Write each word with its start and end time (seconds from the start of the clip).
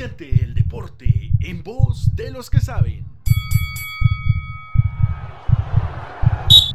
Siente 0.00 0.30
el 0.42 0.54
deporte 0.54 1.30
en 1.40 1.62
voz 1.62 2.16
de 2.16 2.30
los 2.30 2.48
que 2.48 2.58
saben. 2.58 3.04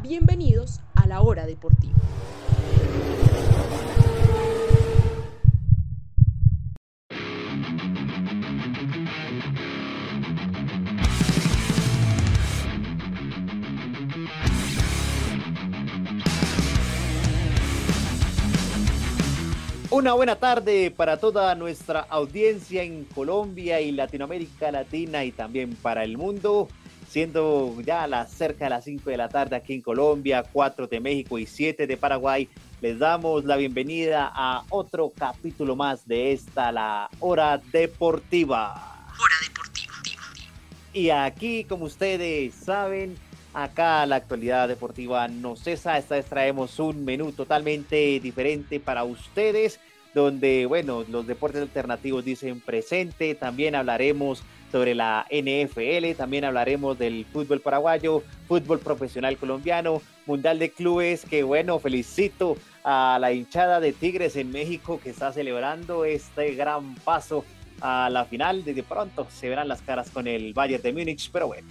Bienvenidos 0.04 0.82
a 0.94 1.08
la 1.08 1.22
hora 1.22 1.48
deportiva. 1.48 1.98
Una 20.06 20.14
buena 20.14 20.36
tarde 20.36 20.92
para 20.92 21.18
toda 21.18 21.56
nuestra 21.56 22.02
audiencia 22.02 22.84
en 22.84 23.06
Colombia 23.06 23.82
y 23.82 23.92
Latinoamérica 23.92 24.72
Latina 24.72 25.26
y 25.26 25.32
también 25.32 25.76
para 25.78 26.04
el 26.04 26.16
mundo, 26.16 26.68
siendo 27.10 27.76
ya 27.82 28.06
las 28.06 28.32
cerca 28.32 28.66
de 28.66 28.70
las 28.70 28.84
5 28.84 29.10
de 29.10 29.18
la 29.18 29.30
tarde 29.30 29.56
aquí 29.56 29.74
en 29.74 29.82
Colombia, 29.82 30.44
4 30.54 30.86
de 30.86 31.00
México 31.00 31.40
y 31.40 31.48
7 31.48 31.88
de 31.88 31.98
Paraguay. 31.98 32.48
Les 32.82 33.00
damos 33.00 33.46
la 33.46 33.56
bienvenida 33.56 34.32
a 34.32 34.64
otro 34.70 35.10
capítulo 35.10 35.76
más 35.76 36.08
de 36.08 36.34
esta, 36.34 36.72
la 36.72 37.10
hora 37.20 37.60
deportiva. 37.72 39.08
Hora 39.08 39.36
deportiva. 39.42 39.96
Y 40.94 41.10
aquí, 41.10 41.64
como 41.64 41.86
ustedes 41.86 42.54
saben, 42.54 43.18
acá 43.56 44.06
la 44.06 44.18
actualidad 44.18 44.68
deportiva 44.68 45.28
no 45.28 45.56
cesa. 45.56 45.98
Esta 45.98 46.14
vez 46.14 46.28
traemos 46.28 46.78
un 46.78 47.06
menú 47.06 47.32
totalmente 47.32 48.20
diferente 48.20 48.80
para 48.80 49.04
ustedes, 49.04 49.80
donde, 50.16 50.66
bueno, 50.66 51.04
los 51.10 51.28
deportes 51.28 51.62
alternativos 51.62 52.24
dicen 52.24 52.62
presente. 52.62 53.36
También 53.36 53.76
hablaremos 53.76 54.42
sobre 54.72 54.96
la 54.96 55.28
NFL, 55.30 56.16
también 56.18 56.46
hablaremos 56.46 56.98
del 56.98 57.26
fútbol 57.26 57.60
paraguayo, 57.60 58.24
fútbol 58.48 58.80
profesional 58.80 59.38
colombiano, 59.38 60.02
mundial 60.26 60.58
de 60.58 60.72
clubes, 60.72 61.26
que 61.26 61.44
bueno, 61.44 61.80
felicito 61.80 62.56
a 62.84 63.18
la 63.20 63.34
hinchada 63.34 63.80
de 63.80 63.92
Tigres 63.92 64.38
en 64.38 64.52
México 64.52 65.00
que 65.04 65.10
está 65.10 65.34
celebrando 65.34 66.06
este 66.06 66.56
gran 66.56 66.96
paso 66.96 67.44
a 67.82 68.10
la 68.10 68.24
final. 68.24 68.64
Desde 68.64 68.84
pronto 68.84 69.28
se 69.30 69.50
verán 69.50 69.68
las 69.68 69.82
caras 69.82 70.10
con 70.10 70.28
el 70.28 70.54
Bayern 70.54 70.82
de 70.82 70.94
Múnich, 70.94 71.30
pero 71.32 71.48
bueno. 71.48 71.68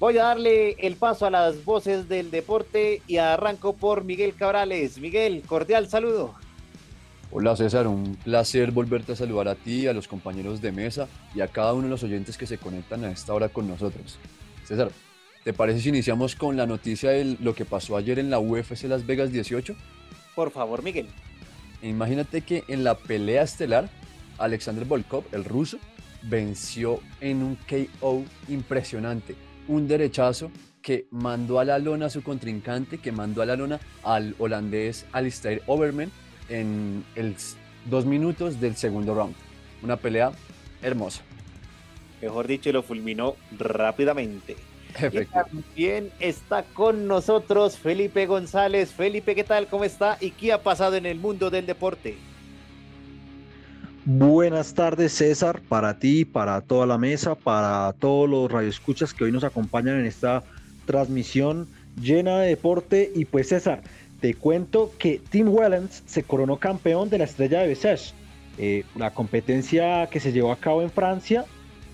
Voy 0.00 0.18
a 0.18 0.24
darle 0.24 0.72
el 0.78 0.96
paso 0.96 1.26
a 1.26 1.30
las 1.30 1.64
voces 1.64 2.08
del 2.08 2.30
deporte 2.30 3.02
y 3.06 3.18
arranco 3.18 3.76
por 3.76 4.02
Miguel 4.02 4.34
Cabrales. 4.34 4.98
Miguel, 4.98 5.42
cordial 5.46 5.88
saludo. 5.88 6.34
Hola 7.32 7.54
César, 7.54 7.86
un 7.86 8.16
placer 8.16 8.72
volverte 8.72 9.12
a 9.12 9.16
saludar 9.16 9.46
a 9.46 9.54
ti, 9.54 9.86
a 9.86 9.92
los 9.92 10.08
compañeros 10.08 10.60
de 10.60 10.72
mesa 10.72 11.06
y 11.32 11.42
a 11.42 11.46
cada 11.46 11.74
uno 11.74 11.84
de 11.84 11.90
los 11.90 12.02
oyentes 12.02 12.36
que 12.36 12.44
se 12.44 12.58
conectan 12.58 13.04
a 13.04 13.12
esta 13.12 13.32
hora 13.32 13.48
con 13.48 13.68
nosotros. 13.68 14.18
César, 14.64 14.90
¿te 15.44 15.52
parece 15.52 15.80
si 15.80 15.90
iniciamos 15.90 16.34
con 16.34 16.56
la 16.56 16.66
noticia 16.66 17.10
de 17.10 17.36
lo 17.38 17.54
que 17.54 17.64
pasó 17.64 17.96
ayer 17.96 18.18
en 18.18 18.30
la 18.30 18.40
UFC 18.40 18.82
Las 18.88 19.06
Vegas 19.06 19.30
18? 19.30 19.76
Por 20.34 20.50
favor, 20.50 20.82
Miguel. 20.82 21.06
Imagínate 21.82 22.40
que 22.40 22.64
en 22.66 22.82
la 22.82 22.96
pelea 22.96 23.44
estelar, 23.44 23.88
Alexander 24.38 24.84
Volkov, 24.84 25.22
el 25.30 25.44
ruso, 25.44 25.78
venció 26.22 26.98
en 27.20 27.44
un 27.44 27.56
KO 27.68 28.24
impresionante, 28.48 29.36
un 29.68 29.86
derechazo 29.86 30.50
que 30.82 31.06
mandó 31.12 31.60
a 31.60 31.64
la 31.64 31.78
lona 31.78 32.06
a 32.06 32.10
su 32.10 32.24
contrincante, 32.24 32.98
que 32.98 33.12
mandó 33.12 33.40
a 33.40 33.46
la 33.46 33.54
lona 33.54 33.78
al 34.02 34.34
holandés 34.40 35.06
Alistair 35.12 35.62
Overman 35.68 36.10
en 36.50 37.04
el 37.14 37.34
dos 37.86 38.04
minutos 38.04 38.60
del 38.60 38.76
segundo 38.76 39.14
round. 39.14 39.34
Una 39.82 39.96
pelea 39.96 40.32
hermosa. 40.82 41.22
Mejor 42.20 42.46
dicho, 42.46 42.70
lo 42.72 42.82
fulminó 42.82 43.36
rápidamente. 43.58 44.56
Y 45.12 45.24
también 45.26 46.10
está 46.18 46.64
con 46.64 47.06
nosotros 47.06 47.78
Felipe 47.78 48.26
González. 48.26 48.90
Felipe, 48.92 49.34
¿qué 49.34 49.44
tal? 49.44 49.68
¿Cómo 49.68 49.84
está? 49.84 50.18
¿Y 50.20 50.32
qué 50.32 50.52
ha 50.52 50.62
pasado 50.62 50.96
en 50.96 51.06
el 51.06 51.18
mundo 51.18 51.48
del 51.48 51.64
deporte? 51.64 52.18
Buenas 54.04 54.74
tardes, 54.74 55.12
César, 55.12 55.60
para 55.68 55.98
ti, 55.98 56.24
para 56.24 56.60
toda 56.62 56.86
la 56.86 56.98
mesa, 56.98 57.34
para 57.34 57.94
todos 57.98 58.28
los 58.28 58.50
radioescuchas 58.50 59.14
que 59.14 59.24
hoy 59.24 59.32
nos 59.32 59.44
acompañan 59.44 60.00
en 60.00 60.06
esta 60.06 60.42
transmisión 60.86 61.68
llena 62.00 62.40
de 62.40 62.48
deporte. 62.48 63.12
Y 63.14 63.26
pues, 63.26 63.48
César, 63.48 63.82
te 64.20 64.34
cuento 64.34 64.92
que 64.98 65.20
Tim 65.30 65.48
Wellens 65.48 66.02
se 66.06 66.22
coronó 66.22 66.58
campeón 66.58 67.08
de 67.08 67.18
la 67.18 67.24
estrella 67.24 67.60
de 67.60 67.74
Bessèges, 67.74 68.12
eh, 68.58 68.84
la 68.96 69.12
competencia 69.12 70.08
que 70.10 70.20
se 70.20 70.32
llevó 70.32 70.52
a 70.52 70.56
cabo 70.56 70.82
en 70.82 70.90
Francia. 70.90 71.46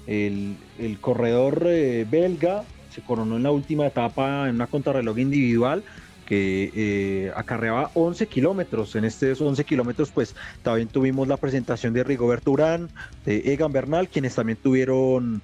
El, 0.06 0.56
corredor 1.00 1.62
eh, 1.66 2.06
belga 2.08 2.64
se 2.90 3.00
coronó 3.02 3.36
en 3.36 3.42
la 3.42 3.50
última 3.50 3.86
etapa 3.86 4.48
en 4.48 4.56
una 4.56 4.66
contrarreloj 4.66 5.18
individual 5.18 5.82
que 6.26 6.72
eh, 6.74 7.32
acarreaba 7.36 7.90
11 7.94 8.26
kilómetros. 8.26 8.96
En 8.96 9.04
estos 9.04 9.40
11 9.40 9.64
kilómetros, 9.64 10.10
pues 10.10 10.34
también 10.62 10.88
tuvimos 10.88 11.28
la 11.28 11.36
presentación 11.36 11.92
de 11.92 12.02
Rigoberto 12.02 12.50
Urán, 12.50 12.88
de 13.24 13.52
Egan 13.52 13.72
Bernal, 13.72 14.08
quienes 14.08 14.34
también 14.34 14.58
tuvieron 14.60 15.42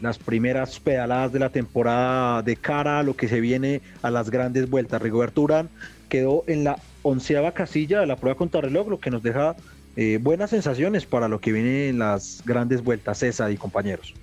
las 0.00 0.16
primeras 0.16 0.80
pedaladas 0.80 1.30
de 1.30 1.40
la 1.40 1.50
temporada 1.50 2.40
de 2.40 2.56
cara 2.56 3.00
a 3.00 3.02
lo 3.02 3.14
que 3.14 3.28
se 3.28 3.38
viene 3.38 3.82
a 4.00 4.10
las 4.10 4.30
grandes 4.30 4.70
vueltas. 4.70 5.02
Rigoberto 5.02 5.42
Urán 5.42 5.68
quedó 6.08 6.44
en 6.46 6.64
la 6.64 6.78
onceava 7.02 7.52
casilla 7.52 8.00
de 8.00 8.06
la 8.06 8.16
prueba 8.16 8.36
contrarreloj, 8.36 8.88
lo 8.88 9.00
que 9.00 9.10
nos 9.10 9.22
deja 9.22 9.56
eh, 9.96 10.18
buenas 10.20 10.50
sensaciones 10.50 11.06
para 11.06 11.28
lo 11.28 11.40
que 11.40 11.52
viene 11.52 11.88
en 11.88 11.98
las 11.98 12.42
grandes 12.44 12.82
vueltas, 12.82 13.18
César 13.18 13.50
y 13.50 13.56
compañeros. 13.56 14.14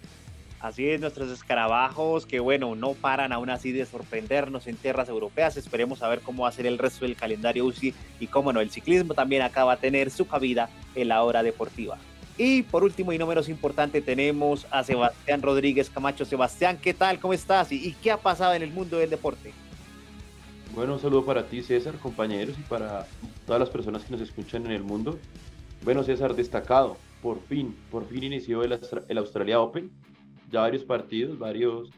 Así 0.66 0.90
es, 0.90 1.00
nuestros 1.00 1.29
escarabajos 1.29 2.25
que 2.25 2.40
bueno, 2.40 2.73
no 2.73 2.94
paran 2.94 3.31
aún 3.31 3.51
así 3.51 3.72
de 3.72 3.85
sorprendernos 3.85 4.66
en 4.66 4.78
tierras 4.78 5.09
europeas. 5.09 5.57
Esperemos 5.57 6.01
a 6.01 6.09
ver 6.09 6.22
cómo 6.22 6.44
va 6.44 6.50
a 6.50 6.51
ser 6.51 6.66
el 6.66 6.79
resto 6.79 7.06
del 7.06 7.16
calendario 7.16 7.66
UCI 7.66 7.94
y 8.19 8.28
cómo 8.28 8.52
no, 8.52 8.62
el 8.62 8.72
ciclismo 8.72 9.13
también 9.13 9.44
acaba 9.44 9.73
a 9.73 9.78
tener 9.78 10.09
su 10.09 10.25
cabida 10.28 10.69
en 10.96 11.09
la 11.09 11.22
hora 11.22 11.44
deportiva. 11.44 12.00
Y 12.38 12.63
por 12.63 12.84
último 12.84 13.13
y 13.13 13.17
no 13.17 13.28
menos 13.28 13.47
importante 13.47 14.02
tenemos 14.02 14.67
a 14.72 14.84
Sebastián 14.84 15.41
Rodríguez 15.41 15.90
Camacho. 15.90 16.25
Sebastián, 16.25 16.79
¿qué 16.81 16.94
tal? 16.94 17.19
¿Cómo 17.19 17.34
estás? 17.34 17.72
¿Y, 17.72 17.94
qué 18.02 18.12
ha 18.12 18.17
pasado 18.17 18.53
en 18.56 18.63
el 18.63 18.72
mundo 18.72 18.97
del 18.97 19.09
deporte? 19.09 19.53
Bueno, 20.75 20.95
un 20.95 20.99
saludo 20.99 21.23
para 21.23 21.47
ti 21.47 21.63
César, 21.63 21.95
compañeros 21.99 22.59
y 22.59 22.61
para 22.63 23.07
todas 23.45 23.61
las 23.61 23.69
personas 23.69 24.03
que 24.03 24.11
nos 24.11 24.19
escuchan 24.19 24.65
en 24.65 24.73
el 24.73 24.83
mundo. 24.83 25.17
Bueno 25.85 26.03
César, 26.03 26.35
destacado, 26.35 26.97
por 27.21 27.39
fin, 27.39 27.73
por 27.89 28.05
fin 28.05 28.23
inició 28.23 28.61
el, 28.61 28.77
Australia 29.17 29.61
Open 29.61 29.89
ya 30.51 30.61
varios 30.61 30.83
partidos, 30.83 31.39
varios, 31.39 31.91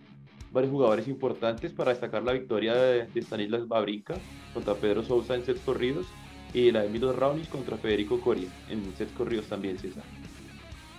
varios 0.51 0.71
jugadores 0.71 1.07
importantes 1.07 1.73
para 1.73 1.89
destacar 1.89 2.21
la 2.21 2.33
victoria 2.33 2.75
de, 2.75 3.21
Stanislas 3.21 3.67
Babrinka 3.67 4.13
contra 4.53 4.75
Pedro 4.75 5.01
Sousa 5.01 5.33
en 5.33 5.43
sets 5.43 5.61
corridos 5.61 6.05
y 6.53 6.71
la 6.71 6.83
de 6.83 6.89
Milos 6.89 7.15
Raonic 7.15 7.49
contra 7.49 7.77
Federico 7.77 8.21
Coria 8.21 8.47
en 8.69 8.95
sets 8.95 9.11
corridos 9.13 9.47
también, 9.47 9.79
César. 9.79 10.03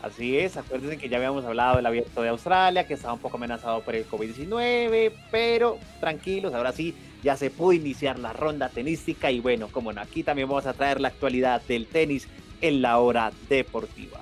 Así 0.03 0.39
es, 0.39 0.57
acuérdense 0.57 0.97
que 0.97 1.09
ya 1.09 1.17
habíamos 1.17 1.45
hablado 1.45 1.77
del 1.77 1.87
abierto 1.87 2.23
de 2.23 2.29
Australia, 2.29 2.87
que 2.87 2.95
estaba 2.95 3.15
un 3.15 3.19
poco 3.19 3.37
amenazado 3.37 3.81
por 3.81 3.97
el 3.97 4.09
COVID-19, 4.09 5.13
pero 5.31 5.79
tranquilos, 5.99 6.55
ahora 6.55 6.73
sí, 6.73 6.95
ya 7.25 7.37
se 7.37 7.51
pudo 7.51 7.73
iniciar 7.73 8.19
la 8.19 8.33
ronda 8.33 8.69
tenística 8.69 9.31
y 9.31 9.41
bueno, 9.41 9.69
como 9.69 9.93
no, 9.93 10.01
aquí 10.01 10.23
también 10.23 10.49
vamos 10.49 10.67
a 10.67 10.73
traer 10.73 11.01
la 11.01 11.09
actualidad 11.09 11.63
del 11.63 11.87
tenis 11.87 12.29
en 12.61 12.81
la 12.81 12.99
hora 12.99 13.33
deportiva. 13.49 14.21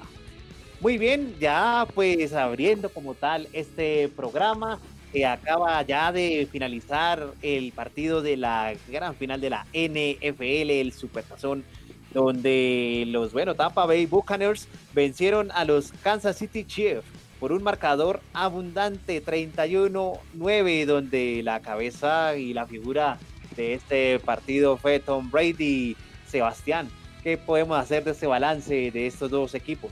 Muy 0.80 0.96
bien, 0.96 1.34
ya 1.40 1.86
pues 1.94 2.32
abriendo 2.32 2.88
como 2.88 3.14
tal 3.14 3.48
este 3.52 4.08
programa 4.08 4.78
que 5.12 5.26
acaba 5.26 5.80
ya 5.82 6.12
de 6.12 6.48
finalizar 6.50 7.32
el 7.42 7.72
partido 7.72 8.22
de 8.22 8.36
la 8.36 8.74
gran 8.88 9.14
final 9.14 9.40
de 9.40 9.50
la 9.50 9.66
NFL, 9.72 10.70
el 10.70 10.92
Supertazón, 10.92 11.64
donde 12.12 13.04
los, 13.08 13.32
bueno, 13.32 13.54
Tampa 13.54 13.86
Bay 13.86 14.06
Buccaneers 14.06 14.68
vencieron 14.94 15.50
a 15.52 15.64
los 15.64 15.92
Kansas 16.02 16.36
City 16.36 16.64
Chiefs 16.64 17.04
por 17.38 17.52
un 17.52 17.62
marcador 17.62 18.20
abundante 18.32 19.22
31-9, 19.22 20.86
donde 20.86 21.42
la 21.42 21.60
cabeza 21.60 22.36
y 22.36 22.54
la 22.54 22.66
figura 22.66 23.18
de 23.56 23.74
este 23.74 24.18
partido 24.20 24.76
fue 24.76 25.00
Tom 25.00 25.30
Brady. 25.30 25.96
Sebastián, 26.26 26.88
¿qué 27.22 27.38
podemos 27.38 27.78
hacer 27.78 28.04
de 28.04 28.10
este 28.10 28.26
balance 28.26 28.90
de 28.90 29.06
estos 29.06 29.30
dos 29.30 29.54
equipos? 29.54 29.90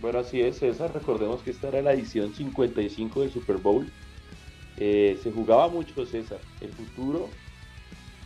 Bueno, 0.00 0.20
así 0.20 0.40
es, 0.40 0.58
César. 0.58 0.92
Recordemos 0.92 1.42
que 1.42 1.50
esta 1.50 1.68
era 1.68 1.82
la 1.82 1.92
edición 1.92 2.34
55 2.34 3.20
del 3.20 3.32
Super 3.32 3.56
Bowl. 3.56 3.90
Eh, 4.76 5.18
se 5.22 5.30
jugaba 5.30 5.68
mucho, 5.68 6.04
César. 6.06 6.38
El 6.60 6.70
futuro 6.70 7.28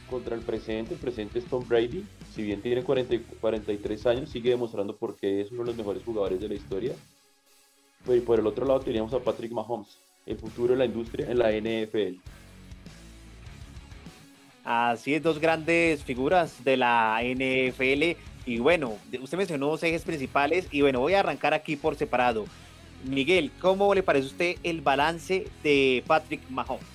contra 0.09 0.35
el 0.35 0.43
presente. 0.43 0.95
El 0.95 1.01
presente 1.01 1.39
es 1.39 1.45
Tom 1.45 1.67
Brady. 1.67 2.05
Si 2.39 2.45
bien 2.45 2.63
tiene 2.63 2.85
40, 2.85 3.17
43 3.41 4.07
años, 4.07 4.31
sigue 4.31 4.51
demostrando 4.51 4.97
por 4.97 5.17
qué 5.17 5.41
es 5.41 5.51
uno 5.51 5.63
de 5.63 5.67
los 5.67 5.77
mejores 5.77 6.05
jugadores 6.05 6.41
de 6.41 6.47
la 6.47 6.55
historia. 6.55 6.93
Pues, 8.05 8.19
y 8.19 8.21
por 8.21 8.39
el 8.39 8.47
otro 8.47 8.65
lado 8.65 8.79
teníamos 8.79 9.13
a 9.13 9.19
Patrick 9.19 9.51
Mahomes. 9.51 9.99
El 10.25 10.39
futuro 10.39 10.73
de 10.73 10.79
la 10.79 10.85
industria 10.85 11.29
en 11.29 11.37
la 11.37 11.51
NFL. 11.51 12.21
Así 14.65 15.15
es, 15.15 15.23
dos 15.25 15.41
grandes 15.41 16.05
figuras 16.05 16.63
de 16.63 16.77
la 16.77 17.21
NFL 17.25 18.17
Y 18.47 18.59
bueno, 18.61 18.99
usted 19.21 19.37
mencionó 19.37 19.67
dos 19.67 19.83
ejes 19.83 20.03
principales 20.03 20.69
y 20.71 20.83
bueno, 20.83 21.01
voy 21.01 21.15
a 21.15 21.21
arrancar 21.21 21.55
aquí 21.55 21.75
por 21.75 21.97
separado. 21.97 22.45
Miguel, 23.03 23.51
¿cómo 23.61 23.93
le 23.93 24.05
parece 24.05 24.27
a 24.27 24.31
usted 24.31 24.57
el 24.63 24.81
balance 24.81 25.49
de 25.65 26.05
Patrick 26.07 26.49
Mahomes? 26.51 26.87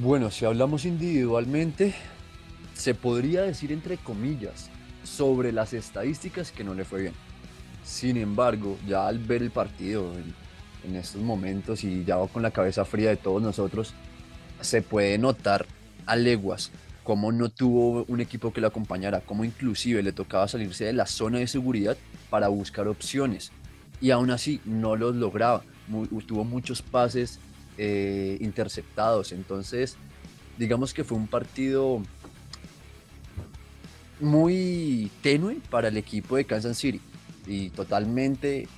Bueno, 0.00 0.30
si 0.30 0.46
hablamos 0.46 0.86
individualmente, 0.86 1.94
se 2.76 2.94
podría 2.94 3.42
decir 3.42 3.72
entre 3.72 3.96
comillas 3.96 4.68
sobre 5.02 5.52
las 5.52 5.72
estadísticas 5.72 6.52
que 6.52 6.64
no 6.64 6.74
le 6.74 6.84
fue 6.84 7.02
bien. 7.02 7.14
Sin 7.84 8.16
embargo, 8.16 8.76
ya 8.86 9.06
al 9.06 9.18
ver 9.18 9.42
el 9.42 9.50
partido 9.50 10.12
en, 10.14 10.94
estos 10.94 11.20
momentos 11.20 11.82
y 11.82 12.04
ya 12.04 12.16
con 12.32 12.42
la 12.42 12.52
cabeza 12.52 12.84
fría 12.84 13.10
de 13.10 13.16
todos 13.16 13.42
nosotros, 13.42 13.92
se 14.60 14.82
puede 14.82 15.18
notar 15.18 15.66
a 16.06 16.14
leguas 16.14 16.70
cómo 17.02 17.32
no 17.32 17.48
tuvo 17.48 18.04
un 18.06 18.20
equipo 18.20 18.52
que 18.52 18.60
lo 18.60 18.68
acompañara, 18.68 19.20
cómo 19.20 19.44
inclusive 19.44 20.02
le 20.02 20.12
tocaba 20.12 20.46
salirse 20.46 20.84
de 20.84 20.92
la 20.92 21.06
zona 21.06 21.38
de 21.38 21.48
seguridad 21.48 21.96
para 22.30 22.48
buscar 22.48 22.86
opciones. 22.86 23.50
Y 24.00 24.10
aún 24.10 24.30
así 24.30 24.60
no 24.64 24.94
los 24.94 25.16
lograba. 25.16 25.64
tuvo 26.26 26.44
muchos 26.44 26.82
pases 26.82 27.40
eh, 27.78 28.38
interceptados. 28.40 29.32
Entonces, 29.32 29.96
digamos 30.58 30.94
que 30.94 31.04
fue 31.04 31.18
un 31.18 31.26
partido 31.26 32.02
muy 34.20 35.10
tenue 35.22 35.58
para 35.70 35.88
el 35.88 35.96
equipo 35.96 36.36
de 36.36 36.44
Kansas 36.44 36.78
City 36.78 37.00
y 37.46 37.70
totalmente 37.70 38.68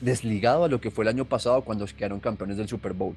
desligado 0.00 0.64
a 0.64 0.68
lo 0.68 0.80
que 0.80 0.90
fue 0.90 1.04
el 1.04 1.08
año 1.08 1.24
pasado 1.24 1.62
cuando 1.62 1.86
quedaron 1.86 2.20
campeones 2.20 2.56
del 2.56 2.68
Super 2.68 2.92
Bowl. 2.92 3.14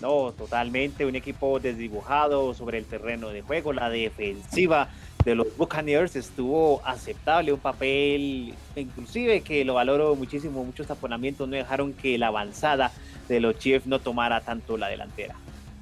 No, 0.00 0.32
totalmente, 0.32 1.06
un 1.06 1.16
equipo 1.16 1.58
desdibujado 1.58 2.54
sobre 2.54 2.78
el 2.78 2.84
terreno 2.84 3.30
de 3.30 3.42
juego, 3.42 3.72
la 3.72 3.90
defensiva 3.90 4.90
de 5.24 5.34
los 5.34 5.56
Buccaneers 5.56 6.14
estuvo 6.14 6.80
aceptable, 6.84 7.52
un 7.52 7.58
papel 7.58 8.54
inclusive 8.76 9.40
que 9.40 9.64
lo 9.64 9.74
valoro 9.74 10.14
muchísimo, 10.14 10.64
muchos 10.64 10.86
taponamientos 10.86 11.48
no 11.48 11.56
dejaron 11.56 11.92
que 11.92 12.16
la 12.16 12.28
avanzada 12.28 12.92
de 13.28 13.40
los 13.40 13.58
Chiefs 13.58 13.86
no 13.86 13.98
tomara 13.98 14.40
tanto 14.40 14.76
la 14.76 14.88
delantera. 14.88 15.34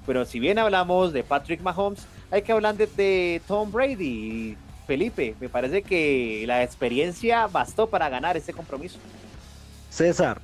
Pero 0.07 0.25
si 0.25 0.41
bien 0.41 0.59
hablamos 0.59 1.13
de 1.13 1.23
Patrick 1.23 1.61
Mahomes, 1.61 2.07
hay 2.31 2.43
que 2.43 2.53
hablar 2.53 2.77
de, 2.77 2.87
de 2.87 3.41
Tom 3.47 3.71
Brady. 3.71 4.57
Felipe, 4.87 5.35
me 5.41 5.49
parece 5.49 5.83
que 5.83 6.45
la 6.47 6.63
experiencia 6.63 7.49
bastó 7.49 7.89
para 7.89 8.09
ganar 8.09 8.37
este 8.37 8.53
compromiso. 8.53 8.99
César, 9.91 10.41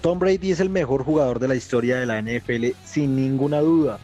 Tom 0.00 0.18
Brady 0.18 0.50
es 0.50 0.60
el 0.60 0.70
mejor 0.70 1.04
jugador 1.04 1.38
de 1.38 1.48
la 1.48 1.54
historia 1.54 1.96
de 1.96 2.06
la 2.06 2.20
NFL, 2.20 2.68
sin 2.84 3.14
ninguna 3.14 3.60
duda. 3.60 3.98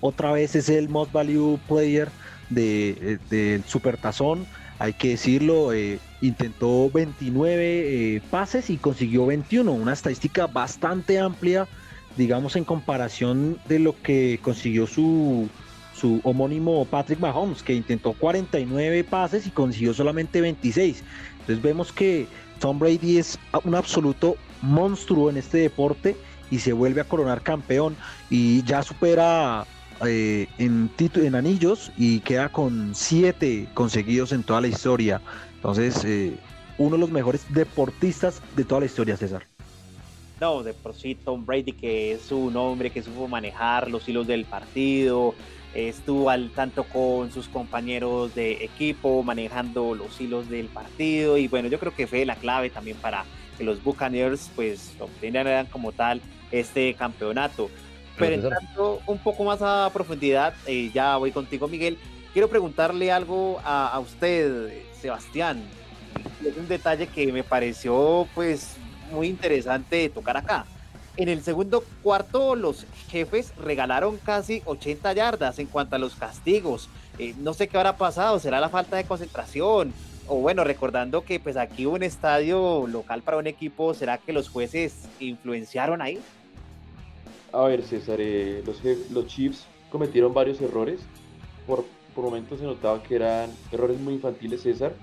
Otra 0.00 0.32
vez 0.32 0.54
es 0.56 0.68
el 0.68 0.88
most 0.88 1.12
value 1.12 1.58
player 1.68 2.08
del 2.50 3.20
de, 3.30 3.62
Supertazón. 3.66 4.46
Hay 4.78 4.94
que 4.94 5.10
decirlo, 5.10 5.72
eh, 5.72 6.00
intentó 6.20 6.90
29 6.90 8.16
eh, 8.16 8.22
pases 8.30 8.70
y 8.70 8.76
consiguió 8.76 9.26
21, 9.26 9.72
una 9.72 9.92
estadística 9.92 10.46
bastante 10.46 11.20
amplia, 11.20 11.68
digamos, 12.16 12.56
en 12.56 12.64
comparación 12.64 13.58
de 13.68 13.78
lo 13.78 14.00
que 14.02 14.40
consiguió 14.42 14.86
su, 14.86 15.48
su 16.04 16.20
homónimo 16.22 16.84
Patrick 16.84 17.18
Mahomes, 17.18 17.62
que 17.62 17.72
intentó 17.72 18.12
49 18.12 19.04
pases 19.04 19.46
y 19.46 19.50
consiguió 19.50 19.94
solamente 19.94 20.42
26. 20.42 21.02
Entonces 21.32 21.62
vemos 21.62 21.92
que 21.92 22.26
Tom 22.60 22.78
Brady 22.78 23.16
es 23.16 23.38
un 23.64 23.74
absoluto 23.74 24.36
monstruo 24.60 25.30
en 25.30 25.38
este 25.38 25.56
deporte 25.56 26.14
y 26.50 26.58
se 26.58 26.74
vuelve 26.74 27.00
a 27.00 27.04
coronar 27.04 27.40
campeón 27.40 27.96
y 28.28 28.62
ya 28.64 28.82
supera 28.82 29.66
eh, 30.06 30.46
en, 30.58 30.90
en 30.98 31.34
anillos 31.34 31.90
y 31.96 32.20
queda 32.20 32.50
con 32.50 32.94
siete 32.94 33.66
conseguidos 33.72 34.32
en 34.32 34.42
toda 34.42 34.60
la 34.60 34.68
historia. 34.68 35.22
Entonces, 35.54 36.04
eh, 36.04 36.36
uno 36.76 36.96
de 36.96 37.00
los 37.00 37.10
mejores 37.10 37.46
deportistas 37.48 38.42
de 38.56 38.64
toda 38.64 38.80
la 38.80 38.86
historia, 38.86 39.16
César. 39.16 39.46
No, 40.38 40.62
de 40.62 40.74
por 40.74 40.94
sí 40.94 41.14
Tom 41.14 41.46
Brady, 41.46 41.72
que 41.72 42.12
es 42.12 42.30
un 42.30 42.54
hombre 42.58 42.90
que 42.90 43.02
supo 43.02 43.26
manejar 43.26 43.90
los 43.90 44.06
hilos 44.06 44.26
del 44.26 44.44
partido, 44.44 45.34
estuvo 45.74 46.30
al 46.30 46.50
tanto 46.50 46.84
con 46.84 47.32
sus 47.32 47.48
compañeros 47.48 48.34
de 48.34 48.64
equipo, 48.64 49.22
manejando 49.22 49.94
los 49.94 50.20
hilos 50.20 50.48
del 50.48 50.66
partido 50.66 51.36
y 51.36 51.48
bueno, 51.48 51.68
yo 51.68 51.78
creo 51.78 51.94
que 51.94 52.06
fue 52.06 52.24
la 52.24 52.36
clave 52.36 52.70
también 52.70 52.96
para 52.98 53.24
que 53.58 53.64
los 53.64 53.82
Buccaneers 53.82 54.50
pues 54.54 54.94
obtenieran 54.98 55.66
como 55.66 55.92
tal 55.92 56.20
este 56.50 56.94
campeonato. 56.94 57.70
Pero 58.16 58.34
entrando 58.34 59.00
un 59.06 59.18
poco 59.18 59.42
más 59.42 59.60
a 59.60 59.90
profundidad, 59.92 60.54
eh, 60.66 60.90
ya 60.94 61.16
voy 61.16 61.32
contigo 61.32 61.66
Miguel, 61.66 61.98
quiero 62.32 62.48
preguntarle 62.48 63.10
algo 63.10 63.60
a, 63.64 63.88
a 63.88 63.98
usted, 63.98 64.72
Sebastián. 65.00 65.62
Es 66.44 66.56
un 66.56 66.68
detalle 66.68 67.08
que 67.08 67.32
me 67.32 67.42
pareció 67.42 68.28
pues 68.34 68.76
muy 69.10 69.26
interesante 69.26 70.08
tocar 70.08 70.36
acá. 70.36 70.64
En 71.16 71.28
el 71.28 71.42
segundo 71.42 71.84
cuarto, 72.02 72.56
los 72.56 72.86
jefes 73.08 73.54
regalaron 73.56 74.18
casi 74.18 74.62
80 74.64 75.12
yardas 75.12 75.60
en 75.60 75.66
cuanto 75.66 75.94
a 75.94 75.98
los 76.00 76.16
castigos. 76.16 76.88
Eh, 77.20 77.34
no 77.38 77.54
sé 77.54 77.68
qué 77.68 77.76
habrá 77.76 77.96
pasado, 77.96 78.40
será 78.40 78.58
la 78.58 78.68
falta 78.68 78.96
de 78.96 79.04
concentración. 79.04 79.92
O 80.26 80.36
bueno, 80.36 80.64
recordando 80.64 81.22
que 81.22 81.38
pues 81.38 81.56
aquí 81.56 81.86
un 81.86 82.02
estadio 82.02 82.86
local 82.88 83.22
para 83.22 83.36
un 83.36 83.46
equipo, 83.46 83.94
¿será 83.94 84.18
que 84.18 84.32
los 84.32 84.48
jueces 84.48 85.08
influenciaron 85.20 86.02
ahí? 86.02 86.18
A 87.52 87.62
ver, 87.64 87.84
César, 87.84 88.16
eh, 88.18 88.64
los, 88.66 88.80
los 89.12 89.26
Chiefs 89.28 89.66
cometieron 89.90 90.34
varios 90.34 90.60
errores. 90.60 90.98
Por 91.66 91.84
momentos 92.16 92.58
se 92.58 92.64
notaba 92.64 93.02
que 93.02 93.16
eran 93.16 93.50
errores 93.70 94.00
muy 94.00 94.14
infantiles, 94.14 94.62
César. 94.62 94.94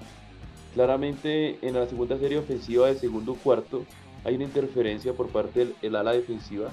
Claramente 0.74 1.58
en 1.62 1.75
la 1.75 1.88
segunda 1.88 2.18
serie 2.18 2.38
ofensiva 2.38 2.88
del 2.88 2.98
segundo 2.98 3.36
cuarto 3.36 3.86
hay 4.23 4.35
una 4.35 4.44
interferencia 4.45 5.13
por 5.13 5.29
parte 5.29 5.73
del 5.81 5.95
ala 5.95 6.13
defensiva 6.13 6.69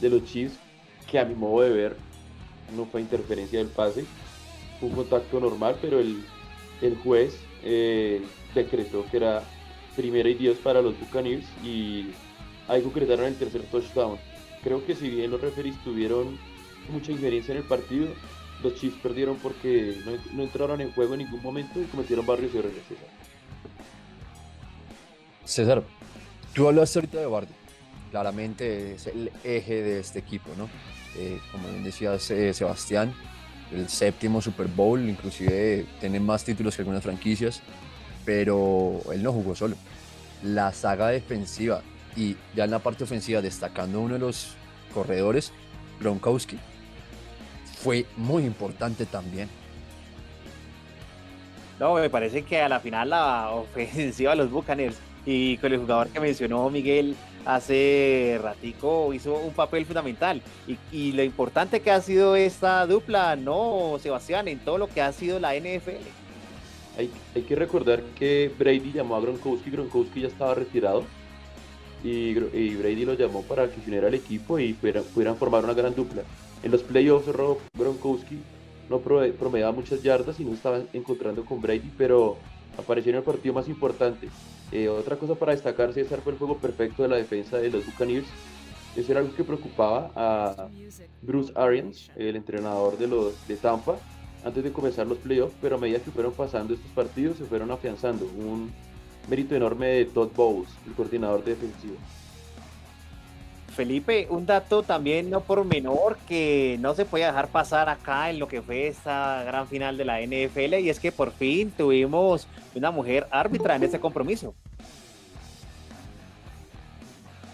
de 0.00 0.10
los 0.10 0.24
Chiefs 0.24 0.58
que 1.10 1.18
a 1.18 1.24
mi 1.24 1.34
modo 1.34 1.62
de 1.62 1.70
ver 1.70 1.96
no 2.76 2.84
fue 2.84 3.00
interferencia 3.00 3.58
del 3.58 3.68
pase, 3.68 4.04
fue 4.78 4.90
un 4.90 4.94
contacto 4.94 5.40
normal, 5.40 5.76
pero 5.80 5.98
el, 6.00 6.22
el 6.82 6.96
juez 6.98 7.38
eh, 7.62 8.22
decretó 8.54 9.06
que 9.10 9.16
era 9.16 9.42
primera 9.96 10.28
y 10.28 10.34
diez 10.34 10.58
para 10.58 10.82
los 10.82 10.98
Buccaneers 10.98 11.46
y 11.64 12.10
ahí 12.68 12.82
concretaron 12.82 13.26
el 13.26 13.36
tercer 13.36 13.62
touchdown. 13.70 14.18
Creo 14.62 14.84
que 14.84 14.94
si 14.94 15.08
bien 15.08 15.30
los 15.30 15.40
referees 15.40 15.82
tuvieron 15.82 16.38
mucha 16.92 17.12
injerencia 17.12 17.52
en 17.52 17.58
el 17.58 17.64
partido, 17.66 18.06
los 18.62 18.74
Chiefs 18.74 18.98
perdieron 19.02 19.36
porque 19.36 19.96
no, 20.34 20.42
entraron 20.42 20.80
en 20.80 20.92
juego 20.92 21.14
en 21.14 21.20
ningún 21.20 21.42
momento 21.42 21.80
y 21.80 21.84
cometieron 21.84 22.26
varios 22.26 22.54
errores. 22.54 22.82
César, 25.44 25.82
Tú 26.58 26.66
hablaste 26.66 26.98
ahorita 26.98 27.18
de 27.20 27.26
Bardi. 27.26 27.52
Claramente 28.10 28.94
es 28.94 29.06
el 29.06 29.30
eje 29.44 29.80
de 29.80 30.00
este 30.00 30.18
equipo, 30.18 30.50
¿no? 30.58 30.68
Eh, 31.16 31.38
como 31.52 31.68
bien 31.68 31.84
decía 31.84 32.18
Sebastián, 32.18 33.14
el 33.70 33.88
séptimo 33.88 34.42
Super 34.42 34.66
Bowl, 34.66 35.08
inclusive 35.08 35.86
tiene 36.00 36.18
más 36.18 36.42
títulos 36.42 36.74
que 36.74 36.82
algunas 36.82 37.04
franquicias, 37.04 37.62
pero 38.24 39.02
él 39.12 39.22
no 39.22 39.32
jugó 39.32 39.54
solo. 39.54 39.76
La 40.42 40.72
saga 40.72 41.06
defensiva 41.10 41.80
y 42.16 42.36
ya 42.56 42.64
en 42.64 42.72
la 42.72 42.80
parte 42.80 43.04
ofensiva, 43.04 43.40
destacando 43.40 44.00
uno 44.00 44.14
de 44.14 44.20
los 44.20 44.56
corredores, 44.92 45.52
Gronkowski, 46.00 46.58
fue 47.84 48.04
muy 48.16 48.44
importante 48.44 49.06
también. 49.06 49.48
No, 51.78 51.94
me 51.94 52.10
parece 52.10 52.42
que 52.42 52.60
a 52.60 52.68
la 52.68 52.80
final 52.80 53.10
la 53.10 53.50
ofensiva 53.52 54.32
de 54.32 54.38
los 54.38 54.50
Buccaneers 54.50 54.96
y 55.30 55.58
con 55.58 55.70
el 55.74 55.80
jugador 55.80 56.08
que 56.08 56.20
mencionó 56.20 56.70
Miguel 56.70 57.14
hace 57.44 58.40
ratico 58.42 59.12
hizo 59.12 59.34
un 59.34 59.52
papel 59.52 59.84
fundamental 59.84 60.40
y, 60.90 61.12
lo 61.12 61.22
importante 61.22 61.80
que 61.80 61.90
ha 61.90 62.00
sido 62.00 62.34
esta 62.34 62.86
dupla, 62.86 63.36
¿no, 63.36 63.98
Sebastián? 64.00 64.48
En 64.48 64.58
todo 64.58 64.78
lo 64.78 64.88
que 64.88 65.02
ha 65.02 65.12
sido 65.12 65.38
la 65.38 65.54
NFL. 65.54 66.00
Hay, 66.96 67.42
que 67.42 67.54
recordar 67.54 68.02
que 68.18 68.50
Brady 68.58 68.92
llamó 68.92 69.16
a 69.16 69.20
Gronkowski, 69.20 69.70
Gronkowski 69.70 70.22
ya 70.22 70.28
estaba 70.28 70.54
retirado 70.54 71.04
y, 72.02 72.32
Brady 72.32 73.04
lo 73.04 73.12
llamó 73.12 73.42
para 73.42 73.68
que 73.68 73.82
se 73.82 73.88
uniera 73.88 74.08
al 74.08 74.14
equipo 74.14 74.58
y 74.58 74.72
pudieran, 74.72 75.36
formar 75.36 75.62
una 75.62 75.74
gran 75.74 75.94
dupla. 75.94 76.22
En 76.62 76.70
los 76.70 76.82
playoffs 76.82 77.28
Rob 77.28 77.58
Gronkowski 77.74 78.38
no 78.88 79.00
promediaba 79.00 79.72
muchas 79.72 80.02
yardas 80.02 80.40
y 80.40 80.44
no 80.46 80.54
estaba 80.54 80.80
encontrando 80.94 81.44
con 81.44 81.60
Brady, 81.60 81.92
pero 81.98 82.38
apareció 82.78 83.10
en 83.10 83.16
el 83.16 83.22
partido 83.24 83.52
más 83.52 83.68
importante 83.68 84.28
eh, 84.72 84.88
otra 84.88 85.16
cosa 85.16 85.34
para 85.34 85.52
destacar, 85.52 85.92
César, 85.92 86.20
fue 86.20 86.32
el 86.32 86.38
juego 86.38 86.58
perfecto 86.58 87.02
de 87.02 87.08
la 87.08 87.16
defensa 87.16 87.58
de 87.58 87.70
los 87.70 87.86
Buccaneers. 87.86 88.26
Eso 88.96 89.12
era 89.12 89.20
algo 89.20 89.34
que 89.34 89.44
preocupaba 89.44 90.10
a 90.16 90.68
Bruce 91.22 91.52
Arians, 91.54 92.10
el 92.16 92.36
entrenador 92.36 92.98
de, 92.98 93.06
los, 93.06 93.46
de 93.46 93.56
Tampa, 93.56 93.96
antes 94.44 94.64
de 94.64 94.72
comenzar 94.72 95.06
los 95.06 95.18
playoffs, 95.18 95.54
pero 95.60 95.76
a 95.76 95.78
medida 95.78 96.00
que 96.00 96.10
fueron 96.10 96.32
pasando 96.32 96.74
estos 96.74 96.90
partidos 96.92 97.38
se 97.38 97.44
fueron 97.44 97.70
afianzando. 97.70 98.26
Un 98.26 98.72
mérito 99.28 99.54
enorme 99.54 99.86
de 99.88 100.04
Todd 100.06 100.30
Bowles, 100.34 100.70
el 100.86 100.94
coordinador 100.94 101.44
defensivo. 101.44 101.96
Felipe, 103.78 104.26
un 104.28 104.44
dato 104.44 104.82
también 104.82 105.30
no 105.30 105.40
por 105.40 105.64
menor 105.64 106.18
que 106.26 106.76
no 106.80 106.96
se 106.96 107.04
puede 107.04 107.26
dejar 107.26 107.46
pasar 107.46 107.88
acá 107.88 108.28
en 108.28 108.40
lo 108.40 108.48
que 108.48 108.60
fue 108.60 108.88
esta 108.88 109.44
gran 109.44 109.68
final 109.68 109.96
de 109.96 110.04
la 110.04 110.20
NFL 110.20 110.80
y 110.80 110.90
es 110.90 110.98
que 110.98 111.12
por 111.12 111.30
fin 111.30 111.70
tuvimos 111.70 112.48
una 112.74 112.90
mujer 112.90 113.28
árbitra 113.30 113.76
en 113.76 113.84
este 113.84 114.00
compromiso. 114.00 114.52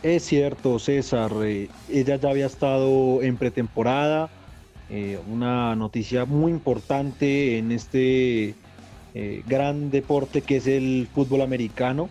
Es 0.02 0.22
cierto, 0.24 0.78
César. 0.78 1.30
eh, 1.42 1.68
ella 1.90 2.16
ya 2.16 2.30
había 2.30 2.46
estado 2.46 3.22
en 3.22 3.36
pretemporada. 3.36 4.30
eh, 4.88 5.18
una 5.30 5.76
noticia 5.76 6.24
muy 6.24 6.52
importante 6.52 7.58
en 7.58 7.70
este 7.70 8.54
eh, 9.12 9.42
gran 9.46 9.90
deporte 9.90 10.40
que 10.40 10.56
es 10.56 10.66
el 10.66 11.06
fútbol 11.14 11.42
americano. 11.42 12.08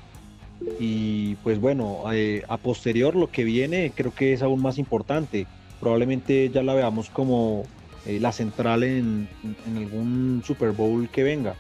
Y 0.80 1.36
pues 1.36 1.60
bueno, 1.60 2.04
eh, 2.12 2.44
a 2.48 2.58
posterior 2.58 3.16
lo 3.16 3.30
que 3.30 3.44
viene 3.44 3.92
creo 3.96 4.14
que 4.14 4.34
es 4.34 4.42
aún 4.42 4.62
más 4.62 4.78
importante. 4.78 5.48
Probablemente 5.80 6.50
ya 6.50 6.64
la 6.64 6.74
veamos 6.74 7.10
como 7.10 7.66
eh, 8.06 8.20
la 8.20 8.32
central 8.32 8.84
en, 8.84 9.28
algún 9.76 10.44
Super 10.46 10.72
Bowl 10.72 11.10
que 11.10 11.24
venga. 11.24 11.56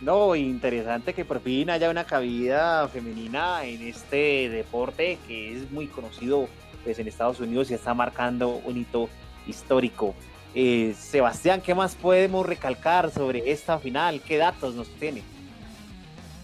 No, 0.00 0.34
interesante 0.34 1.14
que 1.14 1.24
por 1.24 1.40
fin 1.40 1.70
haya 1.70 1.88
una 1.88 2.04
cabida 2.04 2.88
femenina 2.88 3.64
en 3.64 3.82
este 3.82 4.48
deporte 4.48 5.18
que 5.28 5.56
es 5.56 5.70
muy 5.70 5.86
conocido 5.86 6.48
pues, 6.82 6.98
en 6.98 7.06
Estados 7.06 7.38
Unidos 7.38 7.70
y 7.70 7.74
está 7.74 7.94
marcando 7.94 8.60
un 8.64 8.78
hito 8.78 9.08
histórico. 9.46 10.14
Eh, 10.54 10.94
Sebastián, 10.98 11.60
¿qué 11.60 11.74
más 11.74 11.94
podemos 11.94 12.44
recalcar 12.44 13.10
sobre 13.10 13.50
esta 13.50 13.78
final? 13.78 14.20
¿Qué 14.20 14.36
datos 14.36 14.74
nos 14.74 14.88
tiene? 14.88 15.22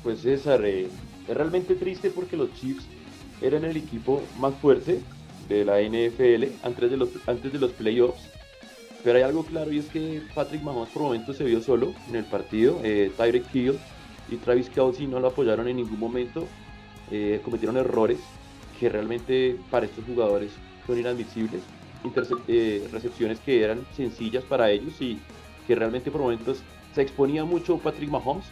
Pues 0.02 0.20
César, 0.20 0.64
es 0.64 0.90
realmente 1.26 1.74
triste 1.74 2.10
porque 2.10 2.36
los 2.36 2.52
Chiefs 2.54 2.86
eran 3.40 3.64
el 3.64 3.76
equipo 3.76 4.22
más 4.38 4.54
fuerte 4.54 5.00
de 5.48 5.64
la 5.64 5.80
NFL 5.80 6.52
antes 6.62 6.90
de 6.90 6.96
los, 6.96 7.08
antes 7.26 7.52
de 7.52 7.58
los 7.58 7.72
playoffs. 7.72 8.28
Pero 9.04 9.18
hay 9.18 9.24
algo 9.24 9.44
claro 9.44 9.72
y 9.72 9.78
es 9.78 9.86
que 9.86 10.22
Patrick 10.34 10.62
Mahomes 10.62 10.90
por 10.90 11.02
momentos 11.02 11.36
se 11.36 11.44
vio 11.44 11.60
solo 11.60 11.94
en 12.08 12.16
el 12.16 12.24
partido. 12.24 12.80
Eh, 12.82 13.12
Tyreek 13.16 13.54
Hill 13.54 13.78
y 14.28 14.36
Travis 14.36 14.68
Kelsey 14.68 15.06
no 15.06 15.20
lo 15.20 15.28
apoyaron 15.28 15.68
en 15.68 15.76
ningún 15.76 15.98
momento. 15.98 16.46
Eh, 17.10 17.40
cometieron 17.44 17.76
errores 17.76 18.18
que 18.78 18.88
realmente 18.88 19.56
para 19.70 19.86
estos 19.86 20.04
jugadores 20.04 20.50
son 20.86 20.98
inadmisibles. 20.98 21.62
Eh, 22.46 22.88
recepciones 22.92 23.40
que 23.40 23.62
eran 23.62 23.84
sencillas 23.94 24.44
para 24.44 24.70
ellos 24.70 25.00
y 25.00 25.18
que 25.66 25.74
realmente 25.74 26.10
por 26.10 26.20
momentos 26.20 26.62
se 26.94 27.02
exponía 27.02 27.44
mucho 27.44 27.78
Patrick 27.78 28.08
Mahomes, 28.08 28.46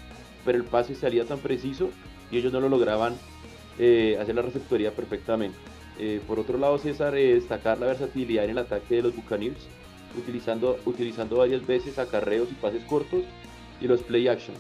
pero 0.47 0.57
el 0.57 0.65
pase 0.65 0.95
salía 0.95 1.25
tan 1.27 1.41
preciso 1.41 1.91
y 2.31 2.39
ellos 2.39 2.53
no 2.53 2.61
lo 2.61 2.69
lograban 2.69 3.15
eh, 3.79 4.17
hacer 4.21 4.35
la 4.35 4.43
receptoría 4.43 4.93
perfectamente. 4.93 5.59
Eh, 5.99 6.21
por 6.27 6.39
otro 6.39 6.57
lado, 6.57 6.79
César, 6.79 7.15
eh, 7.17 7.35
destacar 7.35 7.79
la 7.79 7.87
versatilidad 7.87 8.45
en 8.45 8.51
el 8.51 8.59
ataque 8.59 8.97
de 8.97 9.03
los 9.03 9.17
Buccaneers, 9.17 9.67
utilizando, 10.17 10.79
utilizando 10.87 11.39
varias 11.39 11.67
veces 11.67 11.99
acarreos 11.99 12.51
y 12.51 12.55
pases 12.55 12.83
cortos 12.85 13.25
y 13.81 13.89
los 13.89 14.01
play 14.01 14.29
actions. 14.29 14.59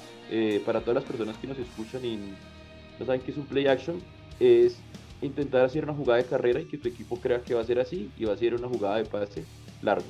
Para 0.67 0.81
todas 0.81 0.97
las 0.97 1.05
personas 1.05 1.37
que 1.39 1.47
nos 1.47 1.57
escuchan 1.57 2.05
y 2.05 2.17
no 2.99 3.07
saben 3.07 3.21
qué 3.21 3.31
es 3.31 3.37
un 3.37 3.47
play 3.47 3.69
action, 3.69 4.03
es 4.41 4.77
intentar 5.23 5.65
hacer 5.65 5.85
una 5.85 5.95
jugada 5.95 6.21
de 6.21 6.29
carrera 6.29 6.61
y 6.61 6.65
que 6.65 6.77
tu 6.77 6.89
equipo 6.89 7.17
crea 7.21 7.41
que 7.41 7.55
va 7.55 7.61
a 7.61 7.65
ser 7.65 7.79
así 7.79 8.11
y 8.19 8.25
va 8.25 8.33
a 8.35 8.37
ser 8.37 8.55
una 8.55 8.69
jugada 8.69 8.97
de 8.97 9.05
pase 9.05 9.45
largo. 9.83 10.07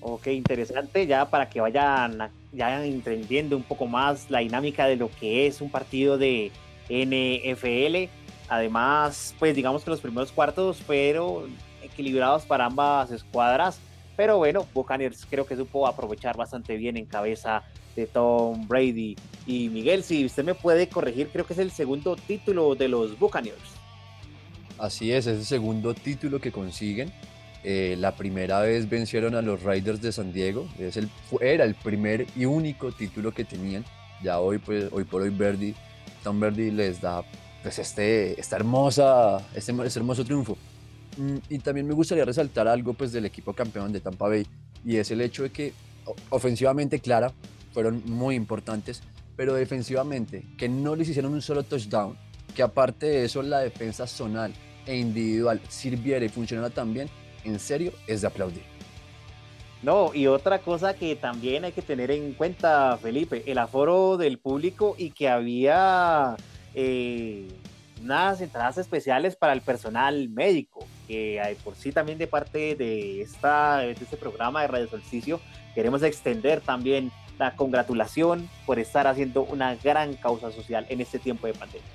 Ok, 0.00 0.26
interesante, 0.26 1.06
ya 1.06 1.30
para 1.30 1.48
que 1.48 1.62
vayan 1.62 2.30
ya 2.54 2.84
entendiendo 2.84 3.56
un 3.56 3.62
poco 3.62 3.86
más 3.86 4.30
la 4.30 4.40
dinámica 4.40 4.86
de 4.86 4.96
lo 4.96 5.10
que 5.10 5.46
es 5.46 5.60
un 5.60 5.70
partido 5.70 6.18
de 6.18 6.52
NFL. 6.88 8.10
Además, 8.48 9.34
pues 9.38 9.54
digamos 9.54 9.84
que 9.84 9.90
los 9.90 10.00
primeros 10.00 10.32
cuartos 10.32 10.78
fueron 10.78 11.56
equilibrados 11.82 12.44
para 12.44 12.66
ambas 12.66 13.10
escuadras, 13.10 13.78
pero 14.16 14.38
bueno, 14.38 14.66
Buccaneers 14.74 15.26
creo 15.28 15.46
que 15.46 15.56
supo 15.56 15.86
aprovechar 15.86 16.36
bastante 16.36 16.76
bien 16.76 16.96
en 16.96 17.06
cabeza 17.06 17.62
de 17.96 18.06
Tom 18.06 18.66
Brady. 18.68 19.16
Y 19.46 19.68
Miguel, 19.68 20.02
si 20.02 20.24
usted 20.24 20.44
me 20.44 20.54
puede 20.54 20.88
corregir, 20.88 21.28
creo 21.28 21.46
que 21.46 21.52
es 21.52 21.58
el 21.58 21.70
segundo 21.70 22.16
título 22.16 22.74
de 22.74 22.88
los 22.88 23.18
Buccaneers. 23.18 23.58
Así 24.78 25.12
es, 25.12 25.26
es 25.26 25.38
el 25.38 25.44
segundo 25.44 25.94
título 25.94 26.40
que 26.40 26.52
consiguen. 26.52 27.12
Eh, 27.64 27.96
la 27.98 28.14
primera 28.14 28.60
vez 28.60 28.88
vencieron 28.88 29.34
a 29.34 29.42
los 29.42 29.62
Raiders 29.62 30.02
de 30.02 30.12
San 30.12 30.32
Diego. 30.32 30.68
Es 30.78 30.96
el, 30.98 31.08
era 31.40 31.64
el 31.64 31.74
primer 31.74 32.26
y 32.36 32.44
único 32.44 32.92
título 32.92 33.32
que 33.32 33.44
tenían. 33.44 33.84
Ya 34.22 34.38
hoy, 34.38 34.58
pues, 34.58 34.88
hoy 34.92 35.04
por 35.04 35.22
hoy, 35.22 35.30
Verdi, 35.30 35.74
Tom 36.22 36.38
Verdi 36.38 36.70
les 36.70 37.00
da 37.00 37.22
pues, 37.62 37.78
este, 37.78 38.38
esta 38.38 38.56
hermosa, 38.56 39.38
este, 39.54 39.72
este 39.84 39.98
hermoso 39.98 40.24
triunfo. 40.24 40.58
Mm, 41.16 41.36
Y 41.48 41.58
también 41.58 41.86
me 41.86 41.94
gustaría 41.94 42.24
resaltar 42.24 42.68
algo 42.68 42.92
pues, 42.92 43.12
del 43.12 43.24
equipo 43.24 43.54
campeón 43.54 43.92
de 43.92 44.00
Tampa 44.00 44.28
Bay 44.28 44.46
y 44.84 44.96
es 44.96 45.10
el 45.10 45.20
hecho 45.22 45.44
de 45.44 45.50
que 45.50 45.72
ofensivamente, 46.28 47.00
Clara, 47.00 47.32
fueron 47.72 48.02
muy 48.04 48.34
importantes, 48.34 49.02
pero 49.36 49.54
defensivamente, 49.54 50.44
que 50.58 50.68
no 50.68 50.94
les 50.94 51.08
hicieron 51.08 51.32
un 51.32 51.42
solo 51.42 51.62
touchdown, 51.62 52.16
que 52.54 52.62
aparte 52.62 53.06
de 53.06 53.24
eso 53.24 53.42
la 53.42 53.60
defensa 53.60 54.06
zonal 54.06 54.52
e 54.86 54.96
individual 54.96 55.60
sirviera 55.68 56.24
y 56.24 56.28
funcionara 56.28 56.70
tan 56.70 56.92
bien, 56.92 57.08
en 57.44 57.58
serio 57.58 57.92
es 58.06 58.20
de 58.20 58.26
aplaudir. 58.26 58.64
No, 59.82 60.14
y 60.14 60.26
otra 60.26 60.60
cosa 60.60 60.94
que 60.94 61.14
también 61.14 61.64
hay 61.64 61.72
que 61.72 61.82
tener 61.82 62.10
en 62.10 62.32
cuenta, 62.32 62.98
Felipe, 63.00 63.42
el 63.46 63.58
aforo 63.58 64.16
del 64.16 64.38
público 64.38 64.94
y 64.96 65.10
que 65.10 65.28
había 65.28 66.36
eh, 66.74 67.46
unas 68.02 68.40
entradas 68.40 68.78
especiales 68.78 69.36
para 69.36 69.52
el 69.52 69.60
personal 69.60 70.30
médico, 70.30 70.86
que 71.06 71.38
hay 71.38 71.54
por 71.56 71.74
sí 71.74 71.92
también 71.92 72.16
de 72.16 72.26
parte 72.26 72.74
de, 72.76 73.20
esta, 73.20 73.78
de 73.78 73.92
este 73.92 74.16
programa 74.16 74.62
de 74.62 74.68
Radio 74.68 74.88
Solsticio 74.88 75.38
queremos 75.74 76.02
extender 76.02 76.60
también 76.60 77.10
la 77.38 77.56
congratulación 77.56 78.48
por 78.64 78.78
estar 78.78 79.06
haciendo 79.06 79.42
una 79.42 79.74
gran 79.74 80.14
causa 80.14 80.52
social 80.52 80.86
en 80.88 81.00
este 81.00 81.18
tiempo 81.18 81.46
de 81.46 81.54
pandemia. 81.54 81.86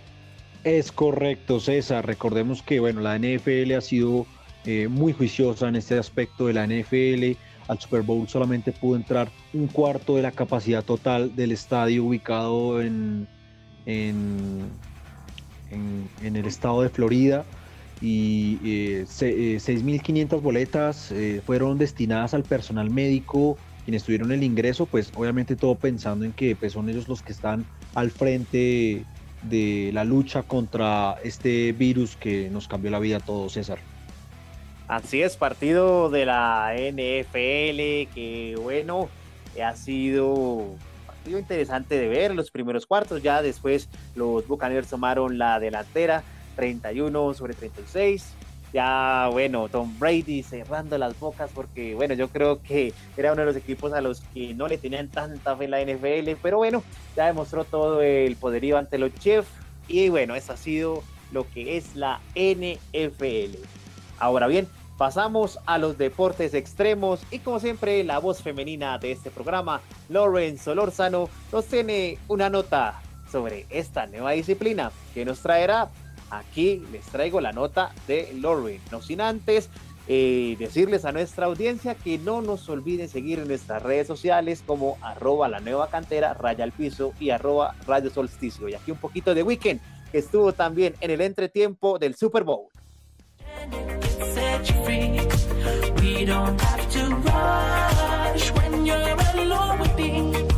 Es 0.66 0.92
correcto, 0.92 1.62
César. 1.62 2.06
Recordemos 2.06 2.62
que 2.62 2.82
bueno, 2.82 3.00
la 3.00 3.18
NFL 3.18 3.74
ha 3.78 3.82
sido 3.82 4.26
eh, 4.66 4.88
muy 4.90 5.14
juiciosa 5.14 5.68
en 5.68 5.76
este 5.76 5.98
aspecto 5.98 6.48
de 6.48 6.54
la 6.54 6.66
NFL. 6.66 7.38
Al 7.68 7.80
Super 7.80 8.02
Bowl 8.02 8.28
solamente 8.28 8.72
pudo 8.72 8.96
entrar 8.96 9.30
un 9.54 9.68
cuarto 9.68 10.16
de 10.16 10.24
la 10.24 10.32
capacidad 10.32 10.84
total 10.84 11.36
del 11.36 11.52
estadio 11.52 12.04
ubicado 12.06 12.82
en, 12.82 13.28
en, 13.86 14.38
en- 15.72 16.10
en 16.24 16.36
el 16.36 16.46
estado 16.46 16.82
de 16.82 16.90
Florida. 16.90 17.46
Y 18.02 18.58
eh, 18.64 19.06
se- 19.08 19.56
eh, 19.56 19.60
6.500 19.60 20.42
boletas 20.42 21.12
eh, 21.12 21.42
fueron 21.46 21.78
destinadas 21.78 22.34
al 22.34 22.44
personal 22.44 22.90
médico, 22.90 23.58
quienes 23.84 24.04
tuvieron 24.04 24.32
el 24.32 24.44
ingreso, 24.44 24.86
pues 24.86 25.12
obviamente 25.16 25.56
todo 25.56 25.76
pensando 25.76 26.24
en 26.26 26.32
que 26.32 26.56
pues, 26.56 26.74
son 26.74 26.90
ellos 26.90 27.08
los 27.10 27.22
que 27.22 27.34
están 27.34 27.66
al 27.96 28.10
frente 28.12 29.04
de 29.44 29.92
la 29.94 30.04
lucha 30.06 30.44
contra 30.44 31.16
este 31.24 31.72
virus 31.74 32.16
que 32.16 32.50
nos 32.50 32.68
cambió 32.68 32.90
la 32.92 33.00
vida 33.00 33.18
a 33.18 33.20
todos, 33.22 33.54
César. 33.54 33.80
Así 34.90 35.22
es, 35.22 35.38
partido 35.38 36.10
de 36.10 36.26
la 36.26 36.74
NFL, 36.74 38.12
que 38.12 38.56
bueno, 38.60 39.08
ha 39.64 39.76
sido 39.76 40.34
un 40.34 40.80
partido 41.06 41.38
interesante 41.38 42.00
de 42.00 42.08
ver 42.08 42.34
los 42.34 42.50
primeros 42.50 42.88
cuartos, 42.88 43.22
ya 43.22 43.44
después 43.44 43.88
los 44.16 44.48
Buccaneers 44.48 44.88
tomaron 44.88 45.38
la 45.38 45.60
delantera, 45.60 46.24
31 46.56 47.36
sobre 47.36 47.54
36, 47.54 48.34
ya 48.74 49.30
bueno, 49.32 49.70
Tom 49.70 49.94
Brady 50.00 50.42
cerrando 50.42 50.98
las 50.98 51.20
bocas 51.20 51.52
porque 51.54 51.94
bueno, 51.94 52.16
yo 52.16 52.30
creo 52.30 52.60
que 52.64 52.92
era 53.16 53.32
uno 53.34 53.42
de 53.42 53.46
los 53.46 53.58
equipos 53.58 53.94
a 53.94 54.02
los 54.02 54.22
que 54.34 54.56
no 54.56 54.68
le 54.68 54.80
tenían 54.80 55.08
tanta 55.08 55.56
fe 55.56 55.66
en 55.66 55.72
la 55.72 55.82
NFL, 55.84 56.32
pero 56.42 56.58
bueno, 56.58 56.82
ya 57.16 57.28
demostró 57.28 57.64
todo 57.64 58.02
el 58.02 58.36
poderío 58.38 58.80
ante 58.80 58.98
los 58.98 59.14
Chiefs 59.14 59.50
y 59.88 60.10
bueno, 60.10 60.34
eso 60.34 60.54
ha 60.54 60.58
sido 60.58 61.04
lo 61.32 61.48
que 61.48 61.78
es 61.78 61.96
la 61.96 62.22
NFL. 62.34 63.56
Ahora 64.18 64.48
bien, 64.48 64.68
pasamos 65.00 65.60
a 65.66 65.78
los 65.78 65.98
deportes 65.98 66.54
extremos 66.54 67.22
y 67.32 67.40
como 67.40 67.62
siempre 67.62 68.04
la 68.04 68.20
voz 68.20 68.44
femenina 68.44 68.98
de 68.98 69.14
este 69.14 69.32
programa, 69.32 69.80
Lauren 70.10 70.58
Solórzano, 70.58 71.30
nos 71.54 71.66
tiene 71.68 72.18
una 72.28 72.50
nota 72.50 73.02
sobre 73.32 73.66
esta 73.70 74.08
nueva 74.08 74.32
disciplina 74.32 74.92
que 75.14 75.24
nos 75.24 75.40
traerá. 75.40 75.88
Aquí 76.30 76.84
les 76.92 77.06
traigo 77.06 77.40
la 77.40 77.54
nota 77.54 77.94
de 78.08 78.36
Lauren, 78.42 78.82
no 78.92 79.02
sin 79.02 79.22
antes 79.22 79.70
eh, 80.10 80.58
decirles 80.60 81.06
a 81.06 81.14
nuestra 81.14 81.46
audiencia 81.46 81.96
que 81.96 82.18
no 82.18 82.42
nos 82.42 82.68
olviden 82.68 83.08
seguir 83.08 83.40
en 83.40 83.48
nuestras 83.48 83.82
redes 83.82 84.06
sociales 84.06 84.62
como 84.66 84.98
arroba 85.02 85.48
la 85.48 85.62
nueva 85.62 85.90
cantera, 85.90 86.34
raya 86.34 86.66
al 86.66 86.74
piso 86.74 87.14
y 87.22 87.30
arroba 87.30 87.74
radio 87.88 88.10
solsticio. 88.10 88.68
Y 88.68 88.74
aquí 88.74 88.92
un 88.92 88.98
poquito 88.98 89.34
de 89.34 89.44
weekend 89.44 89.80
que 90.12 90.18
estuvo 90.18 90.52
también 90.52 90.94
en 91.00 91.12
el 91.12 91.22
entretiempo 91.22 92.00
del 92.00 92.16
Super 92.16 92.44
Bowl. 92.44 92.68
Don't 96.26 96.60
have 96.60 96.92
to 96.92 97.16
rush 97.16 98.52
when 98.52 98.86
you're 98.86 99.18
alone 99.36 99.80
with 99.80 99.96
me. 99.96 100.49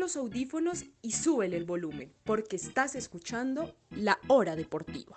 Los 0.00 0.16
audífonos 0.16 0.84
y 1.02 1.12
súbele 1.12 1.56
el 1.56 1.64
volumen, 1.64 2.12
porque 2.24 2.56
estás 2.56 2.94
escuchando 2.96 3.74
La 3.90 4.18
Hora 4.28 4.56
Deportiva. 4.56 5.16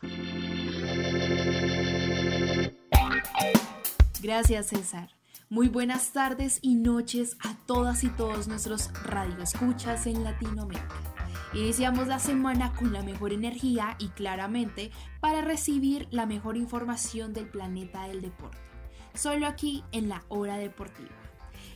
Gracias, 4.22 4.68
César. 4.68 5.10
Muy 5.50 5.70
buenas 5.70 6.12
tardes 6.12 6.60
y 6.62 6.76
noches 6.76 7.38
a 7.40 7.56
todas 7.66 8.04
y 8.04 8.10
todos 8.10 8.48
nuestros 8.48 8.92
radioescuchas 9.04 10.08
en 10.08 10.24
Latinoamérica. 10.24 10.96
Iniciamos 11.54 12.08
la 12.08 12.20
semana 12.20 12.74
con 12.74 12.94
la 12.94 13.04
mejor 13.04 13.34
energía 13.34 13.96
y 14.00 14.10
claramente 14.10 14.92
para 15.20 15.42
recibir 15.42 16.08
la 16.12 16.26
mejor 16.26 16.58
información 16.58 17.34
del 17.34 17.48
planeta 17.48 18.08
del 18.08 18.22
deporte. 18.22 18.58
Solo 19.14 19.46
aquí 19.48 19.84
en 19.92 20.10
la 20.10 20.24
hora 20.30 20.58
deportiva. 20.58 21.23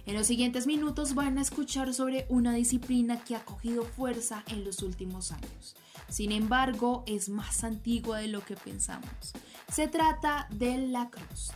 En 0.08 0.16
los 0.16 0.26
siguientes 0.26 0.68
minutos 0.68 1.16
van 1.16 1.38
a 1.38 1.42
escuchar 1.42 1.94
sobre 1.94 2.26
una 2.30 2.54
disciplina 2.54 3.22
que 3.26 3.36
ha 3.36 3.44
cogido 3.44 3.84
fuerza 3.84 4.42
en 4.48 4.64
los 4.64 4.82
últimos 4.82 5.34
años. 5.34 5.76
Sin 6.08 6.32
embargo, 6.32 7.04
es 7.08 7.28
más 7.28 7.66
antigua 7.66 8.20
de 8.20 8.30
lo 8.30 8.40
que 8.40 8.56
pensamos. 8.56 9.34
Se 9.70 9.90
trata 9.90 10.48
del 10.50 10.94
lacrosse 10.94 11.52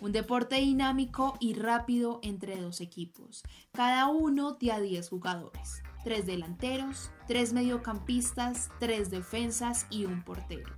un 0.00 0.10
deporte 0.10 0.56
dinámico 0.56 1.36
y 1.38 1.54
rápido 1.54 2.18
entre 2.24 2.60
dos 2.60 2.80
equipos, 2.80 3.44
cada 3.70 4.08
uno 4.08 4.54
de 4.54 4.72
a 4.72 4.80
10 4.80 5.08
jugadores, 5.08 5.84
tres 6.02 6.26
delanteros, 6.26 7.12
tres 7.28 7.52
mediocampistas, 7.52 8.68
tres 8.80 9.10
defensas 9.10 9.86
y 9.90 10.06
un 10.06 10.24
portero. 10.24 10.74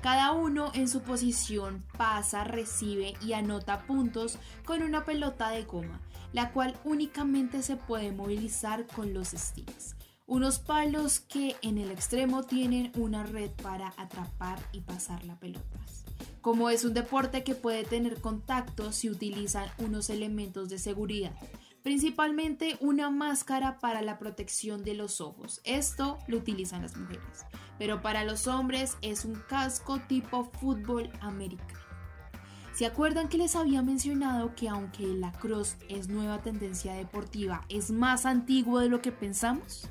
Cada 0.00 0.30
uno 0.32 0.70
en 0.74 0.88
su 0.88 1.02
posición 1.02 1.84
pasa, 1.96 2.44
recibe 2.44 3.14
y 3.20 3.32
anota 3.32 3.86
puntos 3.86 4.38
con 4.64 4.82
una 4.82 5.04
pelota 5.04 5.50
de 5.50 5.64
goma, 5.64 6.00
la 6.32 6.52
cual 6.52 6.76
únicamente 6.84 7.62
se 7.62 7.76
puede 7.76 8.12
movilizar 8.12 8.86
con 8.86 9.14
los 9.14 9.28
sticks, 9.28 9.96
unos 10.26 10.58
palos 10.58 11.20
que 11.20 11.56
en 11.62 11.78
el 11.78 11.90
extremo 11.90 12.44
tienen 12.44 12.92
una 12.96 13.24
red 13.24 13.50
para 13.62 13.92
atrapar 13.96 14.58
y 14.72 14.80
pasar 14.80 15.24
la 15.24 15.38
pelota. 15.38 15.78
Como 16.40 16.70
es 16.70 16.84
un 16.84 16.94
deporte 16.94 17.44
que 17.44 17.54
puede 17.54 17.84
tener 17.84 18.20
contacto, 18.20 18.92
se 18.92 19.10
utilizan 19.10 19.68
unos 19.78 20.10
elementos 20.10 20.68
de 20.68 20.78
seguridad, 20.78 21.32
principalmente 21.82 22.76
una 22.80 23.10
máscara 23.10 23.78
para 23.78 24.02
la 24.02 24.18
protección 24.18 24.84
de 24.84 24.94
los 24.94 25.20
ojos. 25.20 25.60
Esto 25.64 26.18
lo 26.26 26.38
utilizan 26.38 26.82
las 26.82 26.96
mujeres, 26.96 27.44
pero 27.78 28.02
para 28.02 28.24
los 28.24 28.46
hombres 28.46 28.96
es 29.02 29.24
un 29.24 29.34
casco 29.34 30.00
tipo 30.08 30.44
fútbol 30.44 31.10
americano. 31.20 31.91
¿Se 32.74 32.86
acuerdan 32.86 33.28
que 33.28 33.38
les 33.38 33.54
había 33.54 33.82
mencionado 33.82 34.54
que 34.54 34.68
aunque 34.68 35.04
el 35.04 35.20
lacrosse 35.20 35.76
es 35.88 36.08
nueva 36.08 36.42
tendencia 36.42 36.94
deportiva, 36.94 37.64
es 37.68 37.90
más 37.90 38.26
antiguo 38.26 38.80
de 38.80 38.88
lo 38.88 39.02
que 39.02 39.12
pensamos? 39.12 39.88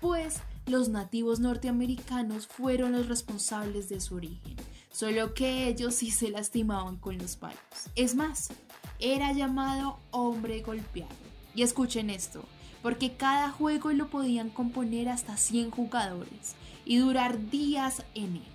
Pues 0.00 0.40
los 0.66 0.88
nativos 0.88 1.40
norteamericanos 1.40 2.46
fueron 2.46 2.92
los 2.92 3.08
responsables 3.08 3.88
de 3.88 4.00
su 4.00 4.16
origen 4.16 4.56
solo 4.92 5.34
que 5.34 5.66
ellos 5.66 5.94
sí 5.94 6.10
se 6.10 6.30
lastimaban 6.30 6.96
con 6.96 7.18
los 7.18 7.36
palos. 7.36 7.58
Es 7.96 8.14
más, 8.14 8.50
era 8.98 9.32
llamado 9.32 9.98
hombre 10.10 10.60
golpeado. 10.60 11.10
Y 11.54 11.62
escuchen 11.62 12.10
esto, 12.10 12.44
porque 12.82 13.14
cada 13.14 13.50
juego 13.50 13.92
lo 13.92 14.08
podían 14.08 14.50
componer 14.50 15.08
hasta 15.08 15.36
100 15.36 15.70
jugadores 15.70 16.54
y 16.84 16.98
durar 16.98 17.50
días 17.50 18.04
en 18.14 18.36
él. 18.36 18.51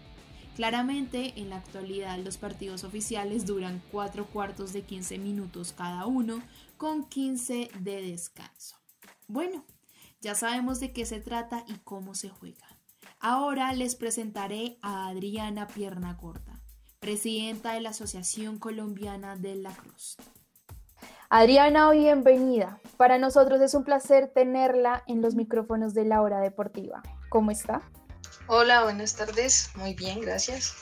Claramente, 0.58 1.34
en 1.36 1.52
la 1.52 1.58
actualidad 1.58 2.18
los 2.18 2.38
partidos 2.38 2.84
oficiales 2.84 3.46
duran 3.46 3.80
4 3.92 4.26
cuartos 4.26 4.74
de 4.74 4.82
15 4.82 5.20
minutos 5.20 5.72
cada 5.72 6.08
uno, 6.08 6.42
con 6.78 7.04
15 7.04 7.70
de 7.80 8.02
descanso. 8.02 8.76
Bueno, 9.28 9.64
ya 10.20 10.34
sabemos 10.34 10.80
de 10.80 10.94
qué 10.94 11.06
se 11.06 11.20
trata 11.20 11.64
y 11.68 11.76
cómo 11.84 12.16
se 12.16 12.30
juega. 12.30 12.66
Ahora 13.20 13.72
les 13.74 13.96
presentaré 13.96 14.80
a 14.82 15.10
Adriana 15.10 15.68
Pierna 15.68 16.18
Corta, 16.18 16.60
presidenta 17.00 17.74
de 17.74 17.82
la 17.82 17.92
Asociación 17.92 18.58
Colombiana 18.58 19.36
de 19.36 19.58
la 19.58 19.70
Cruz. 19.76 20.18
Adriana, 21.30 21.92
bienvenida. 21.92 22.80
Para 22.98 23.20
nosotros 23.20 23.62
es 23.62 23.76
un 23.76 23.84
placer 23.84 24.32
tenerla 24.34 25.04
en 25.06 25.22
los 25.22 25.36
micrófonos 25.36 25.94
de 25.94 26.06
la 26.06 26.24
hora 26.24 26.40
deportiva. 26.40 27.04
¿Cómo 27.30 27.52
está? 27.52 27.84
Hola, 28.50 28.84
buenas 28.84 29.14
tardes. 29.14 29.72
Muy 29.76 29.94
bien, 29.94 30.22
gracias. 30.22 30.74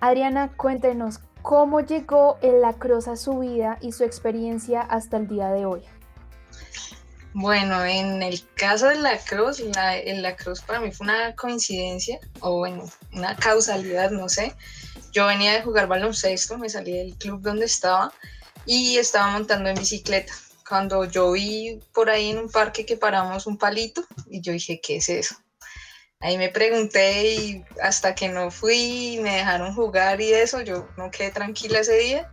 Adriana, 0.00 0.52
cuéntenos 0.56 1.18
cómo 1.42 1.80
llegó 1.80 2.38
el 2.40 2.60
lacrosse 2.60 3.08
a 3.10 3.16
su 3.16 3.40
vida 3.40 3.78
y 3.80 3.90
su 3.90 4.04
experiencia 4.04 4.80
hasta 4.80 5.16
el 5.16 5.26
día 5.26 5.48
de 5.48 5.66
hoy. 5.66 5.82
Bueno, 7.32 7.84
en 7.84 8.22
el 8.22 8.40
caso 8.54 8.86
de 8.86 8.94
la 8.94 9.18
cruz, 9.18 9.58
la, 9.58 9.96
la 10.04 10.36
cruz 10.36 10.60
para 10.60 10.78
mí 10.78 10.92
fue 10.92 11.06
una 11.06 11.34
coincidencia 11.34 12.20
o 12.38 12.58
bueno, 12.58 12.84
una 13.12 13.34
causalidad, 13.34 14.12
no 14.12 14.28
sé. 14.28 14.54
Yo 15.10 15.26
venía 15.26 15.52
de 15.52 15.62
jugar 15.62 15.88
baloncesto, 15.88 16.58
me 16.58 16.68
salí 16.68 16.92
del 16.92 17.16
club 17.16 17.40
donde 17.40 17.64
estaba 17.64 18.12
y 18.66 18.98
estaba 18.98 19.32
montando 19.32 19.68
en 19.68 19.74
bicicleta. 19.74 20.32
Cuando 20.68 21.06
yo 21.06 21.32
vi 21.32 21.80
por 21.92 22.08
ahí 22.08 22.30
en 22.30 22.38
un 22.38 22.48
parque 22.48 22.86
que 22.86 22.96
paramos 22.96 23.48
un 23.48 23.58
palito 23.58 24.04
y 24.28 24.40
yo 24.40 24.52
dije, 24.52 24.80
¿qué 24.80 24.96
es 24.98 25.08
eso? 25.08 25.34
Ahí 26.20 26.38
me 26.38 26.48
pregunté 26.48 27.34
y 27.34 27.64
hasta 27.82 28.14
que 28.14 28.28
no 28.28 28.50
fui, 28.50 29.18
me 29.22 29.36
dejaron 29.36 29.74
jugar 29.74 30.20
y 30.20 30.32
eso, 30.32 30.62
yo 30.62 30.88
no 30.96 31.10
quedé 31.10 31.30
tranquila 31.30 31.80
ese 31.80 31.98
día. 31.98 32.32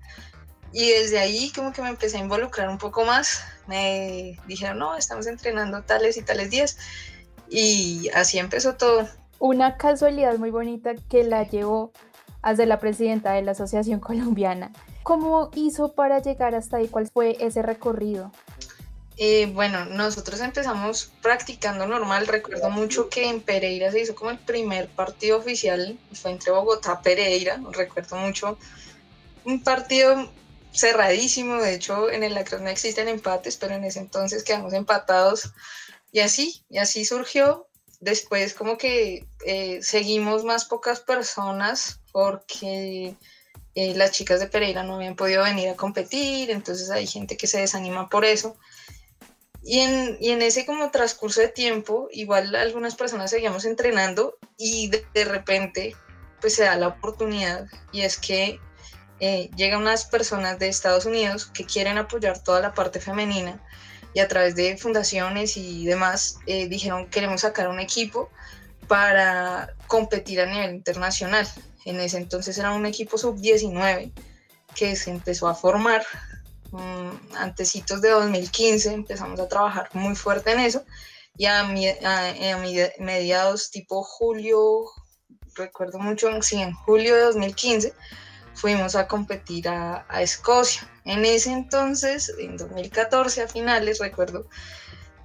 Y 0.72 0.89
desde 0.91 1.20
ahí 1.20 1.52
como 1.54 1.74
que 1.74 1.82
me 1.82 1.89
empecé 1.89 2.17
a 2.17 2.22
involucrar 2.22 2.70
un 2.70 2.78
poco 2.78 3.04
más 3.04 3.44
me 3.67 4.38
dijeron, 4.48 4.80
no, 4.80 4.98
estamos 4.98 5.28
entrenando 5.28 5.84
tales 5.84 6.17
y 6.17 6.22
tales 6.22 6.50
días. 6.50 6.78
Y 7.50 8.10
así 8.13 8.38
empezó 8.38 8.76
todo. 8.76 9.08
Una 9.39 9.78
casualidad 9.78 10.38
muy 10.38 10.52
bonita 10.52 10.94
que 11.10 11.24
la 11.24 11.44
llevó 11.44 11.91
a 12.41 12.56
ser 12.56 12.67
la 12.67 12.80
presidenta 12.80 13.34
de 13.34 13.41
la 13.41 13.52
Asociación 13.52 14.00
Colombiana. 14.08 14.72
¿Cómo 15.04 15.50
hizo 15.56 15.94
para 15.94 16.20
llegar 16.20 16.54
hasta 16.54 16.78
ahí? 16.78 16.88
¿Cuál 16.88 17.08
fue 17.08 17.38
ese 17.39 17.62
recorrido? 17.62 18.32
Eh, 19.24 19.46
bueno, 19.54 19.86
nosotros 19.86 20.42
empezamos 20.42 21.12
practicando 21.22 21.86
normal. 21.86 22.26
Recuerdo 22.26 22.72
mucho 22.72 23.08
que 23.08 23.30
en 23.30 23.40
Pereira 23.40 23.92
se 23.92 24.02
hizo 24.02 24.16
como 24.16 24.32
el 24.32 24.40
primer 24.40 24.90
partido 24.90 25.38
oficial, 25.38 26.00
fue 26.12 26.32
entre 26.32 26.52
Bogotá 26.52 26.98
y 27.00 27.04
Pereira. 27.04 27.62
Recuerdo 27.70 28.16
mucho 28.16 28.58
un 29.46 29.64
partido 29.64 30.28
cerradísimo. 30.74 31.58
De 31.58 31.76
hecho, 31.76 32.10
en 32.10 32.24
el 32.24 32.34
lacrosse 32.34 32.64
no 32.64 32.72
existen 32.72 33.08
empates, 33.10 33.58
pero 33.58 33.76
en 33.76 33.84
ese 33.84 34.00
entonces 34.00 34.44
quedamos 34.44 34.74
empatados. 34.74 35.54
Y 36.12 36.22
así, 36.22 36.64
y 36.68 36.80
así 36.80 37.06
surgió. 37.06 37.68
Después 38.00 38.56
como 38.56 38.80
que 38.80 39.28
eh, 39.46 39.84
seguimos 39.84 40.44
más 40.46 40.66
pocas 40.66 41.00
personas 41.00 42.00
porque 42.12 43.16
eh, 43.76 43.94
las 43.94 44.14
chicas 44.14 44.40
de 44.40 44.48
Pereira 44.48 44.82
no 44.82 44.96
habían 44.96 45.16
podido 45.16 45.44
venir 45.44 45.70
a 45.70 45.76
competir, 45.76 46.50
entonces 46.50 46.90
hay 46.90 47.06
gente 47.06 47.38
que 47.38 47.46
se 47.46 47.60
desanima 47.60 48.10
por 48.10 48.26
eso. 48.26 48.58
Y 49.63 49.80
en, 49.80 50.17
y 50.19 50.32
en 50.32 50.41
ese 50.41 50.65
como 50.65 50.89
transcurso 50.89 51.41
de 51.41 51.47
tiempo, 51.47 52.08
igual 52.12 52.56
algunas 52.56 52.95
personas 52.95 53.30
seguíamos 53.30 53.65
entrenando 53.65 54.38
y 54.58 54.89
de, 54.89 55.26
repente 55.26 55.95
pues 56.39 56.56
se 56.56 56.63
da 56.63 56.76
la 56.76 56.88
oportunidad 56.88 57.67
y 57.91 58.02
es 58.02 58.17
que 58.17 58.60
eh, 59.19 59.52
llegan 59.56 59.82
unas 59.82 60.06
personas 60.06 60.58
de 60.58 60.67
Estados 60.67 61.06
Unidos 61.06 61.45
que 61.45 61.65
quieren 61.65 62.00
apoyar 62.00 62.41
toda 62.41 62.60
la 62.60 62.74
parte 62.74 63.00
femenina 63.00 63.62
y 64.15 64.19
a 64.19 64.28
través 64.28 64.56
de 64.56 64.78
fundaciones 64.78 65.56
y 65.58 65.86
demás 65.86 66.39
eh, 66.47 66.67
dijeron 66.67 67.08
queremos 67.10 67.41
sacar 67.41 67.67
un 67.67 67.80
equipo 67.80 68.32
para 68.88 69.76
competir 69.88 70.41
a 70.41 70.47
nivel 70.47 70.74
internacional. 70.74 71.47
En 71.86 72.00
ese 72.00 72.17
entonces 72.17 72.58
era 72.58 72.71
un 72.71 72.86
equipo 72.86 73.17
sub-19 73.17 74.12
que 74.76 74.95
se 74.95 75.12
empezó 75.12 75.47
a 75.47 75.56
formar. 75.56 76.04
Um, 76.72 77.20
antecitos 77.36 78.02
de 78.02 78.12
2015 78.12 78.94
empezamos 78.94 79.38
a 79.42 79.48
trabajar 79.50 79.90
muy 79.94 80.16
fuerte 80.16 80.54
en 80.54 80.62
eso 80.62 80.86
y 81.38 81.46
a, 81.46 81.60
a, 81.60 82.58
mediados 83.00 83.72
tipo 83.72 84.04
julio, 84.04 84.86
recuerdo 85.56 86.00
mucho, 86.00 86.30
sí, 86.42 86.62
en 86.62 86.74
julio 86.74 87.16
de 87.16 87.22
2015 87.24 87.94
fuimos 88.54 88.96
a 88.96 89.08
competir 89.08 89.68
a, 89.68 90.06
Escocia. 90.22 90.88
En 91.06 91.26
ese 91.26 91.52
entonces, 91.52 92.32
en 92.40 92.58
2014 92.58 93.44
a 93.44 93.48
finales, 93.48 94.00
recuerdo, 94.00 94.48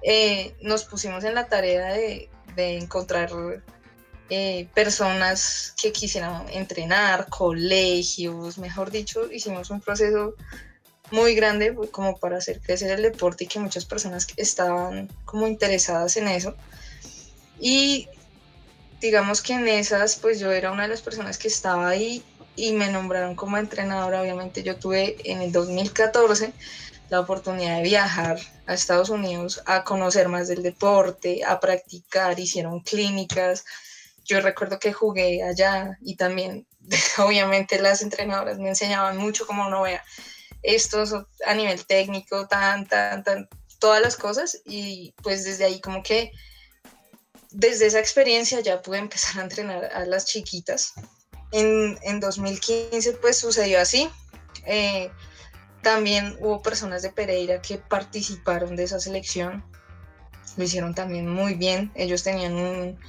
eh, 0.01 0.55
nos 0.61 0.85
pusimos 0.85 1.23
en 1.23 1.35
la 1.35 1.47
tarea 1.47 1.93
de, 1.93 2.29
encontrar 2.55 3.29
eh, 4.29 4.67
personas 4.73 5.75
que 5.79 5.91
quisieran 5.91 6.49
entrenar, 6.49 7.27
colegios, 7.29 8.57
mejor 8.57 8.89
dicho, 8.89 9.31
hicimos 9.31 9.69
un 9.69 9.79
proceso 9.79 10.33
muy 11.11 11.35
grande 11.35 11.75
como 11.91 12.17
para 12.17 12.37
hacer 12.37 12.59
crecer 12.59 12.91
el 12.91 13.01
deporte 13.01 13.45
y 13.45 13.47
que 13.47 13.59
muchas 13.59 13.85
personas 13.85 14.27
estaban 14.35 15.09
como 15.25 15.47
interesadas 15.47 16.17
en 16.17 16.27
eso. 16.27 16.55
Y 17.59 18.07
digamos 18.99 19.41
que 19.41 19.53
en 19.53 19.67
esas, 19.67 20.15
pues 20.15 20.39
yo 20.39 20.51
era 20.51 20.71
una 20.71 20.83
de 20.83 20.89
las 20.89 21.01
personas 21.01 21.37
que 21.37 21.47
estaba 21.47 21.87
ahí 21.87 22.23
y 22.55 22.73
me 22.73 22.91
nombraron 22.91 23.35
como 23.35 23.57
entrenadora. 23.57 24.21
Obviamente 24.21 24.63
yo 24.63 24.75
tuve 24.77 25.17
en 25.23 25.41
el 25.41 25.51
2014, 25.51 26.53
la 27.09 27.21
oportunidad 27.21 27.77
de 27.77 27.83
viajar 27.83 28.37
a 28.65 28.73
Estados 28.73 29.09
Unidos 29.09 29.61
a 29.65 29.83
conocer 29.83 30.27
más 30.27 30.47
del 30.47 30.61
deporte, 30.61 31.43
a 31.45 31.59
practicar, 31.59 32.37
hicieron 32.39 32.81
clínicas. 32.81 33.63
Yo 34.25 34.41
recuerdo 34.41 34.77
que 34.77 34.91
jugué 34.91 35.41
allá 35.41 35.97
y 36.01 36.15
también, 36.17 36.67
obviamente, 37.17 37.79
las 37.81 38.01
entrenadoras 38.01 38.57
me 38.59 38.69
enseñaban 38.69 39.17
mucho 39.17 39.47
como 39.47 39.69
no 39.69 39.83
vea 39.83 40.03
esto 40.63 41.03
a 41.45 41.53
nivel 41.53 41.85
técnico, 41.85 42.47
tan, 42.47 42.87
tan, 42.87 43.23
tan, 43.23 43.49
todas 43.79 44.01
las 44.01 44.15
cosas. 44.15 44.61
Y 44.65 45.13
pues 45.23 45.43
desde 45.43 45.65
ahí 45.65 45.79
como 45.81 46.03
que, 46.03 46.31
desde 47.51 47.87
esa 47.87 47.99
experiencia 47.99 48.59
ya 48.59 48.81
pude 48.81 48.97
empezar 48.99 49.39
a 49.39 49.43
entrenar 49.43 49.85
a 49.85 50.05
las 50.05 50.25
chiquitas. 50.25 50.93
En, 51.51 51.97
en 52.01 52.19
2015 52.19 53.13
pues 53.13 53.37
sucedió 53.37 53.79
así. 53.79 54.09
Eh, 54.65 55.09
también 55.81 56.35
hubo 56.41 56.61
personas 56.61 57.01
de 57.01 57.11
Pereira 57.11 57.61
que 57.61 57.77
participaron 57.77 58.75
de 58.75 58.83
esa 58.83 58.99
selección. 58.99 59.63
Lo 60.57 60.63
hicieron 60.63 60.93
también 60.93 61.29
muy 61.29 61.53
bien. 61.53 61.91
Ellos 61.95 62.23
tenían 62.23 62.55
un, 62.55 62.99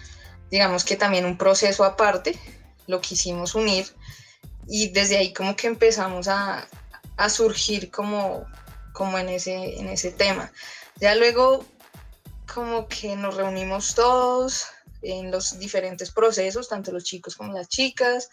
digamos 0.50 0.84
que 0.84 0.96
también 0.96 1.24
un 1.24 1.38
proceso 1.38 1.84
aparte. 1.84 2.38
Lo 2.87 3.00
quisimos 3.00 3.54
unir. 3.54 3.87
Y 4.68 4.90
desde 4.90 5.16
ahí 5.16 5.32
como 5.32 5.56
que 5.56 5.66
empezamos 5.66 6.28
a, 6.28 6.68
a 7.18 7.28
surgir 7.28 7.90
como, 7.90 8.46
como 8.92 9.18
en, 9.18 9.28
ese, 9.28 9.78
en 9.78 9.88
ese 9.88 10.12
tema. 10.12 10.50
Ya 10.96 11.14
luego 11.16 11.66
como 12.52 12.88
que 12.88 13.14
nos 13.16 13.37
reunimos 13.37 13.94
todos 13.94 14.66
en 15.02 15.31
los 15.31 15.59
diferentes 15.59 16.11
procesos, 16.11 16.68
tanto 16.68 16.92
los 16.92 17.04
chicos 17.04 17.37
como 17.37 17.52
las 17.52 17.68
chicas, 17.68 18.31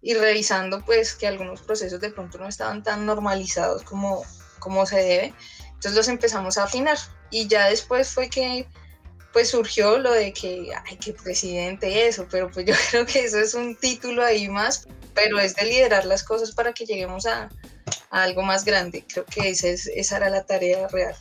y 0.00 0.14
revisando 0.14 0.84
pues 0.84 1.14
que 1.14 1.26
algunos 1.26 1.60
procesos 1.62 2.00
de 2.00 2.10
pronto 2.10 2.38
no 2.38 2.48
estaban 2.48 2.82
tan 2.82 3.04
normalizados 3.04 3.82
como, 3.82 4.24
como 4.60 4.86
se 4.86 4.96
debe. 4.96 5.34
Entonces 5.66 5.94
los 5.94 6.08
empezamos 6.08 6.56
a 6.56 6.64
afinar 6.64 6.98
y 7.30 7.48
ya 7.48 7.68
después 7.68 8.08
fue 8.08 8.30
que 8.30 8.68
pues 9.32 9.50
surgió 9.50 9.98
lo 9.98 10.12
de 10.12 10.32
que, 10.32 10.70
ay, 10.86 10.96
qué 10.98 11.12
presidente 11.12 12.06
eso, 12.06 12.28
pero 12.30 12.48
pues 12.48 12.64
yo 12.68 12.74
creo 12.90 13.06
que 13.06 13.24
eso 13.24 13.40
es 13.40 13.54
un 13.54 13.74
título 13.74 14.24
ahí 14.24 14.48
más, 14.48 14.86
pero 15.14 15.40
es 15.40 15.56
de 15.56 15.64
liderar 15.64 16.04
las 16.04 16.22
cosas 16.22 16.52
para 16.52 16.72
que 16.72 16.86
lleguemos 16.86 17.26
a, 17.26 17.48
a 18.10 18.22
algo 18.22 18.42
más 18.42 18.64
grande. 18.64 19.04
Creo 19.06 19.24
que 19.24 19.50
esa, 19.50 19.68
es, 19.68 19.86
esa 19.86 20.16
era 20.18 20.30
la 20.30 20.44
tarea 20.44 20.88
real. 20.88 21.14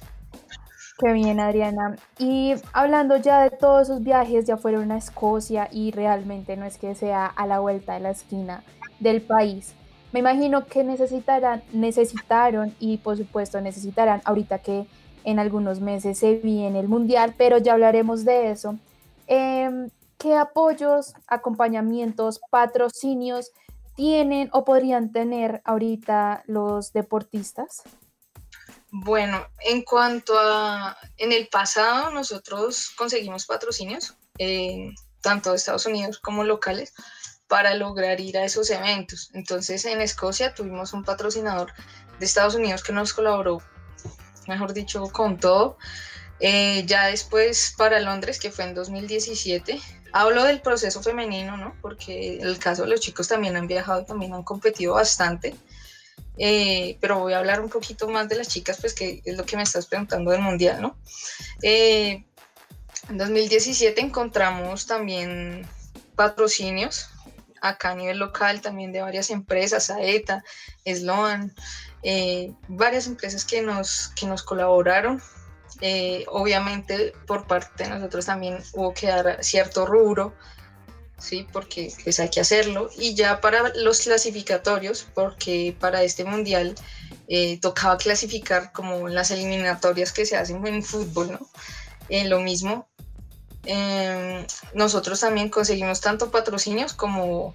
Qué 1.00 1.12
bien, 1.12 1.40
Adriana. 1.40 1.96
Y 2.20 2.54
hablando 2.72 3.18
ya 3.18 3.42
de 3.42 3.50
todos 3.50 3.90
esos 3.90 4.04
viajes, 4.04 4.46
ya 4.46 4.58
fueron 4.58 4.92
a 4.92 4.98
Escocia 4.98 5.68
y 5.72 5.92
realmente 5.92 6.56
no 6.56 6.66
es 6.66 6.78
que 6.78 6.94
sea 6.96 7.26
a 7.26 7.48
la 7.48 7.60
vuelta 7.60 7.96
de 7.96 8.00
la 8.00 8.12
esquina 8.12 8.64
del 9.00 9.22
país. 9.22 9.74
Me 10.12 10.20
imagino 10.20 10.68
que 10.68 10.84
necesitarán, 10.84 11.64
necesitaron 11.74 12.76
y 12.80 12.98
por 12.98 13.18
supuesto 13.18 13.60
necesitarán 13.60 14.22
ahorita 14.26 14.60
que 14.60 14.86
en 15.24 15.40
algunos 15.40 15.80
meses 15.80 16.20
se 16.20 16.36
viene 16.36 16.80
el 16.80 16.88
mundial, 16.88 17.34
pero 17.38 17.58
ya 17.58 17.74
hablaremos 17.74 18.24
de 18.24 18.52
eso. 18.52 18.78
Em, 19.26 19.90
¿Qué 20.20 20.36
apoyos, 20.36 21.16
acompañamientos, 21.28 22.40
patrocinios 22.50 23.52
tienen 23.96 24.50
o 24.54 24.64
podrían 24.66 25.12
tener 25.12 25.62
ahorita 25.66 26.44
los 26.48 26.94
deportistas? 26.94 27.84
Bueno, 28.92 29.48
en 29.60 29.82
cuanto 29.82 30.34
a, 30.38 30.96
en 31.18 31.32
el 31.32 31.48
pasado 31.48 32.12
nosotros 32.12 32.92
conseguimos 32.96 33.48
patrocinios, 33.48 34.16
eh, 34.38 34.92
tanto 35.22 35.50
de 35.50 35.56
Estados 35.56 35.88
Unidos 35.88 36.20
como 36.20 36.44
locales, 36.44 36.94
para 37.48 37.74
lograr 37.76 38.20
ir 38.20 38.38
a 38.38 38.46
esos 38.46 38.70
eventos. 38.70 39.30
Entonces 39.34 39.86
en 39.86 40.02
Escocia 40.02 40.54
tuvimos 40.54 40.94
un 40.94 41.04
patrocinador 41.04 41.74
de 42.20 42.26
Estados 42.26 42.56
Unidos 42.56 42.84
que 42.84 42.94
nos 42.94 43.14
colaboró, 43.14 43.62
mejor 44.48 44.74
dicho, 44.74 45.04
con 45.12 45.40
todo. 45.40 45.78
Eh, 46.46 46.84
ya 46.86 47.08
después 47.08 47.74
para 47.78 48.02
Londres, 48.02 48.38
que 48.38 48.52
fue 48.52 48.66
en 48.66 48.76
2017, 48.76 49.80
hablo 50.12 50.44
del 50.44 50.60
proceso 50.60 51.02
femenino, 51.02 51.56
¿no? 51.56 51.74
Porque 51.82 52.40
el 52.42 52.60
caso 52.60 52.82
de 52.82 52.90
los 52.90 53.00
chicos 53.00 53.30
también 53.30 53.56
han 53.56 53.66
viajado 53.66 54.02
y 54.02 54.06
también 54.06 54.34
han 54.34 54.44
competido 54.44 54.96
bastante. 54.96 55.56
Eh, 56.38 56.98
pero 57.00 57.20
voy 57.20 57.32
a 57.32 57.40
hablar 57.40 57.62
un 57.62 57.70
poquito 57.70 58.10
más 58.10 58.28
de 58.28 58.36
las 58.36 58.50
chicas, 58.50 58.78
pues 58.82 58.94
que 58.94 59.22
es 59.24 59.38
lo 59.38 59.46
que 59.46 59.56
me 59.56 59.64
estás 59.64 59.86
preguntando 59.86 60.32
del 60.32 60.42
mundial, 60.42 60.82
¿no? 60.82 60.98
Eh, 61.62 62.26
en 63.08 63.18
2017 63.18 64.02
encontramos 64.02 64.86
también 64.86 65.66
patrocinios 66.18 67.08
acá 67.62 67.92
a 67.92 67.96
nivel 67.96 68.18
local 68.20 68.60
también 68.60 68.92
de 68.92 69.02
varias 69.02 69.30
empresas, 69.30 69.86
Saeta, 69.86 70.44
Sloan, 70.86 71.56
eh, 72.04 72.52
varias 72.68 73.08
empresas 73.08 73.46
que 73.46 73.62
nos, 73.62 74.10
que 74.10 74.26
nos 74.26 74.44
colaboraron. 74.44 75.22
Obviamente 76.28 77.14
por 77.28 77.46
parte 77.46 77.84
de 77.84 77.90
nosotros 77.90 78.26
también 78.26 78.58
hubo 78.74 78.94
que 78.94 79.08
dar 79.08 79.44
cierto 79.44 79.86
rubro 79.86 80.34
¿sí? 81.24 81.48
Porque 81.52 81.92
pues 82.04 82.20
hay 82.20 82.30
que 82.30 82.42
hacerlo. 82.42 82.90
Y 82.98 83.16
ya 83.16 83.42
para 83.42 83.70
los 83.76 84.02
clasificatorios, 84.02 85.08
porque 85.14 85.76
para 85.80 86.04
este 86.04 86.26
mundial 86.26 86.76
eh, 87.28 87.60
tocaba 87.62 87.98
clasificar 87.98 88.72
como 88.72 89.08
las 89.08 89.32
eliminatorias 89.32 90.12
que 90.12 90.26
se 90.26 90.36
hacen 90.36 90.66
en 90.68 90.84
fútbol, 90.84 91.32
¿no? 91.32 91.50
Eh, 92.10 92.26
lo 92.26 92.40
mismo. 92.42 92.88
Em, 93.66 94.46
nosotros 94.74 95.22
también 95.22 95.50
conseguimos 95.50 96.02
tanto 96.02 96.30
patrocinios 96.30 96.94
como 96.94 97.54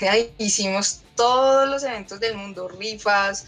hicimos 0.38 1.00
todos 1.16 1.68
los 1.68 1.82
eventos 1.82 2.20
del 2.20 2.36
mundo, 2.36 2.68
rifas, 2.68 3.46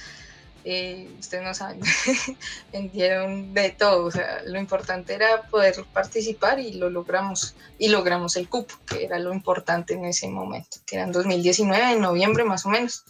eh, 0.64 1.08
ustedes 1.18 1.44
no 1.44 1.54
saben, 1.54 1.80
vendieron 2.72 3.52
de 3.52 3.70
todo, 3.70 4.06
o 4.06 4.10
sea, 4.10 4.42
lo 4.44 4.58
importante 4.58 5.14
era 5.14 5.42
poder 5.42 5.84
participar 5.92 6.60
y 6.60 6.74
lo 6.74 6.90
logramos, 6.90 7.54
y 7.78 7.88
logramos 7.88 8.36
el 8.36 8.48
cupo, 8.48 8.74
que 8.86 9.04
era 9.04 9.18
lo 9.18 9.32
importante 9.32 9.94
en 9.94 10.04
ese 10.04 10.28
momento, 10.28 10.78
que 10.86 10.96
era 10.96 11.04
en 11.04 11.12
2019, 11.12 11.92
en 11.92 12.00
noviembre 12.00 12.44
más 12.44 12.64
o 12.66 12.68
menos. 12.68 13.04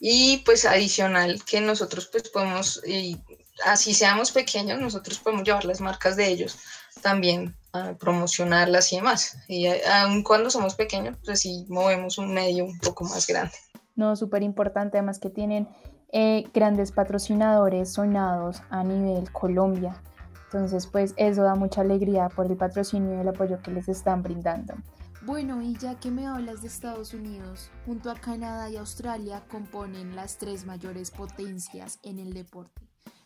Y 0.00 0.38
pues 0.38 0.64
adicional 0.64 1.42
que 1.44 1.60
nosotros 1.60 2.06
pues 2.06 2.28
podemos, 2.28 2.80
y 2.86 3.18
así 3.64 3.94
seamos 3.94 4.30
pequeños, 4.30 4.80
nosotros 4.80 5.18
podemos 5.18 5.44
llevar 5.44 5.64
las 5.64 5.80
marcas 5.80 6.16
de 6.16 6.28
ellos 6.28 6.58
también 7.02 7.56
a 7.72 7.94
promocionarlas 7.94 8.92
y 8.92 8.96
demás. 8.96 9.36
Y 9.48 9.66
aun 9.66 10.22
cuando 10.22 10.50
somos 10.50 10.74
pequeños, 10.74 11.16
pues 11.24 11.40
sí 11.40 11.64
movemos 11.68 12.18
un 12.18 12.34
medio 12.34 12.64
un 12.64 12.78
poco 12.78 13.04
más 13.04 13.26
grande. 13.26 13.54
No, 13.96 14.14
súper 14.16 14.42
importante, 14.42 14.98
además 14.98 15.18
que 15.18 15.30
tienen 15.30 15.68
eh, 16.10 16.48
grandes 16.54 16.92
patrocinadores 16.92 17.92
sonados 17.92 18.62
a 18.70 18.82
nivel 18.82 19.30
Colombia. 19.32 20.00
Entonces, 20.44 20.86
pues 20.86 21.12
eso 21.16 21.42
da 21.42 21.54
mucha 21.54 21.82
alegría 21.82 22.28
por 22.30 22.46
el 22.46 22.56
patrocinio 22.56 23.16
y 23.16 23.20
el 23.20 23.28
apoyo 23.28 23.60
que 23.60 23.70
les 23.70 23.88
están 23.88 24.22
brindando. 24.22 24.74
Bueno, 25.22 25.60
y 25.60 25.76
ya 25.76 26.00
que 26.00 26.10
me 26.10 26.26
hablas 26.26 26.62
de 26.62 26.68
Estados 26.68 27.12
Unidos, 27.12 27.70
junto 27.84 28.10
a 28.10 28.14
Canadá 28.14 28.70
y 28.70 28.76
Australia 28.76 29.42
componen 29.50 30.16
las 30.16 30.38
tres 30.38 30.64
mayores 30.64 31.10
potencias 31.10 31.98
en 32.02 32.18
el 32.18 32.32
deporte. 32.32 32.80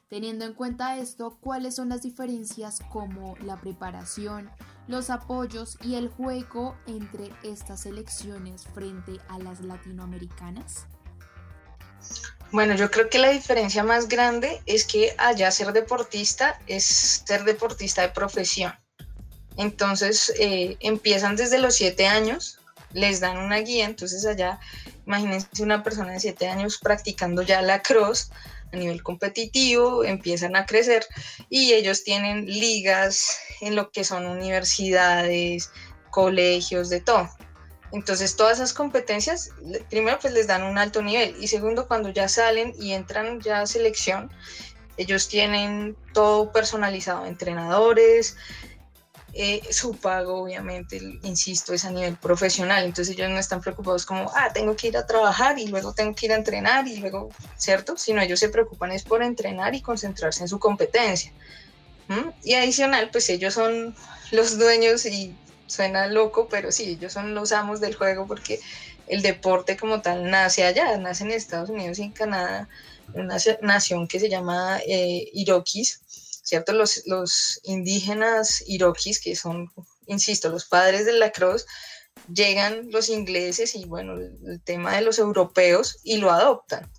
Teniendo 0.09 0.45
en 0.45 0.55
cuenta 0.55 0.99
esto, 0.99 1.39
¿cuáles 1.41 1.77
son 1.77 1.91
las 1.91 2.03
diferencias 2.03 2.81
como 2.91 3.37
la 3.45 3.57
preparación, 3.57 4.51
los 4.89 5.11
apoyos 5.11 5.79
y 5.83 5.95
el 5.95 6.09
juego 6.09 6.75
entre 6.87 7.31
estas 7.45 7.81
selecciones 7.83 8.65
frente 8.65 9.21
a 9.29 9.39
las 9.39 9.61
latinoamericanas? 9.61 10.87
Bueno, 12.53 12.75
yo 12.75 12.91
creo 12.91 13.09
que 13.09 13.19
la 13.19 13.31
diferencia 13.31 13.83
más 13.83 14.09
grande 14.09 14.61
es 14.67 14.85
que 14.85 15.15
allá 15.17 15.51
ser 15.51 15.73
deportista 15.73 16.61
es 16.67 16.85
ser 17.27 17.45
deportista 17.45 18.03
de 18.03 18.11
profesión. 18.11 18.75
Entonces 19.57 20.31
eh, 20.39 20.77
empiezan 20.81 21.35
desde 21.35 21.59
los 21.59 21.75
siete 21.75 22.07
años, 22.07 22.59
les 22.93 23.21
dan 23.21 23.39
una 23.39 23.57
guía, 23.57 23.87
entonces 23.87 24.27
allá 24.27 24.61
imagínense 25.07 25.63
una 25.63 25.83
persona 25.83 26.13
de 26.13 26.21
siete 26.21 26.47
años 26.47 26.79
practicando 26.79 27.41
ya 27.41 27.63
la 27.63 27.81
cross 27.81 28.31
a 28.71 28.77
nivel 28.77 29.03
competitivo, 29.03 30.05
empiezan 30.05 30.55
a 30.55 30.67
crecer 30.67 31.07
y 31.49 31.73
ellos 31.73 32.05
tienen 32.05 32.45
ligas 32.45 33.39
en 33.63 33.77
lo 33.77 33.91
que 33.91 34.05
son 34.05 34.27
universidades, 34.27 35.71
colegios, 36.11 36.91
de 36.91 37.01
todo. 37.01 37.31
Entonces 37.93 38.37
todas 38.37 38.59
esas 38.59 38.73
competencias, 38.73 39.51
primero 39.91 40.19
pues 40.21 40.33
les 40.33 40.47
dan 40.47 40.63
un 40.63 40.79
alto 40.79 41.03
nivel 41.03 41.37
y 41.39 41.47
segundo 41.49 41.87
cuando 41.87 42.09
ya 42.09 42.29
salen 42.29 42.73
y 42.79 42.93
entran 42.93 43.41
ya 43.41 43.61
a 43.61 43.67
selección, 43.67 44.31
ellos 44.97 45.29
tienen 45.29 45.97
todo 46.13 46.53
personalizado, 46.53 47.27
entrenadores, 47.27 48.37
eh, 49.35 49.63
su 49.71 49.97
pago 49.97 50.43
obviamente, 50.43 51.01
insisto, 51.23 51.73
es 51.73 51.87
a 51.87 51.91
nivel 51.91 52.17
profesional, 52.17 52.85
entonces 52.85 53.15
ellos 53.15 53.31
no 53.31 53.39
están 53.39 53.63
preocupados 53.63 54.05
como, 54.05 54.31
ah, 54.35 54.51
tengo 54.53 54.77
que 54.77 54.89
ir 54.89 54.97
a 54.97 55.07
trabajar 55.07 55.59
y 55.59 55.69
luego 55.69 55.95
tengo 55.95 56.15
que 56.15 56.27
ir 56.27 56.33
a 56.33 56.37
entrenar 56.37 56.87
y 56.87 56.97
luego, 56.97 57.31
¿cierto? 57.57 57.97
Sino 57.97 58.21
ellos 58.21 58.41
se 58.41 58.51
preocupan 58.51 58.93
es 58.93 59.05
por 59.05 59.23
entrenar 59.23 59.75
y 59.75 59.81
concentrarse 59.81 60.43
en 60.43 60.49
su 60.49 60.59
competencia. 60.59 61.33
Y 62.43 62.53
adicional, 62.55 63.09
pues 63.11 63.31
ellos 63.31 63.55
son 63.55 63.95
los 64.33 64.59
dueños 64.59 65.07
y 65.07 65.35
suena 65.67 66.07
loco, 66.07 66.49
pero 66.49 66.73
sí, 66.73 66.91
ellos 66.91 67.13
son 67.13 67.35
los 67.35 67.53
amos 67.53 67.81
del 67.81 67.95
juego 67.95 68.27
porque 68.27 68.61
el 69.07 69.23
deporte 69.23 69.77
como 69.77 70.01
tal 70.01 70.31
nace 70.31 70.65
allá, 70.65 70.97
nace 70.99 71.25
en 71.25 71.33
Estados 71.33 71.71
Unidos 71.71 71.99
y 71.99 72.03
en 72.03 72.13
Canadá, 72.13 72.69
una 73.15 73.37
nación 73.61 74.09
que 74.09 74.21
se 74.21 74.29
llama 74.29 74.81
eh, 74.87 75.29
Iroquis, 75.33 76.01
¿cierto? 76.43 76.73
Los, 76.73 77.03
los 77.07 77.61
indígenas 77.65 78.63
Iroquis, 78.67 79.21
que 79.21 79.37
son, 79.37 79.71
insisto, 80.07 80.49
los 80.49 80.67
padres 80.67 81.05
del 81.05 81.19
lacrosse, 81.19 81.67
llegan 82.33 82.91
los 82.91 83.09
ingleses 83.09 83.75
y 83.75 83.85
bueno, 83.85 84.15
el 84.15 84.61
tema 84.63 84.95
de 84.95 85.03
los 85.03 85.19
europeos 85.19 85.99
y 86.05 86.19
lo 86.19 86.31
adoptan, 86.31 86.91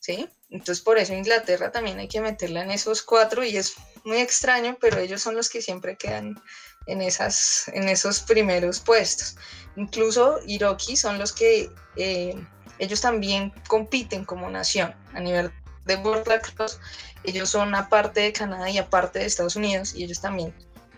¿sí? 0.00 0.28
Entonces 0.50 0.82
por 0.82 0.98
eso 0.98 1.14
Inglaterra 1.14 1.72
también 1.72 1.98
hay 1.98 2.08
que 2.08 2.20
meterla 2.20 2.62
en 2.62 2.70
esos 2.70 3.02
cuatro 3.02 3.42
y 3.44 3.56
es 3.56 3.74
muy 4.04 4.18
extraño, 4.18 4.76
pero 4.80 4.98
ellos 4.98 5.22
son 5.22 5.34
los 5.34 5.48
que 5.48 5.62
siempre 5.62 5.96
quedan 5.96 6.42
en, 6.86 7.02
esas, 7.02 7.68
en 7.74 7.88
esos 7.88 8.20
primeros 8.20 8.80
puestos. 8.80 9.36
Incluso 9.76 10.38
Iroquis 10.46 11.00
son 11.00 11.18
los 11.18 11.32
que 11.32 11.70
eh, 11.96 12.34
ellos 12.78 13.00
también 13.00 13.52
compiten 13.68 14.24
como 14.24 14.50
nación 14.50 14.94
a 15.14 15.20
nivel 15.20 15.52
de 15.84 15.96
World 15.96 16.26
Lacrosse. 16.26 16.78
Ellos 17.24 17.50
son 17.50 17.74
aparte 17.74 18.20
de 18.20 18.32
Canadá 18.32 18.68
y 18.70 18.78
aparte 18.78 19.20
de 19.20 19.26
Estados 19.26 19.56
Unidos 19.56 19.94
y 19.94 20.04
ellos 20.04 20.20
también 20.20 20.54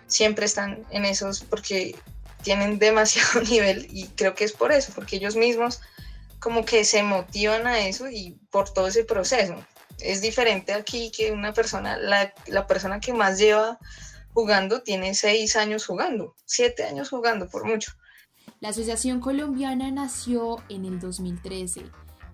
siempre 0.06 0.46
están 0.46 0.84
en 0.90 1.04
esos 1.04 1.40
porque 1.40 1.94
tienen 2.42 2.78
demasiado 2.80 3.42
nivel 3.42 3.86
y 3.90 4.08
creo 4.08 4.34
que 4.34 4.44
es 4.44 4.52
por 4.52 4.72
eso, 4.72 4.92
porque 4.94 5.16
ellos 5.16 5.36
mismos 5.36 5.80
como 6.38 6.64
que 6.64 6.84
se 6.84 7.02
motivan 7.02 7.66
a 7.66 7.80
eso 7.86 8.08
y 8.10 8.38
por 8.50 8.72
todo 8.72 8.88
ese 8.88 9.04
proceso. 9.04 9.56
Es 9.98 10.20
diferente 10.20 10.72
aquí 10.72 11.10
que 11.10 11.32
una 11.32 11.54
persona, 11.54 11.96
la, 11.96 12.34
la 12.46 12.66
persona 12.66 13.00
que 13.00 13.14
más 13.14 13.38
lleva 13.38 13.78
jugando 14.34 14.82
tiene 14.82 15.14
seis 15.14 15.56
años 15.56 15.86
jugando, 15.86 16.34
siete 16.44 16.84
años 16.84 17.08
jugando 17.08 17.48
por 17.48 17.64
mucho. 17.64 17.92
La 18.60 18.70
Asociación 18.70 19.20
Colombiana 19.20 19.90
nació 19.90 20.62
en 20.68 20.84
el 20.84 21.00
2013. 21.00 21.82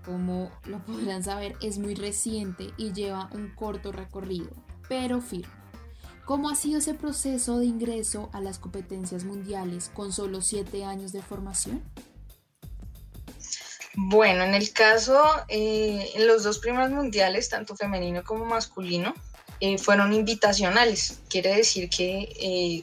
Como 0.04 0.50
lo 0.64 0.78
podrán 0.84 1.22
saber, 1.22 1.56
es 1.62 1.78
muy 1.78 1.94
reciente 1.94 2.72
y 2.78 2.92
lleva 2.92 3.28
un 3.32 3.54
corto 3.54 3.92
recorrido, 3.92 4.50
pero 4.88 5.20
firme. 5.20 5.52
¿Cómo 6.24 6.48
ha 6.48 6.54
sido 6.54 6.78
ese 6.78 6.94
proceso 6.94 7.58
de 7.58 7.66
ingreso 7.66 8.30
a 8.32 8.40
las 8.40 8.58
competencias 8.58 9.24
mundiales 9.24 9.90
con 9.92 10.12
solo 10.12 10.40
siete 10.40 10.84
años 10.84 11.12
de 11.12 11.22
formación? 11.22 11.82
Bueno, 13.94 14.44
en 14.44 14.54
el 14.54 14.72
caso, 14.72 15.20
eh, 15.48 16.10
en 16.14 16.26
los 16.28 16.44
dos 16.44 16.60
primeros 16.60 16.90
mundiales, 16.90 17.48
tanto 17.48 17.76
femenino 17.76 18.22
como 18.22 18.44
masculino, 18.44 19.14
eh, 19.61 19.77
fueron 19.77 20.14
invitacionales. 20.14 21.20
Quiere 21.29 21.55
decir 21.55 21.90
que 21.90 22.33
eh, 22.40 22.83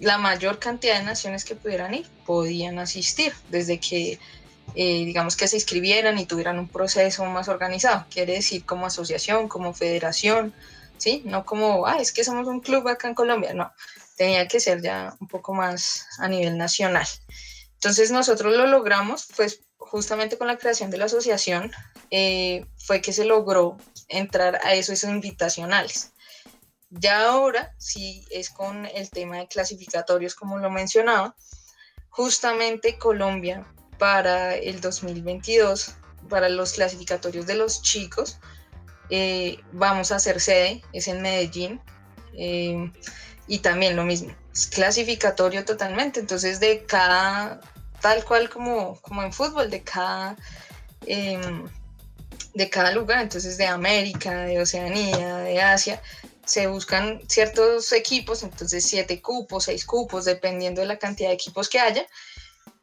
la 0.00 0.18
mayor 0.18 0.58
cantidad 0.58 0.98
de 0.98 1.04
naciones 1.04 1.44
que 1.44 1.54
pudieran 1.54 1.94
ir 1.94 2.08
podían 2.26 2.80
asistir, 2.80 3.32
desde 3.50 3.78
que, 3.78 4.18
eh, 4.74 5.04
digamos, 5.04 5.36
que 5.36 5.46
se 5.46 5.56
inscribieran 5.56 6.18
y 6.18 6.26
tuvieran 6.26 6.58
un 6.58 6.66
proceso 6.66 7.24
más 7.26 7.48
organizado. 7.48 8.04
Quiere 8.10 8.34
decir 8.34 8.64
como 8.64 8.86
asociación, 8.86 9.46
como 9.46 9.74
federación, 9.74 10.52
¿sí? 10.98 11.22
No 11.24 11.44
como, 11.44 11.86
ah, 11.86 11.98
es 12.00 12.10
que 12.10 12.24
somos 12.24 12.48
un 12.48 12.60
club 12.60 12.88
acá 12.88 13.06
en 13.06 13.14
Colombia, 13.14 13.54
no. 13.54 13.70
Tenía 14.16 14.48
que 14.48 14.58
ser 14.58 14.82
ya 14.82 15.14
un 15.20 15.28
poco 15.28 15.54
más 15.54 16.06
a 16.18 16.28
nivel 16.28 16.58
nacional. 16.58 17.06
Entonces 17.74 18.10
nosotros 18.10 18.56
lo 18.56 18.66
logramos, 18.66 19.28
pues 19.36 19.60
justamente 19.78 20.36
con 20.36 20.48
la 20.48 20.58
creación 20.58 20.90
de 20.90 20.98
la 20.98 21.04
asociación, 21.04 21.70
fue 22.76 23.00
que 23.00 23.12
se 23.12 23.24
logró 23.24 23.78
entrar 24.08 24.60
a 24.64 24.74
esos 24.74 25.04
invitacionales. 25.04 26.12
Ya 26.90 27.28
ahora, 27.28 27.74
sí 27.78 28.26
es 28.30 28.50
con 28.50 28.84
el 28.86 29.08
tema 29.10 29.38
de 29.38 29.48
clasificatorios, 29.48 30.34
como 30.34 30.58
lo 30.58 30.70
mencionaba, 30.70 31.34
justamente 32.10 32.98
Colombia 32.98 33.66
para 33.98 34.54
el 34.56 34.80
2022, 34.80 35.94
para 36.28 36.48
los 36.50 36.74
clasificatorios 36.74 37.46
de 37.46 37.54
los 37.54 37.82
chicos, 37.82 38.38
eh, 39.08 39.58
vamos 39.72 40.12
a 40.12 40.16
hacer 40.16 40.40
sede, 40.40 40.82
es 40.92 41.08
en 41.08 41.22
Medellín, 41.22 41.80
eh, 42.34 42.90
y 43.46 43.58
también 43.58 43.96
lo 43.96 44.04
mismo, 44.04 44.34
es 44.52 44.66
clasificatorio 44.66 45.64
totalmente, 45.64 46.20
entonces 46.20 46.60
de 46.60 46.84
cada, 46.84 47.60
tal 48.00 48.24
cual 48.24 48.50
como, 48.50 49.00
como 49.00 49.22
en 49.22 49.32
fútbol, 49.32 49.70
de 49.70 49.82
cada, 49.82 50.36
eh, 51.06 51.40
de 52.54 52.68
cada 52.68 52.92
lugar, 52.92 53.22
entonces 53.22 53.56
de 53.56 53.66
América, 53.66 54.42
de 54.42 54.60
Oceanía, 54.60 55.38
de 55.38 55.60
Asia, 55.60 56.02
se 56.44 56.66
buscan 56.66 57.20
ciertos 57.28 57.92
equipos, 57.92 58.42
entonces 58.42 58.84
siete 58.84 59.22
cupos, 59.22 59.64
seis 59.64 59.84
cupos, 59.84 60.24
dependiendo 60.24 60.80
de 60.80 60.86
la 60.86 60.98
cantidad 60.98 61.28
de 61.28 61.34
equipos 61.34 61.68
que 61.68 61.78
haya, 61.78 62.06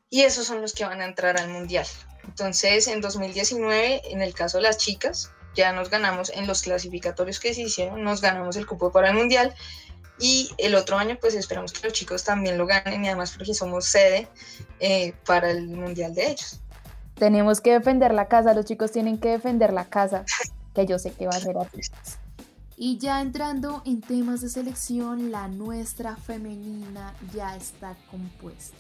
y 0.10 0.22
esos 0.22 0.48
son 0.48 0.62
los 0.62 0.74
que 0.74 0.86
van 0.86 1.02
a 1.02 1.06
entrar 1.06 1.40
al 1.40 1.50
mundial. 1.50 1.86
Entonces, 2.24 2.88
en 2.88 3.02
2019, 3.02 4.02
en 4.12 4.22
el 4.22 4.34
caso 4.34 4.58
de 4.58 4.64
las 4.64 4.78
chicas, 4.78 5.32
ya 5.56 5.72
nos 5.72 5.90
ganamos 5.90 6.30
en 6.30 6.48
los 6.48 6.62
clasificatorios 6.62 7.40
que 7.40 7.54
se 7.54 7.62
hicieron, 7.62 8.04
nos 8.04 8.22
ganamos 8.22 8.56
el 8.56 8.66
cupo 8.66 8.92
para 8.92 9.10
el 9.10 9.16
mundial, 9.16 9.54
y 10.20 10.52
el 10.58 10.76
otro 10.76 10.98
año, 10.98 11.18
pues 11.20 11.34
esperamos 11.34 11.72
que 11.72 11.88
los 11.88 11.94
chicos 11.94 12.24
también 12.24 12.58
lo 12.58 12.66
ganen, 12.66 13.04
y 13.04 13.08
además 13.08 13.32
porque 13.36 13.54
somos 13.54 13.86
sede 13.86 14.28
eh, 14.80 15.14
para 15.26 15.52
el 15.52 15.68
mundial 15.68 16.14
de 16.14 16.32
ellos. 16.32 16.60
Tenemos 17.20 17.60
que 17.60 17.74
defender 17.74 18.14
la 18.14 18.30
casa, 18.30 18.54
los 18.54 18.64
chicos 18.64 18.94
tienen 18.94 19.18
que 19.18 19.28
defender 19.28 19.74
la 19.74 19.84
casa, 19.84 20.24
que 20.74 20.86
yo 20.86 20.98
sé 20.98 21.12
que 21.12 21.28
va 21.28 21.36
a 21.36 21.40
ser 21.40 21.58
así. 21.58 21.82
Y 22.78 22.98
ya 22.98 23.22
entrando 23.22 23.82
en 23.86 24.00
temas 24.00 24.40
de 24.40 24.48
selección, 24.48 25.30
la 25.30 25.50
nuestra 25.50 26.16
femenina 26.16 27.14
ya 27.34 27.58
está 27.58 27.98
compuesta. 28.10 28.78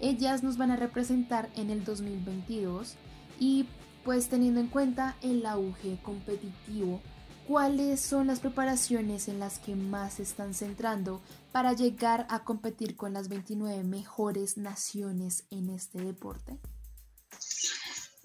Ellas 0.00 0.42
nos 0.42 0.56
van 0.56 0.70
a 0.70 0.76
representar 0.76 1.50
en 1.54 1.68
el 1.68 1.84
2022 1.84 2.96
y 3.38 3.68
pues 4.04 4.30
teniendo 4.30 4.60
en 4.60 4.68
cuenta 4.68 5.16
el 5.20 5.44
auge 5.44 5.98
competitivo, 6.02 7.02
¿cuáles 7.46 8.00
son 8.00 8.28
las 8.28 8.40
preparaciones 8.40 9.28
en 9.28 9.38
las 9.38 9.58
que 9.58 9.76
más 9.76 10.14
se 10.14 10.22
están 10.22 10.54
centrando 10.54 11.20
para 11.52 11.74
llegar 11.74 12.26
a 12.30 12.42
competir 12.42 12.96
con 12.96 13.12
las 13.12 13.28
29 13.28 13.84
mejores 13.84 14.56
naciones 14.56 15.44
en 15.50 15.68
este 15.68 15.98
deporte? 15.98 16.58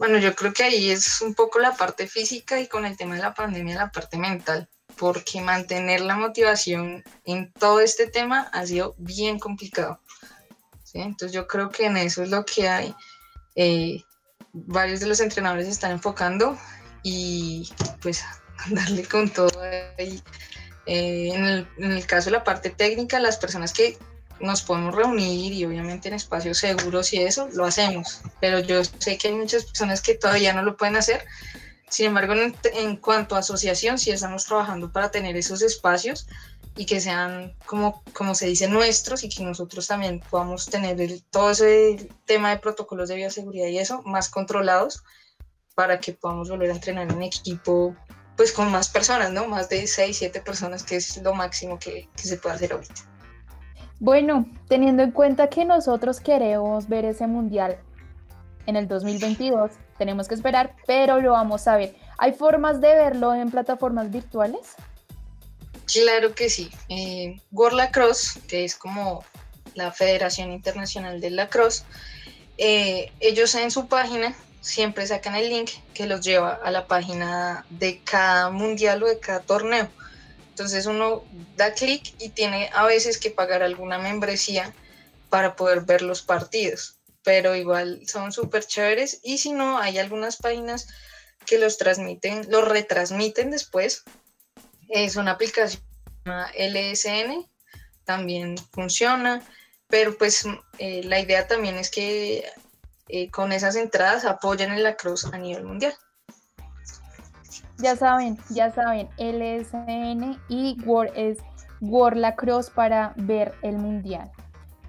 Bueno, 0.02 0.18
yo 0.18 0.34
creo 0.34 0.52
que 0.52 0.64
ahí 0.64 0.90
es 0.90 1.22
un 1.22 1.36
poco 1.36 1.60
la 1.60 1.76
parte 1.76 2.08
física 2.08 2.60
y 2.60 2.68
con 2.68 2.88
el 2.88 2.98
tema 2.98 3.14
de 3.14 3.22
la 3.22 3.36
pandemia 3.36 3.76
la 3.76 3.92
parte 3.92 4.18
mental, 4.18 4.68
porque 4.98 5.42
mantener 5.42 6.02
la 6.02 6.16
motivación 6.16 7.04
en 7.24 7.54
todo 7.54 7.82
este 7.82 8.08
tema 8.08 8.50
ha 8.52 8.66
sido 8.66 8.96
bien 8.98 9.38
complicado. 9.38 10.00
Entonces 10.96 11.34
yo 11.34 11.46
creo 11.46 11.70
que 11.70 11.86
en 11.86 11.98
eso 11.98 12.24
es 12.24 12.32
lo 12.32 12.44
que 12.46 12.68
hay. 12.68 12.96
eh, 13.56 14.02
varios 14.54 15.02
de 15.02 15.06
los 15.06 15.20
entrenadores 15.20 15.68
están 15.68 15.92
enfocando 15.92 16.58
y 17.04 17.72
pues 18.02 18.24
darle 18.72 19.06
con 19.06 19.30
todo 19.30 19.52
ahí. 20.00 20.20
Eh, 20.88 21.30
en, 21.32 21.46
el, 21.46 21.68
en 21.78 21.92
el 21.92 22.08
caso 22.08 22.32
de 22.32 22.38
la 22.38 22.44
parte 22.44 22.72
técnica, 22.72 23.20
las 23.20 23.38
personas 23.38 23.72
que 23.72 24.00
nos 24.42 24.62
podemos 24.64 24.94
reunir 24.96 25.54
y 25.54 25.66
obviamente 25.66 26.08
en 26.08 26.16
espacios 26.16 26.58
seguros 26.58 27.14
y 27.14 27.22
eso, 27.22 27.48
lo 27.54 27.66
hacemos. 27.66 28.22
Pero 28.40 28.60
yo 28.60 28.82
sé 29.00 29.18
que 29.18 29.30
hay 29.30 29.34
muchas 29.36 29.66
personas 29.66 30.02
que 30.02 30.16
todavía 30.16 30.54
no 30.54 30.64
lo 30.64 30.78
pueden 30.78 30.96
hacer. 30.96 31.26
Sin 31.90 32.08
embargo, 32.08 32.34
en, 32.34 32.56
en 32.74 32.96
cuanto 32.98 33.36
a 33.36 33.40
asociación, 33.40 33.98
sí 34.00 34.12
estamos 34.12 34.46
trabajando 34.46 34.92
para 34.92 35.12
tener 35.12 35.36
esos 35.36 35.62
espacios 35.62 36.28
y 36.78 36.86
que 36.86 37.02
sean, 37.02 37.54
como, 37.66 38.02
como 38.14 38.34
se 38.34 38.46
dice, 38.48 38.68
nuestros 38.70 39.24
y 39.26 39.30
que 39.30 39.44
nosotros 39.44 39.88
también 39.88 40.22
podamos 40.30 40.68
tener 40.68 41.02
el- 41.02 41.22
todo 41.26 41.52
ese 41.52 42.10
tema 42.26 42.50
de 42.52 42.60
protocolos 42.60 43.10
de 43.10 43.16
bioseguridad 43.16 43.68
y 43.68 43.78
eso 43.80 44.02
más 44.04 44.30
controlados 44.30 45.04
para 45.76 46.00
que 46.00 46.14
podamos 46.14 46.50
volver 46.50 46.70
a 46.72 46.76
entrenar 46.76 47.12
en 47.12 47.22
equipo 47.24 47.96
pues 48.38 48.54
con 48.54 48.72
más 48.72 48.88
personas, 48.90 49.32
¿no? 49.32 49.46
Más 49.48 49.68
de 49.70 49.86
6, 49.86 50.18
7 50.18 50.42
personas, 50.42 50.84
que 50.84 50.96
es 50.96 51.18
lo 51.18 51.34
máximo 51.34 51.78
que, 51.78 52.08
que 52.16 52.24
se 52.24 52.38
puede 52.38 52.56
hacer 52.56 52.72
ahorita. 52.74 53.02
Bueno, 54.02 54.48
teniendo 54.68 55.04
en 55.04 55.12
cuenta 55.12 55.48
que 55.48 55.64
nosotros 55.64 56.20
queremos 56.20 56.90
ver 56.90 57.06
ese 57.06 57.28
mundial 57.28 57.78
en 58.66 58.76
el 58.76 58.88
2022, 58.88 59.74
tenemos 60.00 60.28
que 60.28 60.34
esperar, 60.34 60.76
pero 60.88 61.22
lo 61.22 61.34
vamos 61.34 61.68
a 61.68 61.78
ver. 61.78 61.96
¿Hay 62.18 62.34
formas 62.34 62.82
de 62.82 62.96
verlo 62.96 63.32
en 63.36 63.52
plataformas 63.52 64.10
virtuales? 64.10 64.74
Claro 65.86 66.34
que 66.34 66.50
sí. 66.50 66.72
Eh, 66.90 67.40
World 67.52 67.78
Lacrosse, 67.78 68.40
que 68.48 68.66
es 68.66 68.76
como 68.76 69.24
la 69.76 69.92
Federación 69.92 70.52
Internacional 70.52 71.22
del 71.22 71.36
Lacrosse, 71.36 71.84
eh, 72.58 73.12
ellos 73.20 73.54
en 73.54 73.70
su 73.70 73.88
página 73.88 74.34
siempre 74.62 75.06
sacan 75.06 75.36
el 75.36 75.48
link 75.48 75.70
que 75.94 76.08
los 76.08 76.22
lleva 76.22 76.60
a 76.64 76.72
la 76.72 76.88
página 76.88 77.68
de 77.70 78.02
cada 78.04 78.50
mundial 78.50 79.04
o 79.04 79.08
de 79.08 79.20
cada 79.20 79.42
torneo. 79.42 79.88
Entonces 80.62 80.86
uno 80.86 81.24
da 81.56 81.74
clic 81.74 82.14
y 82.20 82.30
tiene 82.30 82.70
a 82.72 82.86
veces 82.86 83.18
que 83.18 83.32
pagar 83.32 83.64
alguna 83.64 83.98
membresía 83.98 84.72
para 85.32 85.56
poder 85.56 85.82
ver 85.82 86.04
los 86.04 86.22
partidos, 86.22 87.00
pero 87.24 87.56
igual 87.56 88.08
son 88.08 88.32
súper 88.32 88.64
chéveres 88.64 89.22
y 89.24 89.40
si 89.40 89.54
no, 89.54 89.80
hay 89.80 89.98
algunas 89.98 90.38
páginas 90.38 90.88
que 91.48 91.58
los 91.58 91.80
transmiten, 91.80 92.46
los 92.52 92.68
retransmiten 92.68 93.50
después. 93.50 94.04
Es 94.88 95.16
una 95.16 95.32
aplicación 95.32 95.82
LSN, 96.26 97.50
también 98.06 98.56
funciona, 98.72 99.42
pero 99.88 100.16
pues 100.16 100.46
eh, 100.78 101.02
la 101.06 101.20
idea 101.20 101.48
también 101.48 101.76
es 101.78 101.90
que 101.90 102.46
eh, 103.08 103.32
con 103.32 103.52
esas 103.52 103.76
entradas 103.76 104.26
apoyen 104.26 104.72
el 104.74 104.84
lacrosse 104.84 105.26
a 105.34 105.40
nivel 105.40 105.64
mundial. 105.64 105.96
Ya 107.82 107.96
saben, 107.96 108.38
ya 108.50 108.72
saben, 108.72 109.10
LSN 109.18 110.40
y 110.50 110.78
World 110.86 111.12
es 111.16 111.40
World 111.82 112.20
Lacrosse 112.20 112.70
para 112.70 113.14
ver 113.16 113.56
el 113.64 113.78
mundial. 113.78 114.32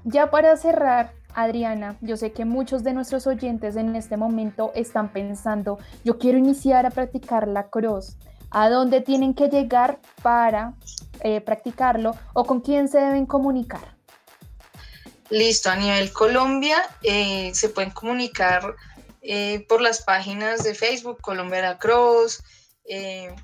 Ya 0.05 0.31
para 0.31 0.57
cerrar, 0.59 1.15
Adriana, 1.35 1.97
yo 2.03 2.19
sé 2.19 2.33
que 2.33 2.45
muchos 2.45 2.85
de 2.85 2.93
nuestros 2.93 3.27
oyentes 3.27 3.77
en 3.77 3.97
este 3.97 4.19
momento 4.19 4.73
están 4.75 5.11
pensando, 5.11 5.79
yo 6.05 6.19
quiero 6.19 6.37
iniciar 6.37 6.85
a 6.85 6.91
practicar 6.91 7.49
lacrosse. 7.49 8.19
¿A 8.51 8.69
dónde 8.69 9.01
tienen 9.01 9.33
que 9.33 9.49
llegar 9.49 9.99
para 10.23 10.75
eh, 11.21 11.41
practicarlo 11.41 12.15
o 12.35 12.45
con 12.45 12.61
quién 12.61 12.89
se 12.89 12.99
deben 12.99 13.25
comunicar? 13.25 13.97
Listo, 15.31 15.71
a 15.71 15.77
nivel 15.77 16.13
Colombia 16.13 16.77
eh, 17.03 17.53
se 17.55 17.71
pueden 17.71 17.93
comunicar 17.93 18.75
eh, 19.23 19.65
por 19.67 19.81
las 19.81 20.03
páginas 20.03 20.63
de 20.65 20.75
Facebook, 20.75 21.23
Colombia 21.23 21.63
Lacrosse, 21.63 22.43
eh, 22.85 23.35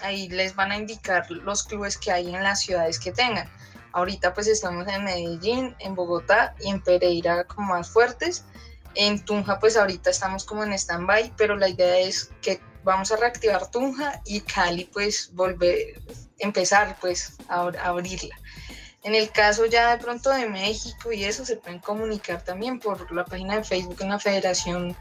ahí 0.00 0.28
les 0.28 0.54
van 0.54 0.72
a 0.72 0.76
indicar 0.76 1.30
los 1.30 1.64
clubes 1.64 1.96
que 1.96 2.12
hay 2.12 2.34
en 2.34 2.42
las 2.42 2.60
ciudades 2.60 2.98
que 2.98 3.12
tengan. 3.12 3.50
Ahorita 3.92 4.34
pues 4.34 4.46
estamos 4.46 4.86
en 4.88 5.04
Medellín, 5.04 5.74
en 5.78 5.94
Bogotá 5.94 6.54
y 6.60 6.68
en 6.68 6.82
Pereira 6.82 7.44
como 7.44 7.74
más 7.74 7.90
fuertes. 7.90 8.44
En 8.94 9.24
Tunja 9.24 9.58
pues 9.58 9.76
ahorita 9.76 10.10
estamos 10.10 10.44
como 10.44 10.64
en 10.64 10.72
stand-by, 10.72 11.34
pero 11.36 11.56
la 11.56 11.68
idea 11.68 11.98
es 11.98 12.30
que 12.42 12.60
vamos 12.84 13.10
a 13.12 13.16
reactivar 13.16 13.70
Tunja 13.70 14.20
y 14.24 14.40
Cali 14.40 14.84
pues 14.92 15.30
volver, 15.34 16.00
empezar 16.38 16.96
pues 17.00 17.36
a, 17.48 17.62
a 17.62 17.86
abrirla. 17.86 18.36
En 19.04 19.14
el 19.14 19.30
caso 19.30 19.66
ya 19.66 19.96
de 19.96 20.02
pronto 20.02 20.30
de 20.30 20.48
México 20.48 21.12
y 21.12 21.24
eso 21.24 21.44
se 21.44 21.56
pueden 21.56 21.78
comunicar 21.78 22.42
también 22.42 22.80
por 22.80 23.10
la 23.12 23.24
página 23.24 23.56
de 23.56 23.64
Facebook 23.64 23.98
en 24.00 24.10
la 24.10 24.18
Federación 24.18 24.96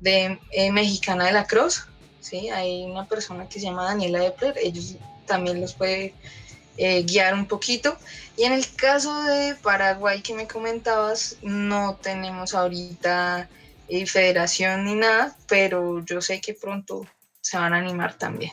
de, 0.00 0.38
eh, 0.50 0.72
Mexicana 0.72 1.26
de 1.26 1.32
la 1.32 1.46
Cruz. 1.46 1.86
¿Sí? 2.22 2.48
Hay 2.48 2.84
una 2.84 3.06
persona 3.06 3.48
que 3.48 3.60
se 3.60 3.66
llama 3.66 3.84
Daniela 3.84 4.24
Epler, 4.24 4.54
ellos 4.56 4.96
también 5.26 5.60
los 5.60 5.74
puede 5.74 6.14
eh, 6.78 7.02
guiar 7.02 7.34
un 7.34 7.46
poquito. 7.46 7.96
Y 8.36 8.44
en 8.44 8.52
el 8.52 8.64
caso 8.74 9.22
de 9.24 9.54
Paraguay 9.56 10.22
que 10.22 10.34
me 10.34 10.46
comentabas, 10.46 11.36
no 11.42 11.96
tenemos 11.96 12.54
ahorita 12.54 13.48
eh, 13.88 14.06
federación 14.06 14.86
ni 14.86 14.94
nada, 14.94 15.36
pero 15.46 16.02
yo 16.04 16.22
sé 16.22 16.40
que 16.40 16.54
pronto 16.54 17.06
se 17.40 17.58
van 17.58 17.74
a 17.74 17.78
animar 17.78 18.14
también. 18.14 18.52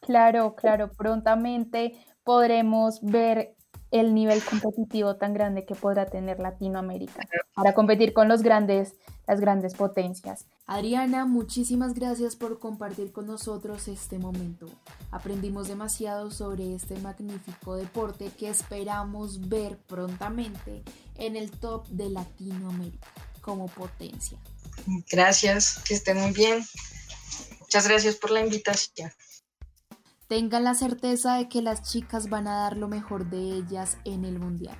Claro, 0.00 0.54
claro, 0.54 0.90
prontamente 0.92 1.92
podremos 2.24 3.00
ver 3.02 3.53
el 3.94 4.12
nivel 4.12 4.42
competitivo 4.44 5.14
tan 5.14 5.34
grande 5.34 5.64
que 5.64 5.76
podrá 5.76 6.06
tener 6.06 6.40
Latinoamérica 6.40 7.28
para 7.54 7.74
competir 7.74 8.12
con 8.12 8.26
los 8.26 8.42
grandes, 8.42 8.94
las 9.28 9.40
grandes 9.40 9.74
potencias. 9.74 10.46
Adriana, 10.66 11.26
muchísimas 11.26 11.94
gracias 11.94 12.34
por 12.34 12.58
compartir 12.58 13.12
con 13.12 13.28
nosotros 13.28 13.86
este 13.86 14.18
momento. 14.18 14.66
Aprendimos 15.12 15.68
demasiado 15.68 16.32
sobre 16.32 16.74
este 16.74 16.96
magnífico 16.96 17.76
deporte 17.76 18.32
que 18.36 18.48
esperamos 18.48 19.48
ver 19.48 19.78
prontamente 19.86 20.82
en 21.14 21.36
el 21.36 21.52
top 21.52 21.86
de 21.86 22.10
Latinoamérica 22.10 23.06
como 23.42 23.68
potencia. 23.68 24.38
Gracias, 25.08 25.78
que 25.84 25.94
estén 25.94 26.18
muy 26.18 26.32
bien. 26.32 26.64
Muchas 27.60 27.86
gracias 27.86 28.16
por 28.16 28.32
la 28.32 28.40
invitación. 28.40 29.12
Tengan 30.28 30.64
la 30.64 30.74
certeza 30.74 31.34
de 31.34 31.48
que 31.48 31.60
las 31.60 31.82
chicas 31.82 32.30
van 32.30 32.48
a 32.48 32.54
dar 32.54 32.78
lo 32.78 32.88
mejor 32.88 33.28
de 33.28 33.56
ellas 33.56 33.98
en 34.04 34.24
el 34.24 34.38
Mundial. 34.38 34.78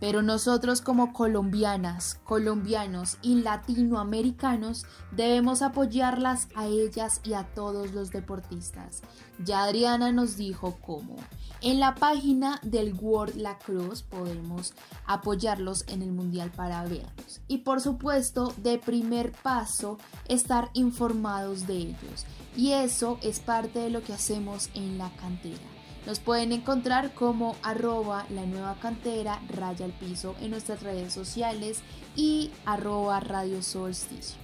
Pero 0.00 0.22
nosotros 0.22 0.82
como 0.82 1.12
colombianas, 1.12 2.20
colombianos 2.24 3.16
y 3.22 3.36
latinoamericanos 3.36 4.84
debemos 5.10 5.62
apoyarlas 5.62 6.48
a 6.54 6.66
ellas 6.66 7.20
y 7.24 7.32
a 7.32 7.44
todos 7.44 7.92
los 7.92 8.10
deportistas. 8.10 9.02
Ya 9.42 9.64
Adriana 9.64 10.12
nos 10.12 10.36
dijo 10.36 10.76
cómo. 10.80 11.16
En 11.62 11.80
la 11.80 11.94
página 11.94 12.60
del 12.62 12.94
World 12.94 13.36
Lacrosse 13.36 14.02
podemos 14.02 14.74
apoyarlos 15.06 15.84
en 15.88 16.02
el 16.02 16.12
Mundial 16.12 16.50
para 16.50 16.82
verlos. 16.84 17.40
Y 17.48 17.58
por 17.58 17.80
supuesto, 17.80 18.52
de 18.58 18.78
primer 18.78 19.32
paso, 19.32 19.98
estar 20.28 20.70
informados 20.74 21.66
de 21.66 21.76
ellos. 21.76 22.26
Y 22.56 22.72
eso 22.72 23.18
es 23.22 23.40
parte 23.40 23.78
de 23.78 23.90
lo 23.90 24.02
que 24.02 24.14
hacemos 24.14 24.70
en 24.74 24.98
la 24.98 25.10
cantera. 25.16 25.60
Nos 26.06 26.20
pueden 26.20 26.52
encontrar 26.52 27.14
como 27.14 27.56
arroba 27.62 28.26
la 28.30 28.46
nueva 28.46 28.76
cantera, 28.80 29.40
raya 29.48 29.84
al 29.84 29.92
piso 29.92 30.36
en 30.40 30.52
nuestras 30.52 30.82
redes 30.82 31.12
sociales 31.12 31.80
y 32.14 32.50
arroba 32.64 33.18
radio 33.20 33.62
solsticio. 33.62 34.36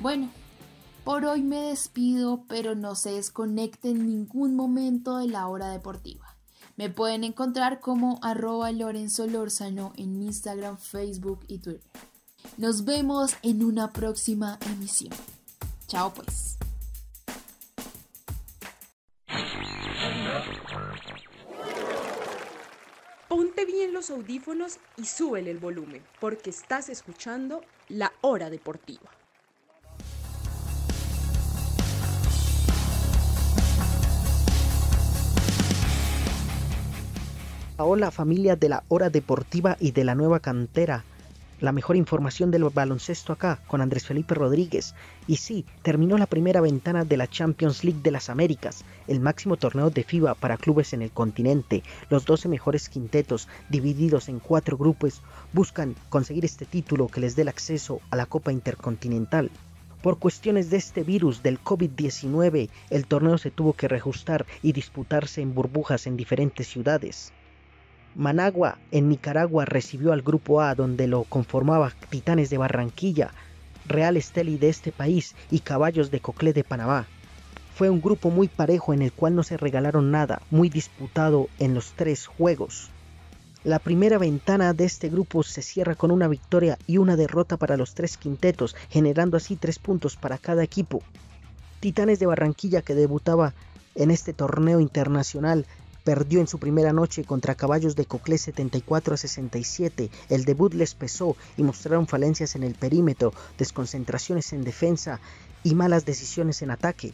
Bueno, 0.00 0.28
por 1.04 1.24
hoy 1.24 1.42
me 1.42 1.60
despido, 1.60 2.44
pero 2.48 2.74
no 2.74 2.96
se 2.96 3.12
desconecten 3.12 3.98
en 3.98 4.06
ningún 4.08 4.56
momento 4.56 5.18
de 5.18 5.28
la 5.28 5.46
hora 5.46 5.70
deportiva. 5.70 6.36
Me 6.76 6.90
pueden 6.90 7.22
encontrar 7.22 7.78
como 7.78 8.18
arroba 8.22 8.72
Lorenzo 8.72 9.26
Lórzano 9.28 9.92
en 9.96 10.20
Instagram, 10.20 10.78
Facebook 10.78 11.40
y 11.46 11.58
Twitter. 11.58 11.90
Nos 12.56 12.84
vemos 12.84 13.36
en 13.42 13.62
una 13.62 13.92
próxima 13.92 14.58
emisión. 14.66 15.14
Chao 15.86 16.12
pues. 16.12 16.58
Bien 23.66 23.94
los 23.94 24.10
audífonos 24.10 24.78
y 24.98 25.06
súbele 25.06 25.50
el 25.50 25.58
volumen, 25.58 26.02
porque 26.20 26.50
estás 26.50 26.90
escuchando 26.90 27.62
La 27.88 28.12
Hora 28.20 28.50
Deportiva. 28.50 29.10
Hola 37.78 38.10
familia 38.10 38.54
de 38.54 38.68
la 38.68 38.84
Hora 38.88 39.08
Deportiva 39.08 39.76
y 39.80 39.92
de 39.92 40.04
la 40.04 40.14
Nueva 40.14 40.40
Cantera. 40.40 41.04
La 41.60 41.72
mejor 41.72 41.96
información 41.96 42.50
del 42.50 42.64
baloncesto 42.64 43.32
acá 43.32 43.60
con 43.68 43.80
Andrés 43.80 44.04
Felipe 44.04 44.34
Rodríguez. 44.34 44.94
Y 45.26 45.36
sí, 45.36 45.64
terminó 45.82 46.18
la 46.18 46.26
primera 46.26 46.60
ventana 46.60 47.04
de 47.04 47.16
la 47.16 47.28
Champions 47.28 47.84
League 47.84 48.00
de 48.02 48.10
las 48.10 48.28
Américas, 48.28 48.84
el 49.06 49.20
máximo 49.20 49.56
torneo 49.56 49.88
de 49.90 50.02
FIBA 50.02 50.34
para 50.34 50.56
clubes 50.56 50.92
en 50.92 51.02
el 51.02 51.12
continente. 51.12 51.82
Los 52.10 52.24
12 52.24 52.48
mejores 52.48 52.88
quintetos, 52.88 53.48
divididos 53.68 54.28
en 54.28 54.40
cuatro 54.40 54.76
grupos, 54.76 55.22
buscan 55.52 55.94
conseguir 56.08 56.44
este 56.44 56.66
título 56.66 57.06
que 57.06 57.20
les 57.20 57.36
dé 57.36 57.42
el 57.42 57.48
acceso 57.48 58.00
a 58.10 58.16
la 58.16 58.26
Copa 58.26 58.52
Intercontinental. 58.52 59.50
Por 60.02 60.18
cuestiones 60.18 60.68
de 60.68 60.76
este 60.76 61.02
virus 61.02 61.42
del 61.42 61.62
COVID-19, 61.62 62.68
el 62.90 63.06
torneo 63.06 63.38
se 63.38 63.50
tuvo 63.50 63.72
que 63.72 63.88
reajustar 63.88 64.44
y 64.60 64.72
disputarse 64.72 65.40
en 65.40 65.54
burbujas 65.54 66.06
en 66.06 66.16
diferentes 66.18 66.66
ciudades. 66.66 67.32
Managua, 68.14 68.78
en 68.92 69.08
Nicaragua, 69.08 69.64
recibió 69.64 70.12
al 70.12 70.22
Grupo 70.22 70.60
A, 70.60 70.74
donde 70.74 71.08
lo 71.08 71.24
conformaba 71.24 71.92
Titanes 72.10 72.48
de 72.48 72.58
Barranquilla, 72.58 73.32
Real 73.86 74.16
Esteli 74.16 74.56
de 74.56 74.68
este 74.68 74.92
país 74.92 75.34
y 75.50 75.60
Caballos 75.60 76.10
de 76.10 76.20
Coclé 76.20 76.52
de 76.52 76.64
Panamá. 76.64 77.06
Fue 77.74 77.90
un 77.90 78.00
grupo 78.00 78.30
muy 78.30 78.46
parejo 78.46 78.94
en 78.94 79.02
el 79.02 79.12
cual 79.12 79.34
no 79.34 79.42
se 79.42 79.56
regalaron 79.56 80.12
nada, 80.12 80.42
muy 80.50 80.68
disputado 80.68 81.48
en 81.58 81.74
los 81.74 81.92
tres 81.94 82.26
juegos. 82.26 82.90
La 83.64 83.80
primera 83.80 84.18
ventana 84.18 84.74
de 84.74 84.84
este 84.84 85.08
grupo 85.08 85.42
se 85.42 85.62
cierra 85.62 85.96
con 85.96 86.12
una 86.12 86.28
victoria 86.28 86.78
y 86.86 86.98
una 86.98 87.16
derrota 87.16 87.56
para 87.56 87.76
los 87.76 87.94
tres 87.94 88.16
quintetos, 88.16 88.76
generando 88.90 89.36
así 89.36 89.56
tres 89.56 89.80
puntos 89.80 90.16
para 90.16 90.38
cada 90.38 90.62
equipo. 90.62 91.02
Titanes 91.80 92.20
de 92.20 92.26
Barranquilla, 92.26 92.82
que 92.82 92.94
debutaba 92.94 93.54
en 93.96 94.10
este 94.10 94.32
torneo 94.32 94.80
internacional, 94.80 95.66
perdió 96.04 96.40
en 96.40 96.46
su 96.46 96.58
primera 96.58 96.92
noche 96.92 97.24
contra 97.24 97.54
Caballos 97.54 97.96
de 97.96 98.04
Coclé 98.04 98.38
74 98.38 99.14
a 99.14 99.16
67. 99.16 100.10
El 100.28 100.44
debut 100.44 100.74
les 100.74 100.94
pesó 100.94 101.36
y 101.56 101.62
mostraron 101.62 102.06
falencias 102.06 102.54
en 102.54 102.62
el 102.62 102.74
perímetro, 102.74 103.32
desconcentraciones 103.58 104.52
en 104.52 104.64
defensa 104.64 105.18
y 105.64 105.74
malas 105.74 106.04
decisiones 106.04 106.60
en 106.62 106.70
ataque. 106.70 107.12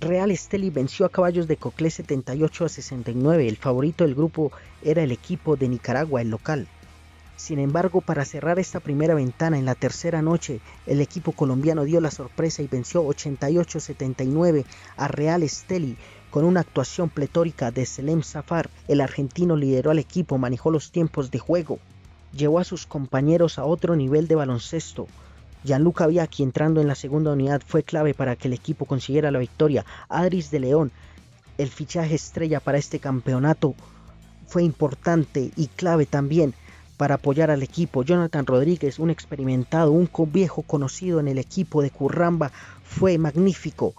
Real 0.00 0.30
Esteli 0.30 0.70
venció 0.70 1.06
a 1.06 1.10
Caballos 1.10 1.46
de 1.46 1.56
Coclé 1.56 1.90
78 1.90 2.64
a 2.64 2.68
69. 2.68 3.46
El 3.46 3.56
favorito 3.56 4.04
del 4.04 4.14
grupo 4.14 4.50
era 4.82 5.02
el 5.02 5.12
equipo 5.12 5.56
de 5.56 5.68
Nicaragua, 5.68 6.20
el 6.22 6.30
local. 6.30 6.66
Sin 7.36 7.58
embargo, 7.58 8.00
para 8.00 8.24
cerrar 8.24 8.58
esta 8.58 8.80
primera 8.80 9.14
ventana 9.14 9.58
en 9.58 9.64
la 9.64 9.74
tercera 9.74 10.22
noche, 10.22 10.60
el 10.86 11.00
equipo 11.00 11.32
colombiano 11.32 11.84
dio 11.84 12.00
la 12.00 12.10
sorpresa 12.10 12.62
y 12.62 12.68
venció 12.68 13.04
88-79 13.04 14.64
a 14.96 15.08
Real 15.08 15.42
Esteli 15.42 15.96
con 16.34 16.44
una 16.44 16.62
actuación 16.62 17.10
pletórica 17.10 17.70
de 17.70 17.86
Selem 17.86 18.24
Safar. 18.24 18.68
El 18.88 19.00
argentino 19.00 19.56
lideró 19.56 19.92
al 19.92 20.00
equipo, 20.00 20.36
manejó 20.36 20.72
los 20.72 20.90
tiempos 20.90 21.30
de 21.30 21.38
juego, 21.38 21.78
llevó 22.36 22.58
a 22.58 22.64
sus 22.64 22.86
compañeros 22.86 23.56
a 23.56 23.64
otro 23.64 23.94
nivel 23.94 24.26
de 24.26 24.34
baloncesto. 24.34 25.06
Gianluca 25.62 26.08
Bianchi 26.08 26.42
entrando 26.42 26.80
en 26.80 26.88
la 26.88 26.96
segunda 26.96 27.30
unidad 27.30 27.62
fue 27.64 27.84
clave 27.84 28.14
para 28.14 28.34
que 28.34 28.48
el 28.48 28.54
equipo 28.54 28.84
consiguiera 28.84 29.30
la 29.30 29.38
victoria. 29.38 29.86
Adris 30.08 30.50
de 30.50 30.58
León, 30.58 30.90
el 31.56 31.68
fichaje 31.68 32.16
estrella 32.16 32.58
para 32.58 32.78
este 32.78 32.98
campeonato, 32.98 33.76
fue 34.48 34.64
importante 34.64 35.52
y 35.54 35.68
clave 35.68 36.04
también 36.04 36.52
para 36.96 37.14
apoyar 37.14 37.52
al 37.52 37.62
equipo. 37.62 38.02
Jonathan 38.02 38.44
Rodríguez, 38.44 38.98
un 38.98 39.10
experimentado, 39.10 39.92
un 39.92 40.08
viejo 40.32 40.62
conocido 40.62 41.20
en 41.20 41.28
el 41.28 41.38
equipo 41.38 41.80
de 41.80 41.90
Curramba, 41.90 42.50
fue 42.82 43.18
magnífico. 43.18 43.94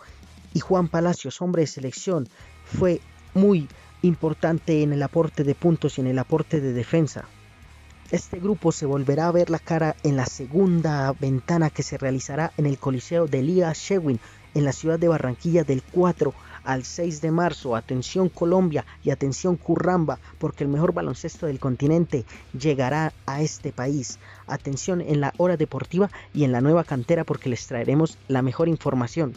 Y 0.56 0.62
Juan 0.62 0.88
Palacios, 0.88 1.42
hombre 1.42 1.64
de 1.64 1.68
selección, 1.68 2.30
fue 2.64 3.02
muy 3.34 3.68
importante 4.04 4.84
en 4.84 4.94
el 4.94 5.04
aporte 5.04 5.44
de 5.44 5.54
puntos 5.54 5.98
y 5.98 6.02
en 6.02 6.08
el 6.08 6.18
aporte 6.18 6.62
de 6.62 6.72
defensa. 6.72 7.26
Este 8.10 8.40
grupo 8.40 8.72
se 8.72 8.86
volverá 8.86 9.28
a 9.28 9.34
ver 9.34 9.50
la 9.50 9.60
cara 9.60 9.98
en 10.04 10.16
la 10.16 10.26
segunda 10.26 11.12
ventana 11.12 11.70
que 11.70 11.84
se 11.84 11.98
realizará 11.98 12.54
en 12.56 12.68
el 12.68 12.78
Coliseo 12.78 13.28
de 13.28 13.44
Liga 13.44 13.74
Shewin 13.74 14.22
en 14.54 14.64
la 14.64 14.72
ciudad 14.72 14.98
de 14.98 15.10
Barranquilla 15.10 15.66
del 15.66 15.84
4 15.84 16.34
al 16.64 16.86
6 16.86 17.20
de 17.20 17.32
marzo. 17.32 17.76
Atención 17.76 18.30
Colombia 18.30 18.86
y 19.04 19.10
atención 19.10 19.58
Curramba, 19.58 20.20
porque 20.40 20.64
el 20.64 20.70
mejor 20.70 20.94
baloncesto 20.94 21.48
del 21.48 21.60
continente 21.60 22.24
llegará 22.58 23.12
a 23.26 23.42
este 23.42 23.74
país. 23.74 24.20
Atención 24.48 25.02
en 25.02 25.20
la 25.20 25.34
hora 25.36 25.58
deportiva 25.58 26.10
y 26.34 26.46
en 26.46 26.54
la 26.54 26.62
nueva 26.62 26.86
cantera 26.86 27.26
porque 27.26 27.50
les 27.50 27.68
traeremos 27.68 28.18
la 28.30 28.42
mejor 28.42 28.70
información. 28.70 29.34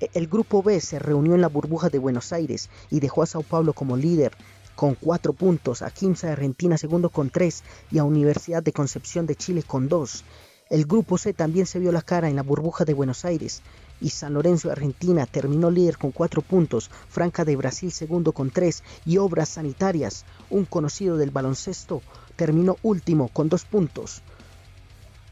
El 0.00 0.28
grupo 0.28 0.62
B 0.62 0.80
se 0.80 0.98
reunió 0.98 1.34
en 1.34 1.42
la 1.42 1.48
burbuja 1.48 1.90
de 1.90 1.98
Buenos 1.98 2.32
Aires 2.32 2.70
y 2.90 3.00
dejó 3.00 3.22
a 3.22 3.26
Sao 3.26 3.42
Paulo 3.42 3.74
como 3.74 3.98
líder 3.98 4.32
con 4.74 4.94
4 4.94 5.34
puntos, 5.34 5.82
a 5.82 5.90
Quimsa 5.90 6.28
de 6.28 6.32
Argentina 6.32 6.78
segundo 6.78 7.10
con 7.10 7.28
3 7.28 7.62
y 7.90 7.98
a 7.98 8.04
Universidad 8.04 8.62
de 8.62 8.72
Concepción 8.72 9.26
de 9.26 9.36
Chile 9.36 9.62
con 9.62 9.88
2. 9.88 10.24
El 10.70 10.86
grupo 10.86 11.18
C 11.18 11.34
también 11.34 11.66
se 11.66 11.78
vio 11.78 11.92
la 11.92 12.00
cara 12.00 12.30
en 12.30 12.36
la 12.36 12.42
burbuja 12.42 12.86
de 12.86 12.94
Buenos 12.94 13.26
Aires 13.26 13.60
y 14.00 14.08
San 14.08 14.32
Lorenzo 14.32 14.68
de 14.68 14.72
Argentina 14.72 15.26
terminó 15.26 15.70
líder 15.70 15.98
con 15.98 16.12
4 16.12 16.40
puntos, 16.40 16.90
Franca 17.08 17.44
de 17.44 17.56
Brasil 17.56 17.92
segundo 17.92 18.32
con 18.32 18.50
3 18.50 18.82
y 19.04 19.18
Obras 19.18 19.50
Sanitarias, 19.50 20.24
un 20.48 20.64
conocido 20.64 21.18
del 21.18 21.30
baloncesto, 21.30 22.00
terminó 22.36 22.78
último 22.82 23.28
con 23.28 23.50
2 23.50 23.64
puntos. 23.66 24.22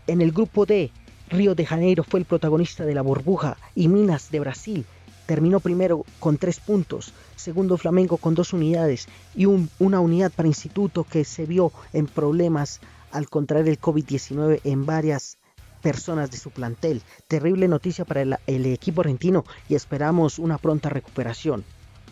En 0.07 0.21
el 0.21 0.33
grupo 0.33 0.67
D, 0.67 0.91
Río 1.29 1.55
de 1.55 1.67
Janeiro 1.67 2.05
fue 2.05 2.21
el 2.21 2.27
protagonista 2.27 2.85
de 2.85 2.95
la 2.95 3.03
burbuja 3.03 3.57
y 3.75 3.89
Minas 3.89 4.31
de 4.31 4.41
Brasil 4.41 4.87
terminó 5.27 5.61
primero 5.61 6.05
con 6.21 6.39
3 6.39 6.59
puntos, 6.61 7.13
segundo 7.37 7.77
Flamengo 7.77 8.17
con 8.17 8.35
2 8.35 8.55
unidades 8.55 9.09
y 9.37 9.45
un- 9.45 9.69
una 9.79 10.01
unidad 10.01 10.33
para 10.33 10.49
Instituto 10.49 11.05
que 11.05 11.25
se 11.25 11.45
vio 11.45 11.71
en 11.93 12.07
problemas 12.07 12.81
al 13.13 13.29
contraer 13.29 13.69
el 13.69 13.79
COVID-19 13.79 14.61
en 14.65 14.87
varias 14.87 15.37
personas 15.83 16.31
de 16.31 16.39
su 16.39 16.51
plantel. 16.51 17.03
Terrible 17.29 17.69
noticia 17.69 18.07
para 18.07 18.23
el, 18.23 18.37
el 18.47 18.65
equipo 18.67 19.03
argentino 19.03 19.45
y 19.69 19.75
esperamos 19.75 20.39
una 20.39 20.57
pronta 20.57 20.89
recuperación. 20.89 21.63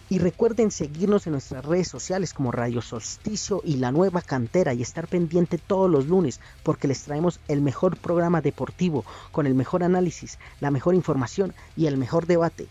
Y 0.09 0.19
recuerden 0.19 0.71
seguirnos 0.71 1.27
en 1.27 1.33
nuestras 1.33 1.65
redes 1.65 1.89
sociales 1.89 2.33
como 2.33 2.53
Radio 2.53 2.81
Solsticio 2.81 3.61
y 3.65 3.77
La 3.77 3.91
Nueva 3.91 4.23
Cantera 4.23 4.73
y 4.73 4.81
estar 4.81 5.09
pendiente 5.09 5.59
todos 5.59 5.91
los 5.91 6.07
lunes 6.07 6.41
porque 6.63 6.87
les 6.87 7.03
traemos 7.03 7.41
el 7.49 7.61
mejor 7.61 7.97
programa 7.97 8.41
deportivo 8.41 9.05
con 9.33 9.47
el 9.47 9.55
mejor 9.55 9.83
análisis, 9.83 10.39
la 10.61 10.71
mejor 10.71 10.95
información 10.95 11.55
y 11.77 11.87
el 11.87 11.97
mejor 11.97 12.27
debate. 12.27 12.69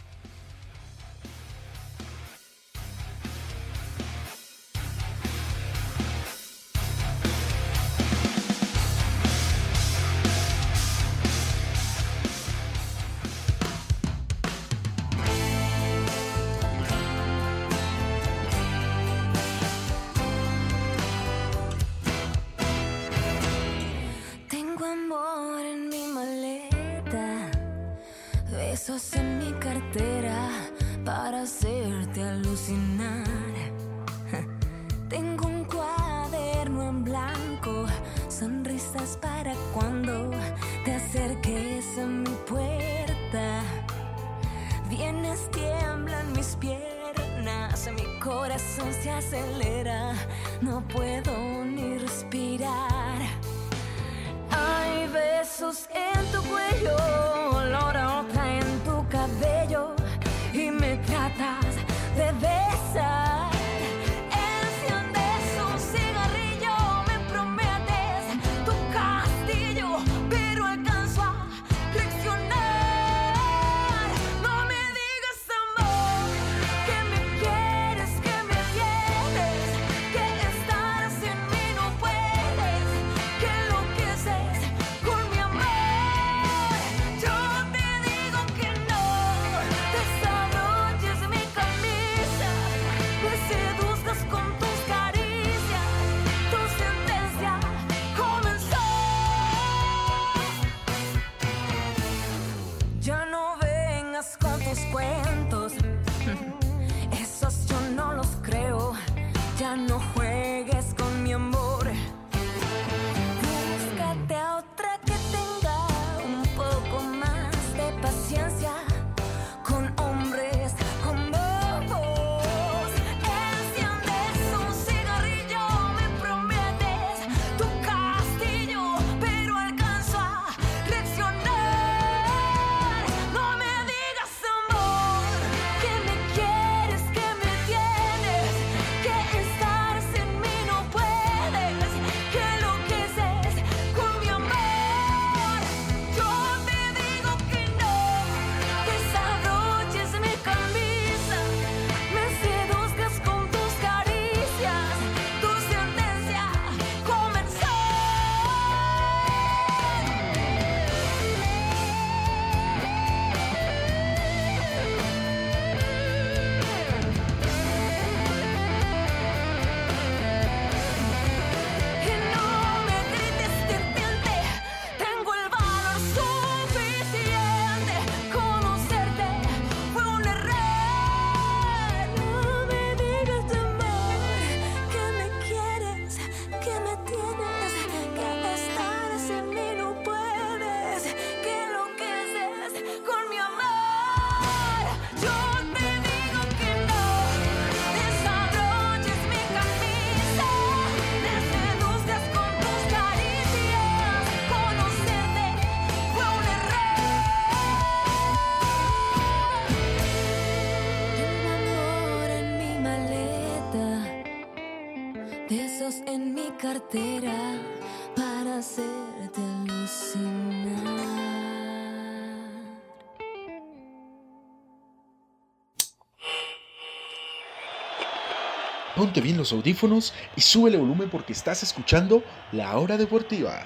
Bien 229.22 229.38
los 229.38 229.54
audífonos 229.54 230.14
y 230.36 230.42
sube 230.42 230.70
el 230.70 230.78
volumen 230.78 231.10
porque 231.10 231.34
estás 231.34 231.64
escuchando 231.64 232.22
La 232.52 232.78
Hora 232.78 232.98
Deportiva. 232.98 233.66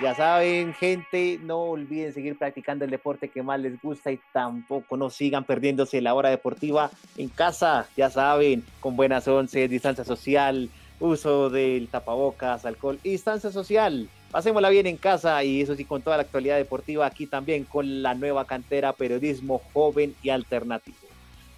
Ya 0.00 0.14
saben, 0.14 0.74
gente, 0.74 1.40
no 1.42 1.62
olviden 1.62 2.12
seguir 2.12 2.38
practicando 2.38 2.84
el 2.84 2.90
deporte 2.90 3.28
que 3.28 3.42
más 3.42 3.58
les 3.58 3.80
gusta 3.80 4.12
y 4.12 4.20
tampoco 4.32 4.96
no 4.96 5.10
sigan 5.10 5.44
perdiéndose 5.44 6.00
la 6.00 6.14
hora 6.14 6.28
deportiva 6.28 6.90
en 7.16 7.28
casa. 7.28 7.88
Ya 7.96 8.10
saben, 8.10 8.64
con 8.80 8.96
buenas 8.96 9.26
once, 9.26 9.66
distancia 9.66 10.04
social, 10.04 10.68
uso 11.00 11.50
del 11.50 11.88
tapabocas, 11.88 12.64
alcohol 12.64 12.98
y 13.02 13.10
distancia 13.10 13.50
social. 13.50 14.08
Pasémosla 14.30 14.68
bien 14.68 14.86
en 14.86 14.96
casa 14.96 15.42
y 15.44 15.60
eso 15.60 15.76
sí, 15.76 15.84
con 15.84 16.02
toda 16.02 16.16
la 16.16 16.22
actualidad 16.24 16.56
deportiva 16.56 17.06
aquí 17.06 17.26
también 17.26 17.64
con 17.64 18.02
la 18.02 18.14
nueva 18.14 18.46
cantera 18.46 18.92
periodismo 18.92 19.60
joven 19.72 20.14
y 20.22 20.30
alternativo. 20.30 20.96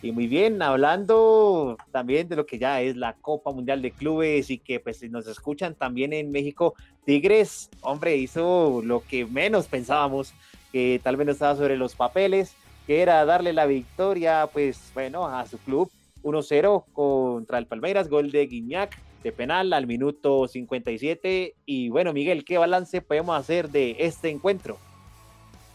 Y 0.02 0.12
muy 0.12 0.26
bien, 0.26 0.60
hablando 0.60 1.78
también 1.90 2.28
de 2.28 2.36
lo 2.36 2.44
que 2.44 2.58
ya 2.58 2.82
es 2.82 2.96
la 2.96 3.14
Copa 3.14 3.50
Mundial 3.50 3.80
de 3.80 3.92
Clubes 3.92 4.50
y 4.50 4.58
que 4.58 4.78
pues 4.78 4.98
si 4.98 5.08
nos 5.08 5.26
escuchan 5.26 5.74
también 5.74 6.12
en 6.12 6.30
México, 6.30 6.74
Tigres, 7.06 7.70
hombre, 7.80 8.16
hizo 8.16 8.82
lo 8.84 9.02
que 9.02 9.24
menos 9.24 9.66
pensábamos, 9.66 10.34
que 10.70 11.00
tal 11.02 11.16
vez 11.16 11.26
no 11.26 11.32
estaba 11.32 11.56
sobre 11.56 11.78
los 11.78 11.94
papeles, 11.94 12.54
que 12.86 13.00
era 13.00 13.24
darle 13.24 13.52
la 13.52 13.64
victoria, 13.66 14.48
pues 14.52 14.90
bueno, 14.92 15.26
a 15.26 15.46
su 15.46 15.56
club 15.58 15.90
1-0 16.22 16.84
contra 16.92 17.58
el 17.58 17.66
Palmeiras, 17.66 18.08
gol 18.08 18.30
de 18.30 18.46
Guiñac 18.46 19.05
penal 19.32 19.72
al 19.72 19.86
minuto 19.86 20.48
57. 20.48 21.54
Y 21.64 21.88
bueno, 21.88 22.12
Miguel, 22.12 22.44
¿qué 22.44 22.58
balance 22.58 23.00
podemos 23.00 23.38
hacer 23.38 23.70
de 23.70 23.96
este 24.00 24.30
encuentro? 24.30 24.78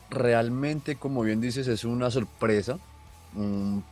Realmente, 0.10 0.95
como 0.95 1.22
bien 1.22 1.41
dices, 1.41 1.68
es 1.68 1.84
una 1.86 2.12
sorpresa. 2.12 2.80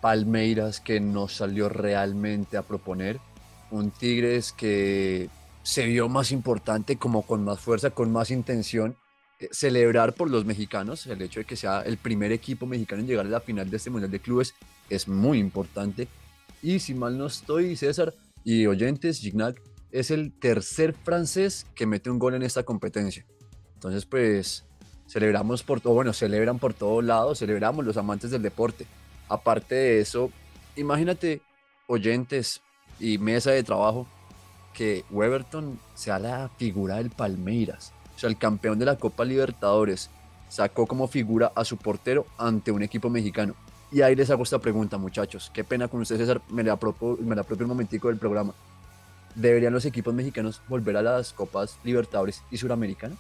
Palmeiras 0.02 0.82
que 0.82 1.00
no 1.00 1.28
salió 1.28 1.70
realmente 1.70 2.58
a 2.58 2.62
proponer. 2.62 3.20
Un 3.72 3.92
Tigres 3.92 4.52
que 4.52 5.30
se 5.64 5.86
vio 5.86 6.10
más 6.10 6.32
importante, 6.32 6.98
como 6.98 7.22
con 7.22 7.44
más 7.44 7.60
fuerza, 7.60 7.92
con 7.92 8.12
más 8.12 8.32
intención. 8.32 8.96
Eh, 9.40 9.50
Celebrar 9.52 10.14
por 10.14 10.30
los 10.30 10.44
mexicanos, 10.46 11.08
el 11.08 11.22
hecho 11.22 11.40
de 11.40 11.46
que 11.46 11.56
sea 11.56 11.82
el 11.82 11.98
primer 11.98 12.32
equipo 12.32 12.66
mexicano 12.66 13.02
en 13.02 13.08
llegar 13.08 13.26
a 13.26 13.30
la 13.30 13.40
final 13.40 13.70
de 13.70 13.78
este 13.78 13.90
Mundial 13.90 14.12
de 14.12 14.20
Clubes 14.20 14.56
es 14.90 15.08
muy 15.08 15.38
importante. 15.38 16.08
Y 16.62 16.80
si 16.80 16.94
mal 16.94 17.18
no 17.18 17.28
estoy, 17.28 17.76
César 17.76 18.14
y 18.44 18.66
oyentes, 18.68 19.20
Gignac 19.20 19.62
es 19.92 20.12
el 20.12 20.32
tercer 20.32 20.94
francés 20.94 21.66
que 21.76 21.86
mete 21.86 22.10
un 22.10 22.20
gol 22.20 22.36
en 22.36 22.44
esta 22.44 22.64
competencia. 22.64 23.26
Entonces, 23.76 24.06
pues, 24.06 24.66
celebramos 25.08 25.64
por 25.64 25.82
todo, 25.82 25.94
bueno, 25.94 26.14
celebran 26.14 26.60
por 26.60 26.74
todos 26.74 27.04
lados, 27.04 27.40
celebramos 27.40 27.86
los 27.86 27.98
amantes 27.98 28.32
del 28.32 28.42
deporte. 28.42 28.86
Aparte 29.28 29.76
de 29.76 30.02
eso, 30.02 30.32
imagínate, 30.76 31.42
oyentes 31.88 32.62
y 33.00 33.18
mesa 33.18 33.52
de 33.52 33.64
trabajo, 33.64 34.08
que 34.74 35.04
Weberton 35.10 35.80
sea 35.96 36.20
la 36.20 36.50
figura 36.58 36.98
del 36.98 37.10
Palmeiras, 37.10 37.92
o 38.16 38.20
sea, 38.20 38.30
el 38.30 38.38
campeón 38.38 38.80
de 38.80 38.86
la 38.86 38.98
Copa 38.98 39.26
Libertadores, 39.26 40.10
sacó 40.50 40.88
como 40.88 41.08
figura 41.08 41.52
a 41.56 41.64
su 41.64 41.78
portero 41.78 42.26
ante 42.38 42.72
un 42.72 42.84
equipo 42.84 43.10
mexicano. 43.10 43.56
Y 43.92 44.02
ahí 44.02 44.16
les 44.16 44.30
hago 44.30 44.44
esta 44.44 44.60
pregunta, 44.60 44.98
muchachos. 44.98 45.50
Qué 45.54 45.64
pena 45.64 45.88
con 45.88 46.02
ustedes, 46.02 46.22
César, 46.22 46.42
me 46.50 46.64
la 46.64 46.74
apropio, 46.74 47.18
me 47.22 47.36
la 47.36 47.42
apropio 47.42 47.66
un 47.66 47.70
momentico 47.70 48.08
del 48.10 48.18
programa. 48.18 48.54
¿Deberían 49.36 49.74
los 49.74 49.86
equipos 49.86 50.14
mexicanos 50.14 50.62
volver 50.68 50.98
a 50.98 51.02
las 51.02 51.34
Copas 51.34 51.78
Libertadores 51.84 52.44
y 52.52 52.58
Suramericana? 52.58 53.16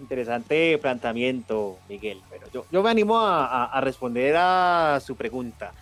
Interesante 0.00 0.76
planteamiento, 0.78 1.78
Miguel, 1.88 2.20
pero 2.30 2.46
yo, 2.52 2.66
yo 2.70 2.82
me 2.82 2.90
animo 2.90 3.18
a, 3.20 3.46
a- 3.46 3.64
a 3.66 3.80
responder 3.80 4.34
a 4.36 5.00
su 5.04 5.14
pregunta. 5.14 5.72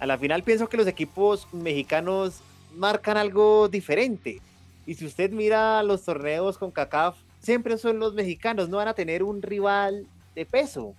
A 0.00 0.06
la 0.06 0.18
final 0.18 0.42
pienso 0.42 0.68
que 0.68 0.76
los 0.76 0.86
equipos 0.88 1.46
mexicanos 1.52 2.40
marcan 2.74 3.16
algo 3.16 3.68
diferente. 3.68 4.40
Y 4.86 4.94
si 4.94 5.06
usted 5.06 5.30
mira 5.30 5.82
los 5.84 6.04
torneos 6.04 6.58
con 6.58 6.72
CACAF, 6.72 7.16
siempre 7.40 7.78
son 7.78 8.00
los 8.00 8.12
mexicanos, 8.14 8.68
no 8.68 8.78
van 8.78 8.88
a 8.88 8.94
tener 8.94 9.22
un 9.22 9.40
rival 9.40 10.06
de 10.34 10.46
peso. 10.46 10.94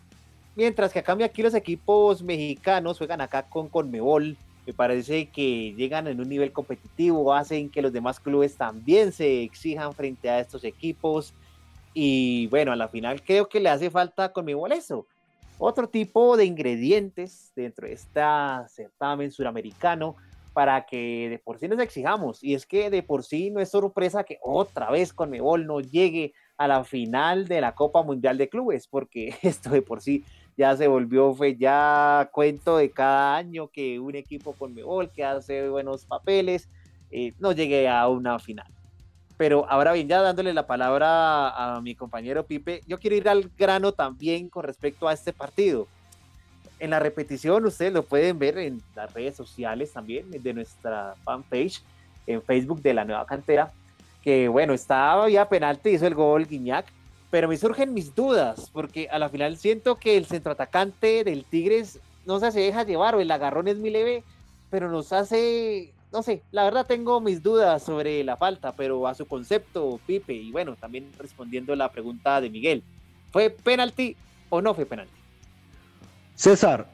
Mientras 0.55 0.91
que 0.91 0.99
a 0.99 1.03
cambio 1.03 1.25
aquí 1.25 1.41
los 1.41 1.53
equipos 1.53 2.21
mexicanos 2.21 2.97
juegan 2.97 3.21
acá 3.21 3.43
con 3.43 3.69
Conmebol, 3.69 4.37
me 4.65 4.73
parece 4.73 5.29
que 5.29 5.73
llegan 5.73 6.07
en 6.07 6.19
un 6.19 6.29
nivel 6.29 6.51
competitivo, 6.51 7.33
hacen 7.33 7.69
que 7.69 7.81
los 7.81 7.93
demás 7.93 8.19
clubes 8.19 8.55
también 8.55 9.11
se 9.11 9.43
exijan 9.43 9.93
frente 9.93 10.29
a 10.29 10.39
estos 10.39 10.63
equipos. 10.63 11.33
Y 11.93 12.47
bueno, 12.47 12.71
a 12.71 12.75
la 12.75 12.87
final 12.87 13.23
creo 13.23 13.49
que 13.49 13.59
le 13.59 13.69
hace 13.69 13.89
falta 13.89 14.31
Conmebol 14.31 14.71
eso. 14.71 15.07
Otro 15.57 15.87
tipo 15.87 16.37
de 16.37 16.45
ingredientes 16.45 17.51
dentro 17.55 17.87
de 17.87 17.93
este 17.93 18.21
certamen 18.67 19.31
suramericano 19.31 20.15
para 20.53 20.85
que 20.85 21.29
de 21.29 21.39
por 21.39 21.59
sí 21.59 21.67
nos 21.67 21.79
exijamos. 21.79 22.43
Y 22.43 22.55
es 22.55 22.65
que 22.65 22.89
de 22.89 23.03
por 23.03 23.23
sí 23.23 23.51
no 23.51 23.59
es 23.59 23.69
sorpresa 23.69 24.23
que 24.23 24.39
otra 24.41 24.91
vez 24.91 25.13
Conmebol 25.13 25.65
no 25.65 25.79
llegue 25.79 26.33
a 26.57 26.67
la 26.67 26.83
final 26.83 27.47
de 27.47 27.61
la 27.61 27.73
Copa 27.73 28.03
Mundial 28.03 28.37
de 28.37 28.49
Clubes, 28.49 28.87
porque 28.87 29.35
esto 29.41 29.69
de 29.69 29.81
por 29.81 30.01
sí 30.01 30.23
ya 30.57 30.75
se 30.75 30.87
volvió, 30.87 31.33
fue 31.33 31.55
ya 31.55 32.29
cuento 32.31 32.77
de 32.77 32.91
cada 32.91 33.35
año 33.35 33.67
que 33.67 33.99
un 33.99 34.15
equipo 34.15 34.53
Conmebol 34.53 35.09
que 35.09 35.23
hace 35.23 35.69
buenos 35.69 36.05
papeles 36.05 36.67
eh, 37.11 37.33
no 37.39 37.51
llegue 37.51 37.87
a 37.87 38.07
una 38.07 38.39
final. 38.39 38.67
Pero 39.37 39.65
ahora 39.69 39.93
bien, 39.93 40.07
ya 40.07 40.21
dándole 40.21 40.53
la 40.53 40.67
palabra 40.67 41.49
a 41.49 41.81
mi 41.81 41.95
compañero 41.95 42.45
Pipe, 42.45 42.81
yo 42.85 42.99
quiero 42.99 43.15
ir 43.15 43.27
al 43.27 43.49
grano 43.57 43.91
también 43.91 44.49
con 44.49 44.63
respecto 44.63 45.07
a 45.07 45.13
este 45.13 45.33
partido. 45.33 45.87
En 46.79 46.91
la 46.91 46.99
repetición, 46.99 47.65
ustedes 47.65 47.93
lo 47.93 48.03
pueden 48.03 48.37
ver 48.37 48.57
en 48.57 48.81
las 48.95 49.11
redes 49.13 49.35
sociales 49.35 49.93
también, 49.93 50.29
de 50.29 50.53
nuestra 50.53 51.15
fanpage, 51.23 51.81
en 52.27 52.41
Facebook 52.41 52.81
de 52.81 52.93
la 52.93 53.05
nueva 53.05 53.25
cantera, 53.25 53.71
que 54.21 54.47
bueno, 54.47 54.73
estaba 54.73 55.29
ya 55.29 55.49
penalti, 55.49 55.89
hizo 55.89 56.07
el 56.07 56.15
gol 56.15 56.45
Guiñac, 56.45 56.85
pero 57.31 57.47
me 57.47 57.57
surgen 57.57 57.93
mis 57.93 58.13
dudas, 58.13 58.69
porque 58.71 59.07
a 59.09 59.17
la 59.17 59.29
final 59.29 59.57
siento 59.57 59.95
que 59.95 60.17
el 60.17 60.27
centroatacante 60.27 61.23
del 61.23 61.45
Tigres 61.45 61.99
no 62.25 62.39
sé, 62.39 62.51
se 62.51 62.59
deja 62.59 62.83
llevar 62.83 63.15
o 63.15 63.21
el 63.21 63.31
agarrón 63.31 63.67
es 63.67 63.77
muy 63.77 63.89
leve, 63.89 64.23
pero 64.69 64.89
nos 64.89 65.11
hace, 65.13 65.93
no 66.11 66.21
sé, 66.21 66.43
la 66.51 66.63
verdad 66.63 66.85
tengo 66.85 67.19
mis 67.19 67.41
dudas 67.41 67.83
sobre 67.83 68.23
la 68.23 68.37
falta, 68.37 68.73
pero 68.73 69.07
a 69.07 69.15
su 69.15 69.25
concepto, 69.25 69.99
Pipe, 70.05 70.33
y 70.33 70.51
bueno, 70.51 70.75
también 70.75 71.09
respondiendo 71.17 71.75
la 71.75 71.91
pregunta 71.91 72.39
de 72.39 72.49
Miguel, 72.49 72.83
¿fue 73.31 73.49
penalti 73.49 74.15
o 74.49 74.61
no 74.61 74.73
fue 74.73 74.85
penalti? 74.85 75.13
César, 76.35 76.87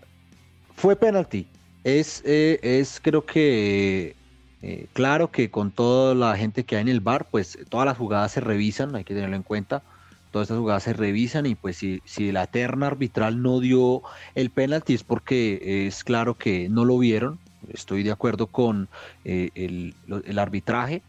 fue 0.75 0.95
penalti. 0.95 1.47
Es, 1.83 2.21
eh, 2.25 2.59
es 2.61 2.99
creo 3.01 3.25
que 3.25 4.15
eh, 4.61 4.87
claro 4.93 5.31
que 5.31 5.49
con 5.49 5.71
toda 5.71 6.15
la 6.15 6.35
gente 6.35 6.65
que 6.65 6.75
hay 6.75 6.81
en 6.81 6.89
el 6.89 6.99
bar, 6.99 7.27
pues 7.29 7.57
todas 7.69 7.85
las 7.85 7.97
jugadas 7.97 8.31
se 8.31 8.41
revisan, 8.41 8.95
hay 8.95 9.03
que 9.03 9.13
tenerlo 9.13 9.35
en 9.35 9.43
cuenta. 9.43 9.83
Todas 10.31 10.47
estas 10.47 10.59
jugadas 10.59 10.83
se 10.83 10.93
revisan 10.93 11.45
y 11.45 11.55
pues 11.55 11.77
si, 11.77 12.01
si 12.05 12.31
la 12.31 12.47
terna 12.47 12.87
arbitral 12.87 13.41
no 13.41 13.59
dio 13.59 14.01
el 14.35 14.49
penalti 14.49 14.93
es 14.93 15.03
porque 15.03 15.87
es 15.87 16.03
claro 16.03 16.35
que 16.35 16.69
no 16.69 16.85
lo 16.85 16.97
vieron. 16.97 17.39
Estoy 17.69 18.03
de 18.03 18.11
acuerdo 18.11 18.47
con 18.47 18.87
eh, 19.25 19.49
el, 19.55 20.39
arbitraje. 20.39 21.01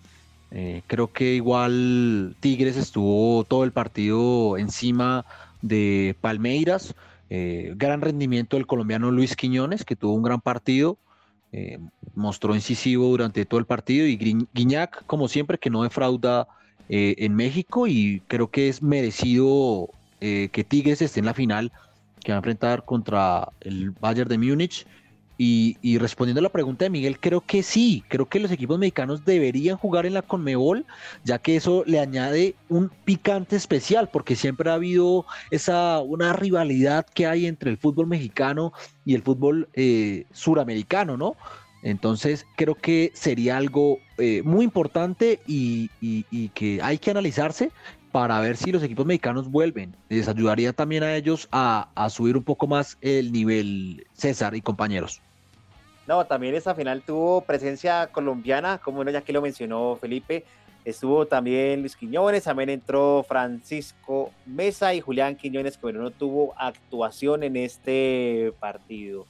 Eh, 0.51 0.83
creo 0.87 1.13
que 1.13 1.35
igual 1.35 2.35
Tigres 2.41 2.77
estuvo 2.77 3.45
todo 3.45 3.65
el 3.65 3.73
partido 3.73 4.57
encima 4.57 5.25
de 5.63 6.17
Palmeiras. 6.21 6.95
Eh, 7.31 7.75
gran 7.77 8.01
rendimiento 8.01 8.57
del 8.57 8.67
colombiano 8.67 9.11
Luis 9.11 9.37
Quiñones, 9.37 9.85
que 9.85 9.97
tuvo 9.97 10.15
un 10.15 10.23
gran 10.23 10.41
partido. 10.41 10.99
mostró 12.15 12.55
incisivo 12.55 13.07
durante 13.09 13.45
todo 13.47 13.61
el 13.61 13.67
partido 13.67 14.07
y 14.07 14.17
Guiñac, 14.53 15.05
como 15.07 15.29
siempre, 15.29 15.59
que 15.59 15.71
no 15.71 15.83
defrauda 15.83 16.47
eh, 16.89 17.15
en 17.19 17.35
México 17.35 17.87
y 17.87 18.23
creo 18.29 18.51
que 18.51 18.69
es 18.69 18.83
merecido 18.83 19.91
eh, 20.21 20.49
que 20.53 20.65
Tigres 20.65 21.03
esté 21.03 21.21
en 21.21 21.27
la 21.27 21.35
final 21.35 21.73
que 22.21 22.33
va 22.33 22.37
a 22.37 22.39
enfrentar 22.39 22.85
contra 22.85 23.49
el 23.61 23.91
Bayern 23.91 24.29
de 24.29 24.39
Múnich. 24.39 24.87
Y, 25.41 25.99
respondiendo 25.99 26.41
a 26.41 26.43
la 26.43 26.49
pregunta 26.49 26.85
de 26.85 26.91
Miguel, 26.91 27.21
creo 27.21 27.41
que 27.41 27.63
sí, 27.63 28.03
creo 28.09 28.27
que 28.27 28.41
los 28.41 28.51
equipos 28.51 28.77
mexicanos 28.77 29.25
deberían 29.25 29.77
jugar 29.77 30.05
en 30.05 30.15
la 30.15 30.23
Conmebol, 30.23 30.85
ya 31.23 31.39
que 31.39 31.55
eso 31.55 31.85
le 31.87 32.01
añade 32.01 32.57
un 32.69 32.91
picante 33.05 33.55
especial, 33.55 34.09
porque 34.13 34.35
siempre 34.35 34.69
ha 34.69 34.75
habido 34.75 35.27
esa 35.53 36.01
una 36.01 36.33
rivalidad 36.33 37.07
que 37.15 37.29
hay 37.29 37.47
entre 37.47 37.71
el 37.71 37.79
fútbol 37.79 38.09
mexicano 38.09 38.73
y 39.05 39.15
el 39.15 39.23
fútbol 39.23 39.69
eh, 39.75 40.27
suramericano, 40.33 41.17
¿no? 41.17 41.37
Entonces 41.83 42.47
creo 42.57 42.75
que 42.75 43.13
sería 43.15 43.57
algo 43.57 43.99
eh, 44.19 44.43
muy 44.43 44.65
importante 44.65 45.41
y, 45.47 45.89
que 46.55 46.81
hay 46.83 46.99
que 46.99 47.11
analizarse 47.11 47.71
para 48.13 48.41
ver 48.41 48.57
si 48.57 48.73
los 48.73 48.83
equipos 48.83 49.07
mexicanos 49.07 49.51
vuelven. 49.51 49.95
Les 50.09 50.29
ayudaría 50.29 50.73
también 50.73 51.03
a 51.03 51.15
ellos 51.15 51.49
a, 51.53 51.89
subir 52.11 52.37
un 52.37 52.45
poco 52.45 52.67
más 52.67 52.99
el 53.01 53.33
nivel, 53.33 54.07
César 54.13 54.55
y 54.55 54.61
compañeros. 54.61 55.21
No, 56.07 56.25
también 56.25 56.55
esa 56.55 56.75
final 56.75 57.03
tuvo 57.03 57.43
presencia 57.43 58.07
colombiana, 58.07 58.79
como 58.79 59.01
uno 59.01 59.11
ya 59.11 59.21
que 59.21 59.33
lo 59.33 59.43
mencionó 59.43 59.97
Felipe. 59.97 60.45
Estuvo 60.85 61.27
también 61.27 61.81
Luis 61.81 61.95
Quiñones, 61.97 62.45
también 62.45 62.71
entró 62.71 63.23
Francisco 63.29 64.31
Mesa 64.47 64.95
y 64.95 65.03
Julián 65.03 65.37
Quiñones, 65.37 65.77
que 65.77 65.83
bueno, 65.83 66.01
no 66.01 66.11
tuvo 66.11 66.55
actuación 66.57 67.43
en 67.43 67.57
este 67.57 68.55
partido. 68.59 69.27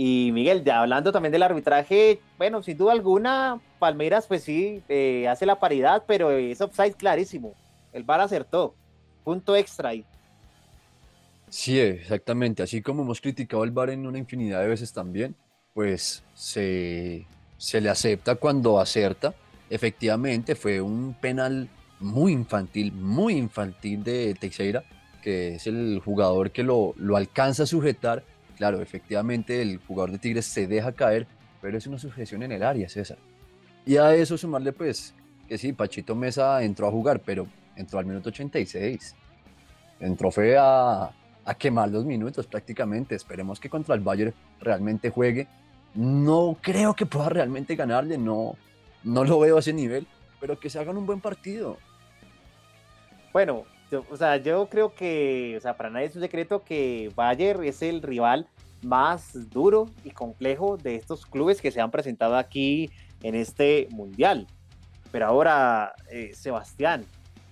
Y 0.00 0.30
Miguel, 0.30 0.62
hablando 0.70 1.10
también 1.10 1.32
del 1.32 1.42
arbitraje, 1.42 2.20
bueno, 2.38 2.62
sin 2.62 2.78
duda 2.78 2.92
alguna, 2.92 3.60
Palmeiras 3.80 4.28
pues 4.28 4.44
sí, 4.44 4.80
eh, 4.88 5.26
hace 5.26 5.44
la 5.44 5.58
paridad, 5.58 6.04
pero 6.06 6.30
es 6.30 6.60
offside 6.60 6.94
clarísimo. 6.94 7.52
El 7.92 8.04
VAR 8.04 8.20
acertó, 8.20 8.76
punto 9.24 9.56
extra 9.56 9.88
ahí. 9.88 10.04
Sí, 11.48 11.80
exactamente. 11.80 12.62
Así 12.62 12.80
como 12.80 13.02
hemos 13.02 13.20
criticado 13.20 13.64
el 13.64 13.72
VAR 13.72 13.90
en 13.90 14.06
una 14.06 14.18
infinidad 14.18 14.60
de 14.60 14.68
veces 14.68 14.92
también, 14.92 15.34
pues 15.74 16.22
se, 16.32 17.26
se 17.56 17.80
le 17.80 17.90
acepta 17.90 18.36
cuando 18.36 18.78
acerta. 18.78 19.34
Efectivamente, 19.68 20.54
fue 20.54 20.80
un 20.80 21.16
penal 21.20 21.68
muy 21.98 22.34
infantil, 22.34 22.92
muy 22.92 23.34
infantil 23.34 24.04
de 24.04 24.36
Teixeira, 24.38 24.84
que 25.24 25.56
es 25.56 25.66
el 25.66 26.00
jugador 26.04 26.52
que 26.52 26.62
lo, 26.62 26.94
lo 26.98 27.16
alcanza 27.16 27.64
a 27.64 27.66
sujetar. 27.66 28.22
Claro, 28.58 28.82
efectivamente 28.82 29.62
el 29.62 29.78
jugador 29.78 30.10
de 30.10 30.18
Tigres 30.18 30.44
se 30.44 30.66
deja 30.66 30.90
caer, 30.90 31.28
pero 31.62 31.78
es 31.78 31.86
una 31.86 31.98
sujeción 31.98 32.42
en 32.42 32.50
el 32.52 32.64
área, 32.64 32.88
César. 32.88 33.18
Y 33.86 33.96
a 33.96 34.14
eso 34.14 34.36
sumarle, 34.36 34.72
pues, 34.72 35.14
que 35.48 35.56
sí, 35.56 35.72
Pachito 35.72 36.16
Mesa 36.16 36.62
entró 36.62 36.88
a 36.88 36.90
jugar, 36.90 37.20
pero 37.24 37.46
entró 37.76 38.00
al 38.00 38.06
minuto 38.06 38.30
86. 38.30 39.14
Entró 40.00 40.32
fue 40.32 40.56
a, 40.58 41.04
a 41.44 41.54
quemar 41.54 41.88
los 41.88 42.04
minutos 42.04 42.48
prácticamente. 42.48 43.14
Esperemos 43.14 43.60
que 43.60 43.70
contra 43.70 43.94
el 43.94 44.00
Bayern 44.00 44.34
realmente 44.60 45.10
juegue. 45.10 45.46
No 45.94 46.58
creo 46.60 46.94
que 46.94 47.06
pueda 47.06 47.28
realmente 47.28 47.76
ganarle, 47.76 48.18
no, 48.18 48.56
no 49.04 49.24
lo 49.24 49.38
veo 49.38 49.56
a 49.56 49.60
ese 49.60 49.72
nivel, 49.72 50.06
pero 50.40 50.58
que 50.58 50.68
se 50.68 50.80
hagan 50.80 50.96
un 50.96 51.06
buen 51.06 51.20
partido. 51.20 51.78
Bueno, 53.32 53.64
o 54.10 54.16
sea, 54.16 54.36
yo 54.36 54.68
creo 54.68 54.94
que, 54.94 55.54
o 55.56 55.60
sea, 55.60 55.76
para 55.76 55.90
nadie 55.90 56.06
es 56.06 56.16
un 56.16 56.22
secreto 56.22 56.62
que 56.62 57.10
Bayern 57.14 57.64
es 57.64 57.82
el 57.82 58.02
rival 58.02 58.46
más 58.82 59.50
duro 59.50 59.86
y 60.04 60.10
complejo 60.10 60.76
de 60.76 60.96
estos 60.96 61.26
clubes 61.26 61.60
que 61.60 61.70
se 61.70 61.80
han 61.80 61.90
presentado 61.90 62.36
aquí 62.36 62.90
en 63.22 63.34
este 63.34 63.88
mundial. 63.90 64.46
Pero 65.10 65.26
ahora, 65.26 65.94
eh, 66.10 66.32
Sebastián, 66.34 67.04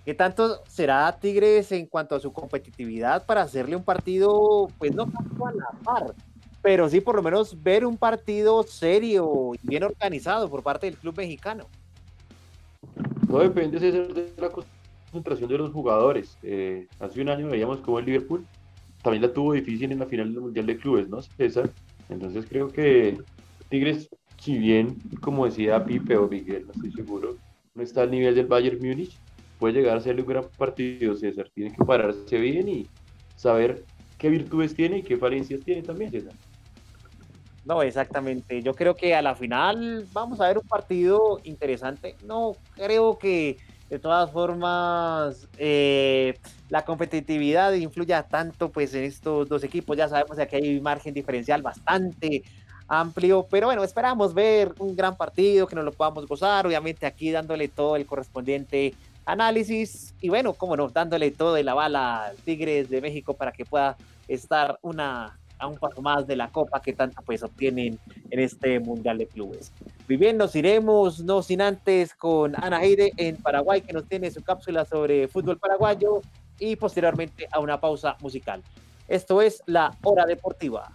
¿qué 0.04 0.14
tanto 0.14 0.62
será 0.66 1.16
Tigres 1.18 1.72
en 1.72 1.86
cuanto 1.86 2.14
a 2.14 2.20
su 2.20 2.32
competitividad 2.32 3.24
para 3.24 3.42
hacerle 3.42 3.76
un 3.76 3.84
partido, 3.84 4.68
pues 4.78 4.94
no 4.94 5.06
tanto 5.06 5.46
a 5.46 5.52
la 5.52 5.70
par, 5.82 6.14
pero 6.62 6.88
sí 6.88 7.00
por 7.00 7.16
lo 7.16 7.22
menos 7.22 7.62
ver 7.62 7.86
un 7.86 7.96
partido 7.96 8.62
serio 8.62 9.52
y 9.54 9.66
bien 9.66 9.84
organizado 9.84 10.50
por 10.50 10.62
parte 10.62 10.86
del 10.86 10.98
club 10.98 11.16
mexicano? 11.16 11.66
No 13.28 13.38
depende 13.38 13.80
César, 13.80 14.12
de 14.12 14.32
la 14.36 14.50
concentración 15.10 15.48
de 15.48 15.58
los 15.58 15.72
jugadores. 15.72 16.38
Eh, 16.42 16.86
hace 17.00 17.20
un 17.20 17.28
año 17.28 17.48
veíamos 17.48 17.80
como 17.80 17.98
el 17.98 18.06
Liverpool 18.06 18.46
también 19.06 19.22
la 19.22 19.32
tuvo 19.32 19.52
difícil 19.52 19.92
en 19.92 20.00
la 20.00 20.06
final 20.06 20.32
del 20.32 20.42
Mundial 20.42 20.66
de 20.66 20.76
Clubes, 20.76 21.08
¿no, 21.08 21.22
César? 21.22 21.70
Entonces 22.08 22.44
creo 22.48 22.72
que 22.72 23.16
Tigres, 23.68 24.08
si 24.40 24.58
bien, 24.58 24.96
como 25.20 25.46
decía 25.46 25.84
Pipe 25.84 26.16
o 26.16 26.26
Miguel, 26.26 26.66
no 26.66 26.72
estoy 26.72 26.90
seguro, 26.90 27.36
no 27.76 27.82
está 27.84 28.02
al 28.02 28.10
nivel 28.10 28.34
del 28.34 28.46
Bayern 28.46 28.78
Múnich, 28.78 29.16
puede 29.60 29.74
llegar 29.74 29.96
a 29.96 30.00
ser 30.00 30.20
un 30.20 30.26
gran 30.26 30.44
partido, 30.58 31.14
César. 31.14 31.48
Tiene 31.54 31.72
que 31.72 31.84
pararse 31.84 32.36
bien 32.36 32.68
y 32.68 32.88
saber 33.36 33.84
qué 34.18 34.28
virtudes 34.28 34.74
tiene 34.74 34.98
y 34.98 35.02
qué 35.04 35.16
falencias 35.16 35.60
tiene 35.60 35.82
también, 35.82 36.10
César. 36.10 36.32
No, 37.64 37.82
exactamente. 37.82 38.60
Yo 38.60 38.74
creo 38.74 38.96
que 38.96 39.14
a 39.14 39.22
la 39.22 39.36
final 39.36 40.06
vamos 40.12 40.40
a 40.40 40.48
ver 40.48 40.58
un 40.58 40.66
partido 40.66 41.40
interesante. 41.44 42.16
No 42.24 42.56
creo 42.74 43.18
que 43.18 43.58
de 43.88 43.98
todas 43.98 44.30
formas 44.30 45.48
eh, 45.58 46.38
la 46.68 46.84
competitividad 46.84 47.72
influya 47.74 48.22
tanto 48.24 48.70
pues 48.70 48.94
en 48.94 49.04
estos 49.04 49.48
dos 49.48 49.62
equipos. 49.64 49.96
Ya 49.96 50.08
sabemos 50.08 50.36
que 50.48 50.56
hay 50.56 50.80
margen 50.80 51.14
diferencial 51.14 51.62
bastante 51.62 52.42
amplio, 52.88 53.46
pero 53.50 53.66
bueno, 53.66 53.82
esperamos 53.82 54.32
ver 54.32 54.74
un 54.78 54.94
gran 54.94 55.16
partido, 55.16 55.66
que 55.66 55.74
nos 55.74 55.84
lo 55.84 55.92
podamos 55.92 56.26
gozar, 56.26 56.66
obviamente 56.66 57.06
aquí 57.06 57.30
dándole 57.30 57.68
todo 57.68 57.96
el 57.96 58.06
correspondiente 58.06 58.94
análisis 59.24 60.14
y 60.20 60.28
bueno, 60.28 60.54
como 60.54 60.76
no, 60.76 60.88
dándole 60.88 61.32
todo 61.32 61.54
de 61.54 61.64
la 61.64 61.74
bala 61.74 62.26
al 62.26 62.36
Tigres 62.36 62.88
de 62.88 63.00
México 63.00 63.34
para 63.34 63.52
que 63.52 63.64
pueda 63.64 63.96
estar 64.28 64.78
una 64.82 65.36
a 65.58 65.66
un 65.66 65.76
paso 65.76 66.02
más 66.02 66.26
de 66.26 66.36
la 66.36 66.48
copa 66.48 66.80
que 66.80 66.92
tanto 66.92 67.22
pues 67.22 67.42
obtienen 67.42 67.98
en 68.30 68.40
este 68.40 68.80
Mundial 68.80 69.18
de 69.18 69.26
Clubes. 69.26 69.72
Muy 70.06 70.16
nos 70.36 70.54
iremos, 70.54 71.20
no 71.20 71.42
sin 71.42 71.60
antes, 71.60 72.14
con 72.14 72.54
Ana 72.56 72.82
Heide 72.82 73.12
en 73.16 73.36
Paraguay, 73.36 73.80
que 73.80 73.92
nos 73.92 74.06
tiene 74.08 74.30
su 74.30 74.42
cápsula 74.42 74.84
sobre 74.84 75.28
fútbol 75.28 75.58
paraguayo 75.58 76.20
y 76.58 76.76
posteriormente 76.76 77.48
a 77.50 77.60
una 77.60 77.80
pausa 77.80 78.16
musical. 78.20 78.62
Esto 79.08 79.40
es 79.40 79.62
la 79.66 79.96
hora 80.02 80.24
deportiva. 80.26 80.92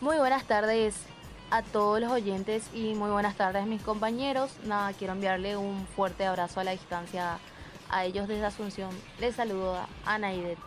Muy 0.00 0.16
buenas 0.16 0.44
tardes 0.46 1.09
a 1.50 1.62
todos 1.62 2.00
los 2.00 2.12
oyentes 2.12 2.64
y 2.72 2.94
muy 2.94 3.10
buenas 3.10 3.36
tardes 3.36 3.66
mis 3.66 3.82
compañeros. 3.82 4.52
Nada, 4.64 4.92
quiero 4.92 5.14
enviarle 5.14 5.56
un 5.56 5.86
fuerte 5.86 6.24
abrazo 6.24 6.60
a 6.60 6.64
la 6.64 6.70
distancia 6.70 7.38
a 7.90 8.04
ellos 8.04 8.28
desde 8.28 8.44
Asunción. 8.46 8.90
Les 9.18 9.34
saludo 9.34 9.74
a 9.74 9.88
Ana 10.04 10.32
Idet 10.32 10.58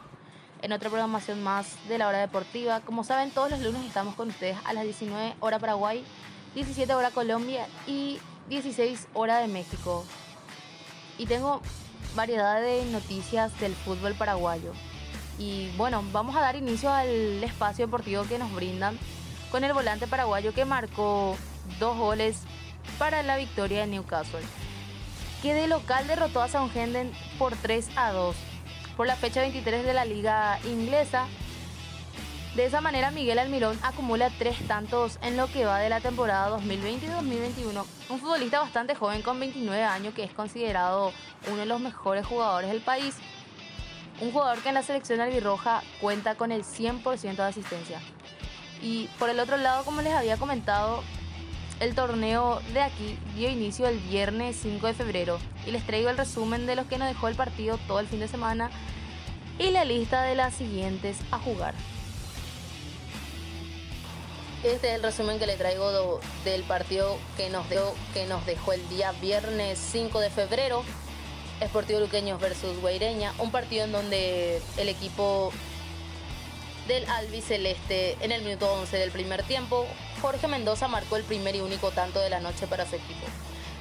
en 0.61 0.71
otra 0.73 0.89
programación 0.89 1.41
más 1.41 1.75
de 1.87 1.97
la 1.97 2.07
hora 2.07 2.19
deportiva. 2.19 2.81
Como 2.81 3.03
saben, 3.03 3.31
todos 3.31 3.51
los 3.51 3.61
lunes 3.61 3.85
estamos 3.85 4.15
con 4.15 4.29
ustedes 4.29 4.57
a 4.65 4.73
las 4.73 4.83
19 4.83 5.35
hora 5.39 5.59
Paraguay, 5.59 6.03
17 6.55 6.93
hora 6.93 7.11
Colombia 7.11 7.65
y 7.87 8.19
16 8.49 9.07
hora 9.13 9.37
de 9.37 9.47
México. 9.47 10.05
Y 11.17 11.27
tengo 11.27 11.61
variedad 12.15 12.61
de 12.61 12.85
noticias 12.85 13.57
del 13.59 13.73
fútbol 13.73 14.15
paraguayo. 14.15 14.73
Y 15.39 15.69
bueno, 15.77 16.03
vamos 16.11 16.35
a 16.35 16.41
dar 16.41 16.55
inicio 16.55 16.91
al 16.91 17.43
espacio 17.43 17.85
deportivo 17.85 18.23
que 18.23 18.37
nos 18.37 18.53
brindan 18.53 18.99
con 19.53 19.63
el 19.63 19.71
volante 19.71 20.07
paraguayo 20.07 20.51
que 20.51 20.65
marcó 20.65 21.37
dos 21.79 21.95
goles 21.95 22.41
para 22.97 23.21
la 23.21 23.37
victoria 23.37 23.81
de 23.81 23.87
Newcastle, 23.87 24.41
que 25.43 25.53
de 25.53 25.67
local 25.67 26.07
derrotó 26.07 26.41
a 26.41 26.49
Southampton 26.49 27.11
por 27.37 27.55
3 27.55 27.87
a 27.95 28.11
2 28.13 28.35
por 28.97 29.05
la 29.05 29.15
fecha 29.15 29.41
23 29.41 29.85
de 29.85 29.93
la 29.93 30.05
liga 30.05 30.57
inglesa. 30.65 31.27
De 32.55 32.65
esa 32.65 32.81
manera 32.81 33.11
Miguel 33.11 33.37
Almirón 33.37 33.77
acumula 33.83 34.31
tres 34.39 34.57
tantos 34.67 35.19
en 35.21 35.37
lo 35.37 35.45
que 35.45 35.65
va 35.65 35.77
de 35.77 35.89
la 35.89 36.01
temporada 36.01 36.49
2020 36.49 37.05
y 37.05 37.09
2021. 37.09 37.85
Un 38.09 38.19
futbolista 38.19 38.59
bastante 38.59 38.95
joven 38.95 39.21
con 39.21 39.39
29 39.39 39.83
años 39.83 40.15
que 40.15 40.23
es 40.23 40.33
considerado 40.33 41.13
uno 41.47 41.57
de 41.57 41.67
los 41.67 41.79
mejores 41.79 42.25
jugadores 42.25 42.71
del 42.71 42.81
país. 42.81 43.17
Un 44.19 44.31
jugador 44.31 44.63
que 44.63 44.69
en 44.69 44.75
la 44.75 44.81
selección 44.81 45.21
albirroja 45.21 45.83
cuenta 46.01 46.33
con 46.33 46.51
el 46.51 46.63
100% 46.63 47.35
de 47.35 47.43
asistencia. 47.43 48.01
Y 48.83 49.07
por 49.17 49.29
el 49.29 49.39
otro 49.39 49.55
lado, 49.55 49.85
como 49.85 50.01
les 50.01 50.13
había 50.13 50.35
comentado, 50.35 51.01
el 51.79 51.95
torneo 51.95 52.61
de 52.73 52.81
aquí 52.81 53.17
dio 53.33 53.49
inicio 53.49 53.87
el 53.87 53.97
viernes 53.97 54.57
5 54.61 54.87
de 54.87 54.93
febrero 54.93 55.39
y 55.65 55.71
les 55.71 55.85
traigo 55.85 56.09
el 56.09 56.17
resumen 56.17 56.65
de 56.65 56.75
los 56.75 56.85
que 56.87 56.97
nos 56.97 57.07
dejó 57.07 57.29
el 57.29 57.35
partido 57.35 57.77
todo 57.87 58.01
el 58.01 58.07
fin 58.07 58.19
de 58.19 58.27
semana 58.27 58.69
y 59.57 59.71
la 59.71 59.85
lista 59.85 60.23
de 60.23 60.35
las 60.35 60.53
siguientes 60.53 61.17
a 61.31 61.39
jugar. 61.39 61.73
Este 64.65 64.89
es 64.89 64.95
el 64.95 65.03
resumen 65.03 65.39
que 65.39 65.47
le 65.47 65.55
traigo 65.55 66.19
del 66.43 66.63
partido 66.63 67.17
que 67.37 67.49
nos, 67.49 67.69
dejó, 67.69 67.95
que 68.13 68.25
nos 68.25 68.45
dejó 68.45 68.73
el 68.73 68.87
día 68.89 69.13
viernes 69.13 69.79
5 69.79 70.19
de 70.19 70.29
febrero. 70.29 70.83
Esportivo 71.61 72.01
Luqueños 72.01 72.41
versus 72.41 72.79
Guaireña, 72.81 73.33
un 73.39 73.51
partido 73.51 73.85
en 73.85 73.93
donde 73.93 74.61
el 74.75 74.89
equipo 74.89 75.53
del 76.87 77.09
albiceleste 77.09 78.17
en 78.21 78.31
el 78.31 78.41
minuto 78.41 78.71
11 78.73 78.97
del 78.97 79.11
primer 79.11 79.43
tiempo, 79.43 79.85
Jorge 80.21 80.47
Mendoza 80.47 80.87
marcó 80.87 81.15
el 81.15 81.23
primer 81.23 81.55
y 81.55 81.61
único 81.61 81.91
tanto 81.91 82.19
de 82.19 82.29
la 82.29 82.39
noche 82.39 82.67
para 82.67 82.85
su 82.85 82.95
equipo. 82.95 83.25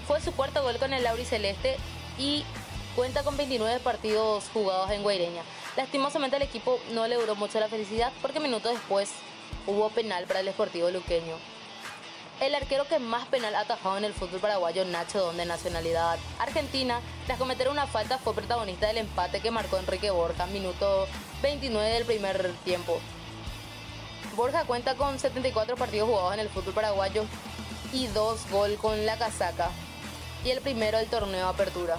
Fue 0.06 0.20
su 0.20 0.32
cuarto 0.32 0.62
gol 0.62 0.78
con 0.78 0.92
el 0.92 1.02
Lauriceleste 1.02 1.76
y 2.18 2.44
cuenta 2.94 3.22
con 3.22 3.36
29 3.36 3.80
partidos 3.80 4.44
jugados 4.52 4.90
en 4.90 5.02
Guaireña. 5.02 5.42
Lastimosamente 5.76 6.36
el 6.36 6.42
equipo 6.42 6.78
no 6.92 7.06
le 7.08 7.16
duró 7.16 7.34
mucho 7.34 7.58
la 7.60 7.68
felicidad 7.68 8.12
porque 8.20 8.40
minutos 8.40 8.72
después 8.72 9.10
hubo 9.66 9.90
penal 9.90 10.26
para 10.26 10.40
el 10.40 10.48
Esportivo 10.48 10.90
Luqueño. 10.90 11.36
El 12.40 12.54
arquero 12.56 12.88
que 12.88 12.98
más 12.98 13.26
penal 13.28 13.54
atajado 13.54 13.98
en 13.98 14.04
el 14.04 14.14
fútbol 14.14 14.40
paraguayo, 14.40 14.84
Nacho 14.84 15.20
Don, 15.20 15.36
de 15.36 15.44
nacionalidad 15.44 16.18
argentina, 16.40 17.00
tras 17.26 17.38
cometer 17.38 17.68
una 17.68 17.86
falta 17.86 18.18
fue 18.18 18.34
protagonista 18.34 18.88
del 18.88 18.98
empate 18.98 19.40
que 19.40 19.52
marcó 19.52 19.78
Enrique 19.78 20.10
Borja, 20.10 20.46
minuto 20.46 21.06
29 21.42 21.90
del 21.90 22.04
primer 22.04 22.52
tiempo. 22.64 23.00
Borja 24.36 24.64
cuenta 24.64 24.94
con 24.94 25.18
74 25.18 25.76
partidos 25.76 26.08
jugados 26.08 26.34
en 26.34 26.40
el 26.40 26.48
fútbol 26.48 26.72
paraguayo 26.72 27.24
y 27.92 28.06
dos 28.06 28.48
gol 28.50 28.76
con 28.76 29.04
la 29.04 29.18
casaca. 29.18 29.70
Y 30.44 30.50
el 30.50 30.60
primero 30.60 30.98
del 30.98 31.08
torneo 31.08 31.48
Apertura. 31.48 31.96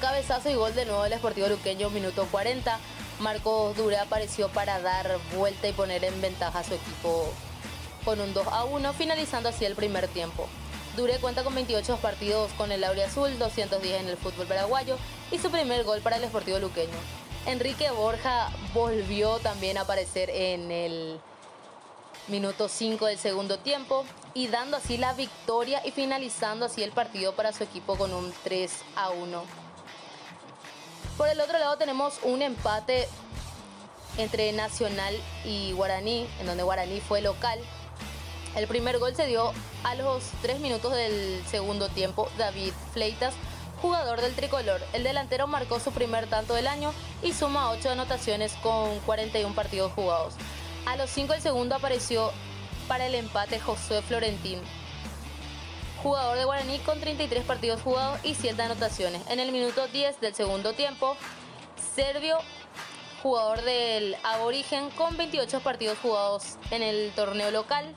Cabezazo 0.00 0.50
y 0.50 0.54
gol 0.54 0.74
de 0.74 0.84
nuevo 0.84 1.04
del 1.04 1.14
Sportivo 1.14 1.48
Luqueño, 1.48 1.90
minuto 1.90 2.26
40. 2.30 2.78
Marcos 3.20 3.76
Dure 3.76 3.96
apareció 3.96 4.48
para 4.48 4.80
dar 4.80 5.18
vuelta 5.36 5.66
y 5.68 5.72
poner 5.72 6.04
en 6.04 6.20
ventaja 6.20 6.58
a 6.60 6.64
su 6.64 6.74
equipo 6.74 7.32
con 8.04 8.20
un 8.20 8.32
2 8.32 8.46
a 8.48 8.64
1, 8.64 8.92
finalizando 8.92 9.48
así 9.48 9.64
el 9.64 9.74
primer 9.74 10.06
tiempo. 10.08 10.48
Dure 10.96 11.18
cuenta 11.18 11.44
con 11.44 11.54
28 11.54 11.96
partidos 11.98 12.52
con 12.52 12.70
el 12.72 12.84
Aurea 12.84 13.06
Azul, 13.06 13.38
210 13.38 14.02
en 14.02 14.08
el 14.08 14.16
fútbol 14.16 14.46
paraguayo 14.46 14.96
y 15.30 15.38
su 15.38 15.50
primer 15.50 15.84
gol 15.84 16.00
para 16.00 16.16
el 16.16 16.24
Sportivo 16.24 16.58
Luqueño. 16.58 17.27
Enrique 17.46 17.90
Borja 17.90 18.50
volvió 18.74 19.38
también 19.38 19.78
a 19.78 19.82
aparecer 19.82 20.30
en 20.30 20.70
el 20.70 21.20
minuto 22.28 22.68
5 22.68 23.06
del 23.06 23.18
segundo 23.18 23.58
tiempo 23.58 24.04
y 24.34 24.48
dando 24.48 24.76
así 24.76 24.98
la 24.98 25.14
victoria 25.14 25.80
y 25.84 25.90
finalizando 25.90 26.66
así 26.66 26.82
el 26.82 26.92
partido 26.92 27.34
para 27.34 27.52
su 27.52 27.64
equipo 27.64 27.96
con 27.96 28.12
un 28.12 28.32
3 28.44 28.70
a 28.96 29.10
1. 29.10 29.42
Por 31.16 31.28
el 31.28 31.40
otro 31.40 31.58
lado 31.58 31.76
tenemos 31.78 32.20
un 32.22 32.42
empate 32.42 33.08
entre 34.18 34.52
Nacional 34.52 35.14
y 35.44 35.72
Guaraní, 35.72 36.28
en 36.40 36.46
donde 36.46 36.62
Guaraní 36.62 37.00
fue 37.00 37.22
local. 37.22 37.58
El 38.56 38.66
primer 38.66 38.98
gol 38.98 39.14
se 39.14 39.26
dio 39.26 39.52
a 39.84 39.94
los 39.94 40.24
3 40.42 40.60
minutos 40.60 40.92
del 40.94 41.42
segundo 41.46 41.88
tiempo. 41.88 42.28
David 42.36 42.72
Fleitas, 42.92 43.34
jugador 43.80 44.20
del 44.20 44.34
tricolor. 44.34 44.80
El 44.92 45.04
delantero 45.04 45.46
marcó 45.46 45.80
su 45.80 45.92
primer 45.92 46.26
tanto 46.26 46.54
del 46.54 46.66
año 46.66 46.92
y 47.22 47.32
suma 47.32 47.70
8 47.70 47.90
anotaciones 47.90 48.52
con 48.62 48.98
41 49.00 49.54
partidos 49.54 49.92
jugados. 49.92 50.34
A 50.86 50.96
los 50.96 51.10
5 51.10 51.32
del 51.32 51.42
segundo 51.42 51.74
apareció 51.74 52.32
para 52.86 53.06
el 53.06 53.14
empate 53.14 53.60
Josué 53.60 54.02
Florentín, 54.02 54.60
jugador 56.02 56.38
de 56.38 56.44
Guaraní 56.44 56.78
con 56.78 57.00
33 57.00 57.44
partidos 57.44 57.82
jugados 57.82 58.18
y 58.24 58.34
7 58.34 58.60
anotaciones. 58.62 59.22
En 59.28 59.40
el 59.40 59.52
minuto 59.52 59.86
10 59.88 60.20
del 60.20 60.34
segundo 60.34 60.72
tiempo, 60.72 61.16
Servio, 61.94 62.38
jugador 63.22 63.62
del 63.62 64.16
Aborigen 64.22 64.90
con 64.90 65.16
28 65.16 65.60
partidos 65.60 65.98
jugados 65.98 66.56
en 66.70 66.82
el 66.82 67.12
torneo 67.14 67.50
local, 67.50 67.94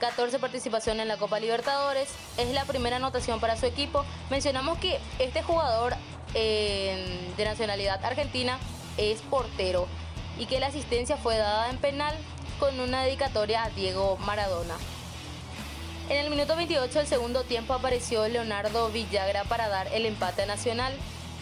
14 0.00 0.38
participaciones 0.38 1.02
en 1.02 1.08
la 1.08 1.18
Copa 1.18 1.38
Libertadores, 1.38 2.08
es 2.38 2.48
la 2.52 2.64
primera 2.64 2.96
anotación 2.96 3.38
para 3.38 3.56
su 3.56 3.66
equipo. 3.66 4.04
Mencionamos 4.30 4.78
que 4.78 4.98
este 5.18 5.42
jugador 5.42 5.94
eh, 6.34 7.30
de 7.36 7.44
nacionalidad 7.44 8.04
argentina 8.04 8.58
es 8.96 9.20
portero 9.20 9.86
y 10.38 10.46
que 10.46 10.58
la 10.58 10.68
asistencia 10.68 11.16
fue 11.16 11.36
dada 11.36 11.70
en 11.70 11.78
penal 11.78 12.14
con 12.58 12.80
una 12.80 13.04
dedicatoria 13.04 13.62
a 13.64 13.70
Diego 13.70 14.16
Maradona. 14.24 14.74
En 16.08 16.16
el 16.16 16.30
minuto 16.30 16.56
28 16.56 16.98
del 16.98 17.06
segundo 17.06 17.44
tiempo 17.44 17.74
apareció 17.74 18.26
Leonardo 18.26 18.88
Villagra 18.88 19.44
para 19.44 19.68
dar 19.68 19.86
el 19.92 20.06
empate 20.06 20.44
Nacional 20.46 20.92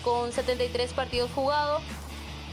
con 0.02 0.32
73 0.32 0.92
partidos 0.92 1.30
jugados, 1.30 1.82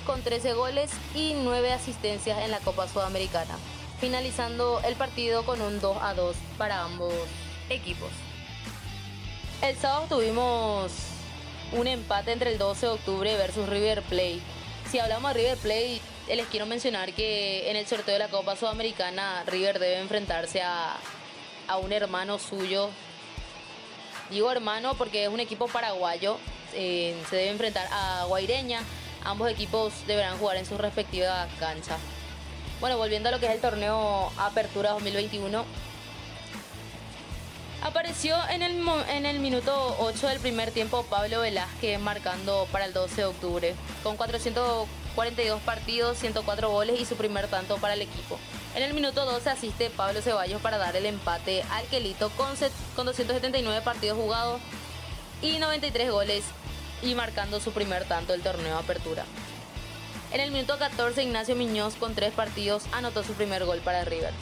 con 0.05 0.21
13 0.21 0.53
goles 0.53 0.91
y 1.13 1.33
9 1.33 1.73
asistencias 1.73 2.39
en 2.39 2.51
la 2.51 2.59
Copa 2.59 2.87
Sudamericana, 2.87 3.55
finalizando 3.99 4.81
el 4.83 4.95
partido 4.95 5.45
con 5.45 5.61
un 5.61 5.79
2 5.79 5.97
a 6.01 6.13
2 6.13 6.35
para 6.57 6.83
ambos 6.83 7.13
equipos. 7.69 8.09
El 9.61 9.75
sábado 9.77 10.05
tuvimos 10.17 10.91
un 11.71 11.87
empate 11.87 12.31
entre 12.31 12.51
el 12.51 12.57
12 12.57 12.85
de 12.85 12.91
octubre 12.91 13.37
versus 13.37 13.67
River 13.67 14.01
Plate. 14.03 14.39
Si 14.91 14.99
hablamos 14.99 15.33
de 15.33 15.39
River 15.39 15.57
Plate, 15.57 16.01
les 16.27 16.47
quiero 16.47 16.65
mencionar 16.65 17.13
que 17.13 17.69
en 17.69 17.75
el 17.75 17.87
sorteo 17.87 18.13
de 18.13 18.19
la 18.19 18.27
Copa 18.27 18.55
Sudamericana 18.55 19.43
River 19.47 19.79
debe 19.79 19.99
enfrentarse 19.99 20.61
a, 20.61 20.97
a 21.67 21.77
un 21.77 21.91
hermano 21.91 22.37
suyo. 22.37 22.89
Digo 24.29 24.51
hermano 24.51 24.95
porque 24.95 25.23
es 25.23 25.29
un 25.29 25.39
equipo 25.39 25.67
paraguayo. 25.67 26.37
eh, 26.73 27.15
se 27.29 27.35
debe 27.37 27.49
enfrentar 27.51 27.87
a 27.91 28.25
Guaireña. 28.27 28.81
Ambos 29.23 29.49
equipos 29.49 29.93
deberán 30.05 30.37
jugar 30.37 30.57
en 30.57 30.65
su 30.65 30.77
respectiva 30.77 31.47
cancha. 31.59 31.97
Bueno, 32.81 32.97
volviendo 32.97 33.29
a 33.29 33.31
lo 33.31 33.39
que 33.39 33.45
es 33.45 33.53
el 33.53 33.61
torneo 33.61 34.31
Apertura 34.37 34.91
2021. 34.91 35.63
Apareció 37.81 38.35
en 38.49 38.63
el, 38.63 38.85
en 39.09 39.25
el 39.25 39.39
minuto 39.39 39.95
8 39.99 40.27
del 40.27 40.39
primer 40.39 40.71
tiempo 40.71 41.03
Pablo 41.03 41.41
Velázquez 41.41 41.99
marcando 41.99 42.67
para 42.71 42.85
el 42.85 42.93
12 42.93 43.15
de 43.15 43.25
octubre, 43.25 43.75
con 44.03 44.17
442 44.17 45.61
partidos, 45.61 46.17
104 46.17 46.69
goles 46.69 46.99
y 46.99 47.05
su 47.05 47.15
primer 47.15 47.47
tanto 47.47 47.77
para 47.77 47.93
el 47.93 48.01
equipo. 48.01 48.39
En 48.75 48.83
el 48.83 48.93
minuto 48.93 49.23
12 49.23 49.49
asiste 49.49 49.89
Pablo 49.89 50.21
Ceballos 50.21 50.61
para 50.61 50.77
dar 50.77 50.95
el 50.95 51.05
empate 51.05 51.63
al 51.71 51.85
Quelito 51.85 52.29
con, 52.31 52.47
con 52.95 53.05
279 53.05 53.81
partidos 53.83 54.17
jugados 54.17 54.59
y 55.41 55.59
93 55.59 56.11
goles 56.11 56.43
y 57.01 57.15
marcando 57.15 57.61
su 57.61 57.71
primer 57.71 58.03
tanto 58.05 58.33
del 58.33 58.41
torneo 58.41 58.77
Apertura. 58.77 59.25
En 60.31 60.41
el 60.41 60.51
minuto 60.51 60.77
14 60.77 61.23
Ignacio 61.23 61.55
Miñoz 61.55 61.95
con 61.95 62.15
3 62.15 62.33
partidos 62.33 62.83
anotó 62.91 63.23
su 63.23 63.33
primer 63.33 63.65
gol 63.65 63.79
para 63.79 64.03
River. 64.03 64.33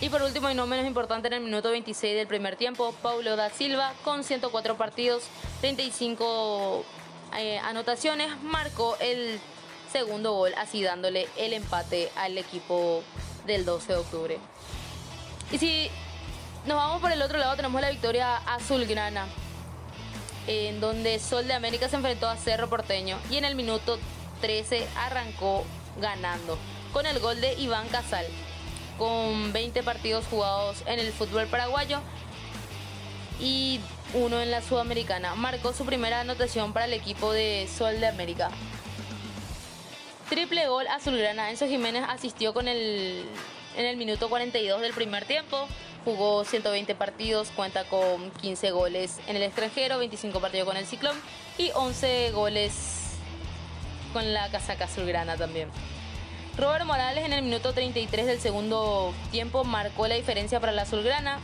Y 0.00 0.08
por 0.08 0.22
último 0.22 0.50
y 0.50 0.54
no 0.54 0.66
menos 0.66 0.86
importante 0.86 1.28
en 1.28 1.34
el 1.34 1.40
minuto 1.40 1.70
26 1.70 2.16
del 2.16 2.26
primer 2.26 2.56
tiempo, 2.56 2.94
Paulo 3.02 3.36
da 3.36 3.50
Silva 3.50 3.92
con 4.02 4.24
104 4.24 4.76
partidos, 4.76 5.24
35 5.60 6.84
eh, 7.38 7.58
anotaciones, 7.58 8.30
marcó 8.42 8.96
el 9.00 9.38
segundo 9.92 10.32
gol, 10.32 10.52
así 10.56 10.82
dándole 10.82 11.28
el 11.36 11.52
empate 11.52 12.10
al 12.16 12.38
equipo 12.38 13.02
del 13.46 13.64
12 13.64 13.92
de 13.92 13.98
octubre. 13.98 14.38
Y 15.52 15.58
si 15.58 15.90
nos 16.66 16.76
vamos 16.76 17.00
por 17.00 17.12
el 17.12 17.20
otro 17.20 17.38
lado, 17.38 17.56
tenemos 17.56 17.80
la 17.80 17.90
victoria 17.90 18.36
azulgrana, 18.36 19.26
en 20.46 20.80
donde 20.80 21.18
Sol 21.18 21.46
de 21.46 21.54
América 21.54 21.88
se 21.88 21.96
enfrentó 21.96 22.28
a 22.28 22.36
Cerro 22.36 22.68
Porteño 22.68 23.18
y 23.30 23.36
en 23.36 23.44
el 23.44 23.54
minuto 23.54 23.98
13 24.40 24.86
arrancó 24.96 25.64
ganando 26.00 26.58
con 26.92 27.06
el 27.06 27.18
gol 27.18 27.40
de 27.40 27.54
Iván 27.54 27.88
Casal 27.88 28.26
con 29.00 29.52
20 29.52 29.82
partidos 29.82 30.26
jugados 30.26 30.82
en 30.86 30.98
el 30.98 31.10
fútbol 31.12 31.46
paraguayo 31.46 32.00
y 33.40 33.80
uno 34.12 34.40
en 34.40 34.50
la 34.50 34.60
sudamericana. 34.60 35.34
Marcó 35.34 35.72
su 35.72 35.86
primera 35.86 36.20
anotación 36.20 36.74
para 36.74 36.84
el 36.84 36.92
equipo 36.92 37.32
de 37.32 37.66
Sol 37.74 37.98
de 37.98 38.06
América. 38.06 38.50
Triple 40.28 40.68
gol 40.68 40.86
azulgrana. 40.88 41.50
Enzo 41.50 41.66
Jiménez 41.66 42.04
asistió 42.06 42.52
con 42.52 42.68
el, 42.68 43.24
en 43.76 43.86
el 43.86 43.96
minuto 43.96 44.28
42 44.28 44.82
del 44.82 44.92
primer 44.92 45.24
tiempo. 45.24 45.66
Jugó 46.04 46.44
120 46.44 46.94
partidos, 46.94 47.48
cuenta 47.56 47.84
con 47.84 48.30
15 48.42 48.70
goles 48.70 49.18
en 49.26 49.36
el 49.36 49.42
extranjero, 49.42 49.98
25 49.98 50.40
partidos 50.40 50.66
con 50.66 50.76
el 50.76 50.86
Ciclón 50.86 51.16
y 51.56 51.70
11 51.74 52.32
goles 52.32 52.99
con 54.12 54.32
la 54.32 54.48
casaca 54.48 54.84
azulgrana 54.84 55.36
también. 55.36 55.68
Robert 56.56 56.84
Morales 56.84 57.24
en 57.24 57.32
el 57.32 57.42
minuto 57.42 57.72
33 57.72 58.26
del 58.26 58.40
segundo 58.40 59.14
tiempo 59.30 59.64
marcó 59.64 60.06
la 60.06 60.16
diferencia 60.16 60.60
para 60.60 60.72
la 60.72 60.82
azulgrana. 60.82 61.38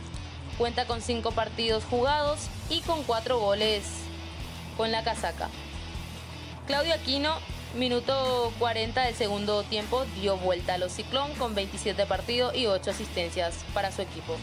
Cuenta 0.57 0.85
con 0.85 1.01
5 1.01 1.31
partidos 1.31 1.83
jugados 1.85 2.39
y 2.69 2.81
con 2.81 3.03
4 3.03 3.39
goles 3.39 3.83
con 4.75 4.91
la 4.91 5.03
casaca. 5.03 5.49
Claudio 6.67 6.93
Aquino, 6.93 7.33
minuto 7.75 8.51
40 8.59 9.01
del 9.05 9.15
segundo 9.15 9.63
tiempo, 9.63 10.05
dio 10.19 10.37
vuelta 10.37 10.75
a 10.75 10.77
los 10.77 10.91
Ciclón 10.91 11.33
con 11.35 11.55
27 11.55 12.05
partidos 12.05 12.55
y 12.55 12.67
8 12.67 12.91
asistencias 12.91 13.55
para 13.73 13.91
su 13.91 14.01
equipo. 14.01 14.35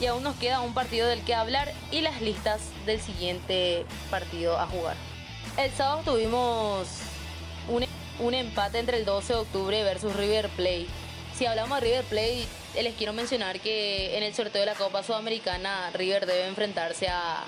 Y 0.00 0.06
aún 0.06 0.22
nos 0.22 0.36
queda 0.36 0.60
un 0.60 0.74
partido 0.74 1.08
del 1.08 1.22
que 1.22 1.34
hablar 1.34 1.72
y 1.90 2.02
las 2.02 2.20
listas 2.20 2.60
del 2.86 3.00
siguiente 3.00 3.84
partido 4.10 4.58
a 4.58 4.66
jugar. 4.66 4.96
El 5.56 5.72
sábado 5.72 6.02
tuvimos 6.04 6.86
un, 7.68 8.34
empate 8.34 8.78
entre 8.78 8.98
el 8.98 9.04
12 9.04 9.32
de 9.32 9.38
octubre 9.38 9.82
versus 9.84 10.14
River 10.16 10.48
Plate. 10.50 10.86
Si 11.36 11.46
hablamos 11.46 11.80
de 11.80 11.86
River 11.86 12.04
Plate, 12.04 12.46
eh, 12.74 12.82
les 12.82 12.94
quiero 12.94 13.12
mencionar 13.12 13.60
que 13.60 14.16
en 14.16 14.22
el 14.22 14.34
sorteo 14.34 14.60
de 14.60 14.66
la 14.66 14.74
Copa 14.74 15.02
Sudamericana 15.02 15.90
River 15.94 16.26
debe 16.26 16.46
enfrentarse 16.46 17.08
a, 17.08 17.44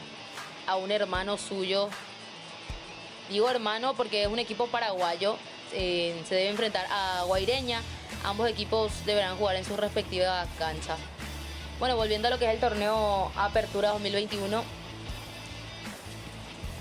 a 0.66 0.76
un 0.76 0.90
hermano 0.90 1.38
suyo. 1.38 1.88
Digo 3.28 3.48
hermano 3.48 3.94
porque 3.94 4.22
es 4.22 4.28
un 4.28 4.38
equipo 4.38 4.66
paraguayo. 4.66 5.36
eh, 5.72 6.20
se 6.28 6.34
debe 6.34 6.48
enfrentar 6.50 6.86
a 6.90 7.22
Guaireña. 7.26 7.80
Ambos 8.24 8.48
equipos 8.48 8.92
deberán 9.06 9.36
jugar 9.36 9.56
en 9.56 9.64
su 9.64 9.76
respectiva 9.76 10.44
cancha. 10.58 10.96
Bueno, 11.78 11.96
volviendo 11.96 12.28
a 12.28 12.30
lo 12.30 12.38
que 12.38 12.46
es 12.46 12.52
el 12.52 12.60
torneo 12.60 13.32
Apertura 13.36 13.90
2021, 13.90 14.62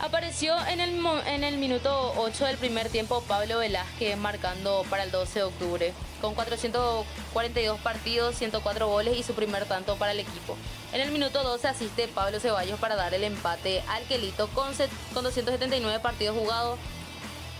Apareció 0.01 0.55
en 0.67 0.79
el, 0.79 1.05
en 1.25 1.43
el 1.43 1.57
minuto 1.57 2.13
8 2.15 2.45
del 2.45 2.57
primer 2.57 2.87
tiempo 2.87 3.21
Pablo 3.27 3.57
Velázquez 3.57 4.17
marcando 4.17 4.85
para 4.89 5.03
el 5.03 5.11
12 5.11 5.39
de 5.39 5.43
octubre, 5.43 5.93
con 6.21 6.33
442 6.35 7.79
partidos, 7.81 8.35
104 8.37 8.87
goles 8.87 9.17
y 9.17 9.23
su 9.23 9.33
primer 9.33 9.65
tanto 9.65 9.97
para 9.97 10.13
el 10.13 10.21
equipo. 10.21 10.55
En 10.93 11.01
el 11.01 11.11
minuto 11.11 11.43
12 11.43 11.67
asiste 11.67 12.07
Pablo 12.07 12.39
Ceballos 12.39 12.79
para 12.79 12.95
dar 12.95 13.13
el 13.13 13.25
empate 13.25 13.83
al 13.89 14.03
Quelito 14.03 14.47
con, 14.49 14.71
con 15.13 15.25
279 15.25 15.99
partidos 15.99 16.37
jugados 16.37 16.79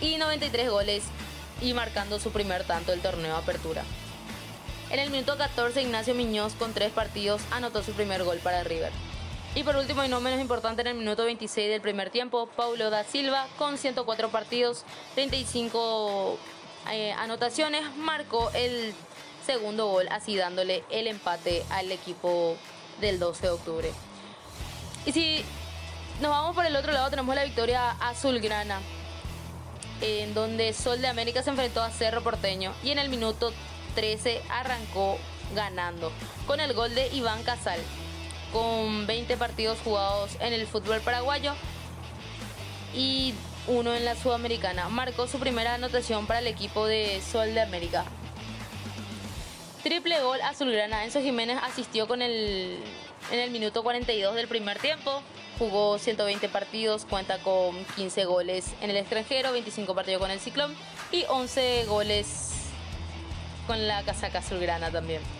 y 0.00 0.16
93 0.16 0.70
goles 0.70 1.02
y 1.60 1.74
marcando 1.74 2.18
su 2.18 2.32
primer 2.32 2.64
tanto 2.64 2.92
del 2.92 3.02
torneo 3.02 3.36
Apertura. 3.36 3.82
En 4.88 4.98
el 4.98 5.10
minuto 5.10 5.36
14, 5.36 5.82
Ignacio 5.82 6.14
Miñoz 6.14 6.54
con 6.54 6.72
tres 6.72 6.90
partidos 6.90 7.42
anotó 7.50 7.82
su 7.82 7.92
primer 7.92 8.24
gol 8.24 8.38
para 8.38 8.64
River. 8.64 9.09
Y 9.54 9.64
por 9.64 9.74
último 9.76 10.04
y 10.04 10.08
no 10.08 10.20
menos 10.20 10.40
importante, 10.40 10.82
en 10.82 10.88
el 10.88 10.94
minuto 10.94 11.24
26 11.24 11.70
del 11.70 11.80
primer 11.80 12.10
tiempo, 12.10 12.48
Paulo 12.56 12.88
da 12.88 13.02
Silva 13.02 13.48
con 13.58 13.78
104 13.78 14.30
partidos, 14.30 14.84
35 15.16 16.38
eh, 16.92 17.12
anotaciones, 17.12 17.82
marcó 17.96 18.50
el 18.54 18.94
segundo 19.44 19.88
gol, 19.88 20.06
así 20.10 20.36
dándole 20.36 20.84
el 20.90 21.08
empate 21.08 21.64
al 21.70 21.90
equipo 21.90 22.56
del 23.00 23.18
12 23.18 23.42
de 23.42 23.50
octubre. 23.50 23.92
Y 25.04 25.12
si 25.12 25.44
nos 26.20 26.30
vamos 26.30 26.54
por 26.54 26.64
el 26.64 26.76
otro 26.76 26.92
lado, 26.92 27.10
tenemos 27.10 27.34
la 27.34 27.44
victoria 27.44 27.90
azulgrana, 28.00 28.80
en 30.00 30.32
donde 30.32 30.72
Sol 30.72 31.00
de 31.00 31.08
América 31.08 31.42
se 31.42 31.50
enfrentó 31.50 31.82
a 31.82 31.90
Cerro 31.90 32.22
Porteño 32.22 32.72
y 32.84 32.90
en 32.90 33.00
el 33.00 33.08
minuto 33.08 33.52
13 33.96 34.42
arrancó 34.48 35.18
ganando 35.56 36.12
con 36.46 36.60
el 36.60 36.72
gol 36.72 36.94
de 36.94 37.08
Iván 37.08 37.42
Casal. 37.42 37.80
Con 38.52 39.06
20 39.06 39.36
partidos 39.36 39.78
jugados 39.84 40.32
en 40.40 40.52
el 40.52 40.66
fútbol 40.66 41.00
paraguayo 41.00 41.54
y 42.94 43.34
uno 43.66 43.94
en 43.94 44.04
la 44.04 44.16
Sudamericana. 44.16 44.88
Marcó 44.88 45.26
su 45.26 45.38
primera 45.38 45.74
anotación 45.74 46.26
para 46.26 46.40
el 46.40 46.46
equipo 46.46 46.86
de 46.86 47.20
Sol 47.20 47.54
de 47.54 47.60
América. 47.60 48.04
Triple 49.82 50.20
gol 50.20 50.40
azulgrana. 50.42 51.04
Enzo 51.04 51.20
Jiménez 51.20 51.58
asistió 51.62 52.06
con 52.06 52.20
el, 52.22 52.78
en 53.30 53.38
el 53.38 53.50
minuto 53.50 53.82
42 53.82 54.34
del 54.34 54.48
primer 54.48 54.78
tiempo. 54.78 55.22
Jugó 55.58 55.98
120 55.98 56.48
partidos, 56.48 57.04
cuenta 57.04 57.38
con 57.38 57.84
15 57.96 58.24
goles 58.24 58.72
en 58.80 58.90
el 58.90 58.96
extranjero, 58.96 59.52
25 59.52 59.94
partidos 59.94 60.20
con 60.20 60.30
el 60.30 60.40
Ciclón 60.40 60.74
y 61.12 61.24
11 61.28 61.84
goles 61.86 62.52
con 63.66 63.86
la 63.86 64.02
casaca 64.02 64.38
azulgrana 64.38 64.90
también. 64.90 65.39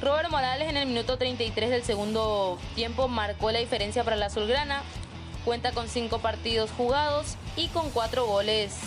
Robert 0.00 0.30
Morales 0.30 0.70
en 0.70 0.78
el 0.78 0.86
minuto 0.86 1.18
33 1.18 1.68
del 1.68 1.82
segundo 1.82 2.58
tiempo 2.74 3.06
marcó 3.06 3.50
la 3.50 3.58
diferencia 3.58 4.02
para 4.02 4.16
la 4.16 4.26
azulgrana. 4.26 4.82
Cuenta 5.44 5.72
con 5.72 5.88
5 5.88 6.20
partidos 6.20 6.70
jugados 6.70 7.36
y 7.54 7.68
con 7.68 7.90
4 7.90 8.24
goles 8.24 8.78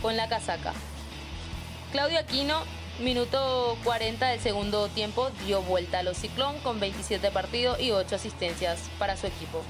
con 0.00 0.16
la 0.16 0.28
casaca. 0.28 0.74
Claudio 1.90 2.20
Aquino, 2.20 2.62
minuto 3.00 3.76
40 3.82 4.28
del 4.28 4.38
segundo 4.38 4.86
tiempo, 4.88 5.28
dio 5.44 5.60
vuelta 5.62 6.00
a 6.00 6.02
los 6.04 6.18
Ciclón 6.18 6.56
con 6.60 6.78
27 6.78 7.32
partidos 7.32 7.80
y 7.80 7.90
8 7.90 8.14
asistencias 8.14 8.78
para 8.98 9.16
su 9.16 9.26
equipo. 9.26 9.62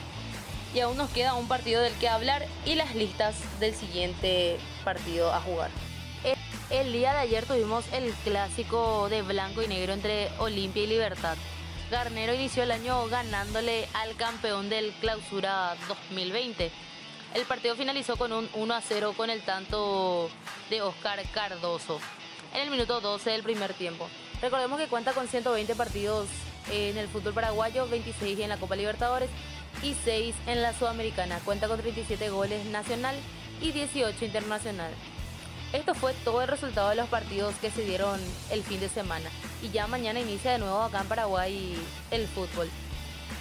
Y 0.75 0.81
aún 0.81 0.99
nos 0.99 1.09
queda 1.11 1.33
un 1.33 1.49
partido 1.49 1.81
del 1.81 1.95
que 1.95 2.11
hablar 2.11 2.47
y 2.67 2.75
las 2.75 2.95
listas 2.95 3.37
del 3.59 3.75
siguiente 3.75 4.59
partido 4.85 5.33
a 5.33 5.41
jugar. 5.41 5.71
El, 6.71 6.93
día 6.93 7.13
de 7.13 7.19
ayer 7.21 7.47
tuvimos 7.47 7.85
el 7.93 8.13
clásico 8.25 9.09
de 9.09 9.23
blanco 9.23 9.63
y 9.63 9.69
negro 9.69 9.93
entre 9.93 10.29
Olimpia 10.39 10.83
y 10.83 10.87
Libertad. 10.87 11.37
Garnero 11.91 12.35
inició 12.35 12.65
el 12.65 12.71
año 12.71 13.07
ganándole 13.09 13.89
al 13.95 14.15
campeón 14.17 14.69
del 14.69 14.93
Clausura 15.01 15.77
2020. 15.89 16.71
El 17.35 17.45
partido 17.47 17.75
finalizó 17.75 18.17
con 18.17 18.33
un 18.33 18.49
1 18.53 18.75
a 18.75 18.81
0 18.83 19.15
con 19.17 19.31
el 19.31 19.43
tanto 19.43 20.29
de 20.69 20.83
Oscar 20.83 21.23
Cardoso 21.33 22.01
en 22.55 22.61
el 22.61 22.71
minuto 22.71 23.01
12 23.01 23.31
del 23.31 23.43
primer 23.43 23.73
tiempo. 23.75 24.09
Recordemos 24.43 24.79
que 24.79 24.89
cuenta 24.89 25.13
con 25.13 25.27
120 25.27 25.75
partidos 25.75 26.29
en 26.71 26.99
el 26.99 27.09
fútbol 27.09 27.33
paraguayo, 27.33 27.89
26 27.89 28.39
en 28.41 28.49
la 28.51 28.59
Copa 28.59 28.77
Libertadores 28.77 29.31
y 29.83 29.95
6 29.95 30.35
en 30.47 30.63
la 30.63 30.75
Sudamericana. 30.75 31.41
Cuenta 31.45 31.69
con 31.69 31.81
37 31.81 32.29
goles 32.31 32.65
nacional 32.67 33.17
y 33.61 33.73
18 33.73 34.25
internacional. 34.25 34.93
Esto 35.73 35.95
fue 35.95 36.15
todo 36.25 36.41
el 36.41 36.49
resultado 36.49 36.89
de 36.89 36.97
los 36.97 37.09
partidos 37.09 37.55
que 37.57 37.71
se 37.71 37.83
dieron 37.83 38.19
el 38.51 38.63
fin 38.63 38.81
de 38.81 38.89
semana. 38.89 39.29
Y 39.63 39.69
ya 39.69 39.87
mañana 39.87 40.19
inicia 40.19 40.53
de 40.53 40.59
nuevo 40.59 40.81
acá 40.81 41.03
en 41.03 41.09
Paraguay 41.09 41.77
el 42.11 42.27
fútbol. 42.27 42.71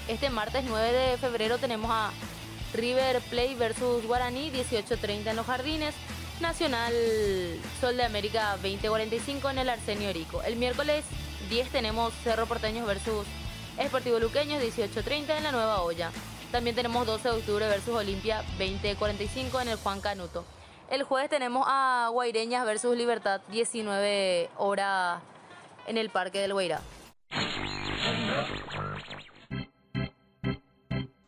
Este 0.09 0.29
martes 0.29 0.65
9 0.67 0.91
de 0.91 1.17
febrero 1.17 1.57
tenemos 1.57 1.89
a 1.89 2.11
River 2.73 3.21
Plate 3.29 3.55
versus 3.55 4.05
Guaraní, 4.05 4.51
18.30 4.51 5.27
en 5.27 5.35
los 5.37 5.45
jardines. 5.45 5.95
Nacional 6.41 6.93
Sol 7.81 7.97
de 7.97 8.03
América 8.03 8.51
2045 8.61 9.49
en 9.49 9.59
el 9.59 9.69
Arsenio 9.69 10.13
Rico. 10.13 10.43
El 10.43 10.57
miércoles 10.57 11.03
10 11.49 11.69
tenemos 11.69 12.13
Cerro 12.23 12.45
Porteños 12.45 12.85
versus 12.85 13.25
Esportivo 13.79 14.19
Luqueños 14.19 14.61
18.30 14.61 15.37
en 15.37 15.43
la 15.43 15.51
Nueva 15.51 15.81
Olla. 15.81 16.11
También 16.51 16.75
tenemos 16.75 17.07
12 17.07 17.29
de 17.29 17.35
octubre 17.35 17.67
versus 17.67 17.95
Olimpia 17.95 18.43
2045 18.59 19.61
en 19.61 19.69
el 19.69 19.77
Juan 19.77 19.99
Canuto. 20.01 20.45
El 20.89 21.03
jueves 21.03 21.29
tenemos 21.29 21.65
a 21.67 22.09
Guaireñas 22.13 22.65
versus 22.65 22.95
Libertad 22.95 23.41
19 23.51 24.49
horas 24.55 25.21
en 25.85 25.97
el 25.97 26.09
Parque 26.09 26.39
del 26.39 26.53
Guairá. 26.53 26.79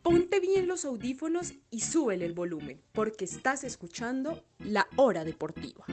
Ponte 0.01 0.39
bien 0.39 0.67
los 0.67 0.85
audífonos 0.85 1.53
y 1.69 1.81
súbele 1.81 2.25
el 2.25 2.33
volumen, 2.33 2.81
porque 2.93 3.25
estás 3.25 3.65
escuchando 3.65 4.41
La 4.59 4.87
Hora 4.95 5.25
Deportiva. 5.25 5.85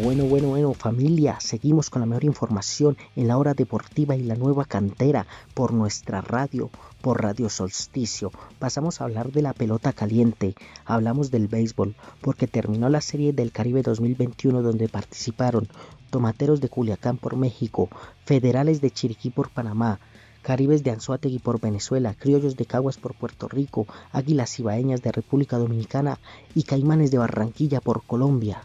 Bueno, 0.00 0.26
bueno, 0.26 0.48
bueno, 0.50 0.74
familia, 0.74 1.40
seguimos 1.40 1.90
con 1.90 2.00
la 2.00 2.06
mejor 2.06 2.24
información 2.24 2.96
en 3.16 3.26
la 3.26 3.36
hora 3.36 3.54
deportiva 3.54 4.14
y 4.14 4.22
la 4.22 4.36
nueva 4.36 4.64
cantera 4.64 5.26
por 5.54 5.72
nuestra 5.72 6.20
radio, 6.20 6.70
por 7.00 7.20
Radio 7.20 7.48
Solsticio. 7.48 8.30
Pasamos 8.60 9.00
a 9.00 9.04
hablar 9.04 9.32
de 9.32 9.42
la 9.42 9.52
pelota 9.54 9.92
caliente, 9.92 10.54
hablamos 10.84 11.32
del 11.32 11.48
béisbol, 11.48 11.96
porque 12.20 12.46
terminó 12.46 12.88
la 12.88 13.00
serie 13.00 13.32
del 13.32 13.50
Caribe 13.50 13.82
2021 13.82 14.62
donde 14.62 14.88
participaron 14.88 15.68
Tomateros 16.10 16.60
de 16.60 16.68
Culiacán 16.68 17.16
por 17.16 17.36
México, 17.36 17.88
Federales 18.24 18.80
de 18.80 18.92
Chiriquí 18.92 19.30
por 19.30 19.50
Panamá, 19.50 19.98
Caribes 20.42 20.84
de 20.84 20.92
Anzuategui 20.92 21.40
por 21.40 21.60
Venezuela, 21.60 22.14
Criollos 22.14 22.56
de 22.56 22.66
Caguas 22.66 22.98
por 22.98 23.14
Puerto 23.14 23.48
Rico, 23.48 23.88
Águilas 24.12 24.60
Ibaeñas 24.60 25.02
de 25.02 25.10
República 25.10 25.58
Dominicana 25.58 26.20
y 26.54 26.62
Caimanes 26.62 27.10
de 27.10 27.18
Barranquilla 27.18 27.80
por 27.80 28.04
Colombia. 28.04 28.62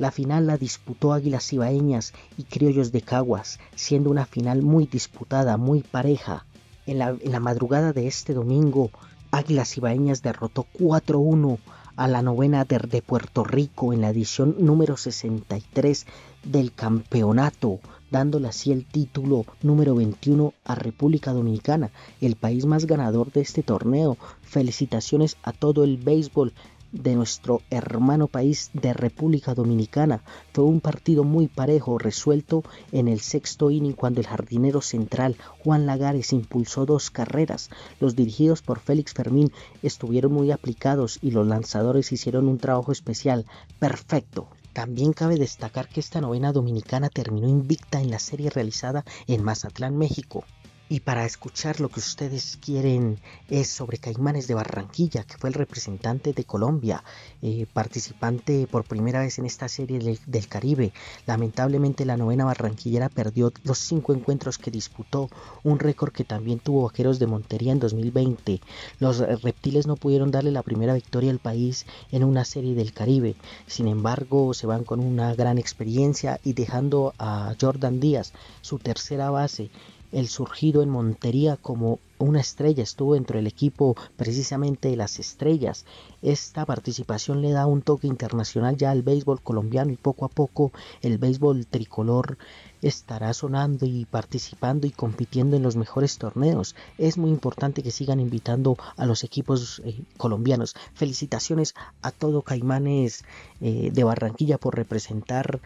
La 0.00 0.10
final 0.10 0.46
la 0.46 0.56
disputó 0.56 1.12
Águilas 1.12 1.52
Ibaeñas 1.52 2.14
y 2.38 2.44
Criollos 2.44 2.90
de 2.90 3.02
Caguas, 3.02 3.60
siendo 3.74 4.08
una 4.08 4.24
final 4.24 4.62
muy 4.62 4.86
disputada, 4.86 5.58
muy 5.58 5.82
pareja. 5.82 6.46
En 6.86 6.98
la, 6.98 7.38
madrugada 7.38 7.92
de 7.92 8.06
este 8.06 8.32
domingo, 8.32 8.90
Águilas 9.30 9.76
Ibaeñas 9.76 10.22
derrotó 10.22 10.66
4-1 10.78 11.58
a 11.96 12.08
la 12.08 12.22
novena 12.22 12.64
de, 12.64 12.78
de 12.78 13.02
Puerto 13.02 13.44
Rico 13.44 13.92
en 13.92 14.00
la 14.00 14.08
edición 14.08 14.56
número 14.58 14.96
63 14.96 16.06
del 16.44 16.72
campeonato, 16.72 17.80
dándole 18.10 18.48
así 18.48 18.72
el 18.72 18.86
título 18.86 19.44
número 19.60 19.94
21 19.94 20.54
a 20.64 20.76
República 20.76 21.34
Dominicana, 21.34 21.90
el 22.22 22.36
país 22.36 22.64
más 22.64 22.86
ganador 22.86 23.32
de 23.32 23.42
este 23.42 23.62
torneo. 23.62 24.16
Felicitaciones 24.40 25.36
a 25.42 25.52
todo 25.52 25.84
el 25.84 25.98
béisbol 25.98 26.54
de 26.92 27.14
nuestro 27.14 27.62
hermano 27.70 28.26
país 28.26 28.70
de 28.72 28.92
República 28.92 29.54
Dominicana. 29.54 30.22
Fue 30.52 30.64
un 30.64 30.80
partido 30.80 31.24
muy 31.24 31.48
parejo, 31.48 31.98
resuelto 31.98 32.62
en 32.92 33.08
el 33.08 33.20
sexto 33.20 33.70
inning 33.70 33.92
cuando 33.92 34.20
el 34.20 34.26
jardinero 34.26 34.80
central 34.80 35.36
Juan 35.62 35.86
Lagares 35.86 36.32
impulsó 36.32 36.86
dos 36.86 37.10
carreras. 37.10 37.70
Los 38.00 38.16
dirigidos 38.16 38.62
por 38.62 38.80
Félix 38.80 39.12
Fermín 39.12 39.52
estuvieron 39.82 40.32
muy 40.32 40.50
aplicados 40.50 41.18
y 41.22 41.30
los 41.30 41.46
lanzadores 41.46 42.12
hicieron 42.12 42.48
un 42.48 42.58
trabajo 42.58 42.92
especial. 42.92 43.46
Perfecto. 43.78 44.48
También 44.72 45.12
cabe 45.12 45.36
destacar 45.36 45.88
que 45.88 46.00
esta 46.00 46.20
novena 46.20 46.52
dominicana 46.52 47.08
terminó 47.08 47.48
invicta 47.48 48.00
en 48.00 48.10
la 48.10 48.20
serie 48.20 48.50
realizada 48.50 49.04
en 49.26 49.42
Mazatlán, 49.42 49.98
México. 49.98 50.44
Y 50.92 50.98
para 50.98 51.24
escuchar 51.24 51.78
lo 51.78 51.88
que 51.88 52.00
ustedes 52.00 52.58
quieren 52.60 53.20
es 53.48 53.68
sobre 53.70 53.98
Caimanes 53.98 54.48
de 54.48 54.54
Barranquilla, 54.54 55.22
que 55.22 55.38
fue 55.38 55.48
el 55.48 55.54
representante 55.54 56.32
de 56.32 56.42
Colombia, 56.42 57.04
eh, 57.42 57.68
participante 57.72 58.66
por 58.66 58.82
primera 58.82 59.20
vez 59.20 59.38
en 59.38 59.46
esta 59.46 59.68
serie 59.68 60.00
del, 60.00 60.18
del, 60.26 60.48
Caribe. 60.48 60.92
Lamentablemente 61.26 62.04
la 62.04 62.16
novena 62.16 62.44
barranquillera 62.44 63.08
perdió 63.08 63.52
los 63.62 63.78
cinco 63.78 64.14
encuentros 64.14 64.58
que 64.58 64.72
disputó, 64.72 65.30
un 65.62 65.78
récord 65.78 66.12
que 66.12 66.24
también 66.24 66.58
tuvo 66.58 66.82
Vaqueros 66.82 67.20
de 67.20 67.28
Montería 67.28 67.70
en 67.70 67.78
2020. 67.78 68.60
Los 68.98 69.18
reptiles 69.42 69.86
no 69.86 69.94
pudieron 69.94 70.32
darle 70.32 70.50
la 70.50 70.64
primera 70.64 70.94
victoria 70.94 71.30
al 71.30 71.38
país 71.38 71.86
en 72.10 72.24
una 72.24 72.44
serie 72.44 72.74
del 72.74 72.92
Caribe. 72.92 73.36
Sin 73.68 73.86
embargo, 73.86 74.54
se 74.54 74.66
van 74.66 74.82
con 74.82 74.98
una 74.98 75.36
gran 75.36 75.56
experiencia 75.56 76.40
y 76.42 76.54
dejando 76.54 77.14
a 77.16 77.54
Jordan 77.60 78.00
Díaz, 78.00 78.32
su 78.60 78.80
tercera 78.80 79.30
base, 79.30 79.70
el 80.12 80.28
surgido 80.28 80.82
en 80.82 80.90
Montería 80.90 81.56
como 81.56 81.98
una 82.18 82.40
estrella, 82.40 82.82
estuvo 82.82 83.14
dentro 83.14 83.38
del 83.38 83.46
equipo 83.46 83.96
precisamente 84.16 84.88
de 84.88 84.96
las 84.96 85.18
estrellas. 85.18 85.86
Esta 86.20 86.66
participación 86.66 87.40
le 87.40 87.50
da 87.50 87.66
un 87.66 87.80
toque 87.80 88.06
internacional 88.06 88.76
ya 88.76 88.90
al 88.90 89.02
béisbol 89.02 89.40
colombiano 89.40 89.90
y 89.90 89.96
poco 89.96 90.26
a 90.26 90.28
poco 90.28 90.70
el 91.00 91.16
béisbol 91.16 91.66
tricolor 91.66 92.36
estará 92.82 93.32
sonando 93.32 93.86
y 93.86 94.04
participando 94.04 94.86
y 94.86 94.90
compitiendo 94.90 95.56
en 95.56 95.62
los 95.62 95.76
mejores 95.76 96.18
torneos. 96.18 96.74
Es 96.98 97.16
muy 97.16 97.30
importante 97.30 97.82
que 97.82 97.90
sigan 97.90 98.20
invitando 98.20 98.76
a 98.96 99.06
los 99.06 99.24
equipos 99.24 99.80
eh, 99.84 100.02
colombianos. 100.16 100.74
Felicitaciones 100.94 101.74
a 102.02 102.10
todo 102.10 102.42
Caimanes 102.42 103.24
eh, 103.60 103.90
de 103.92 104.04
Barranquilla 104.04 104.58
por 104.58 104.76
representar 104.76 105.60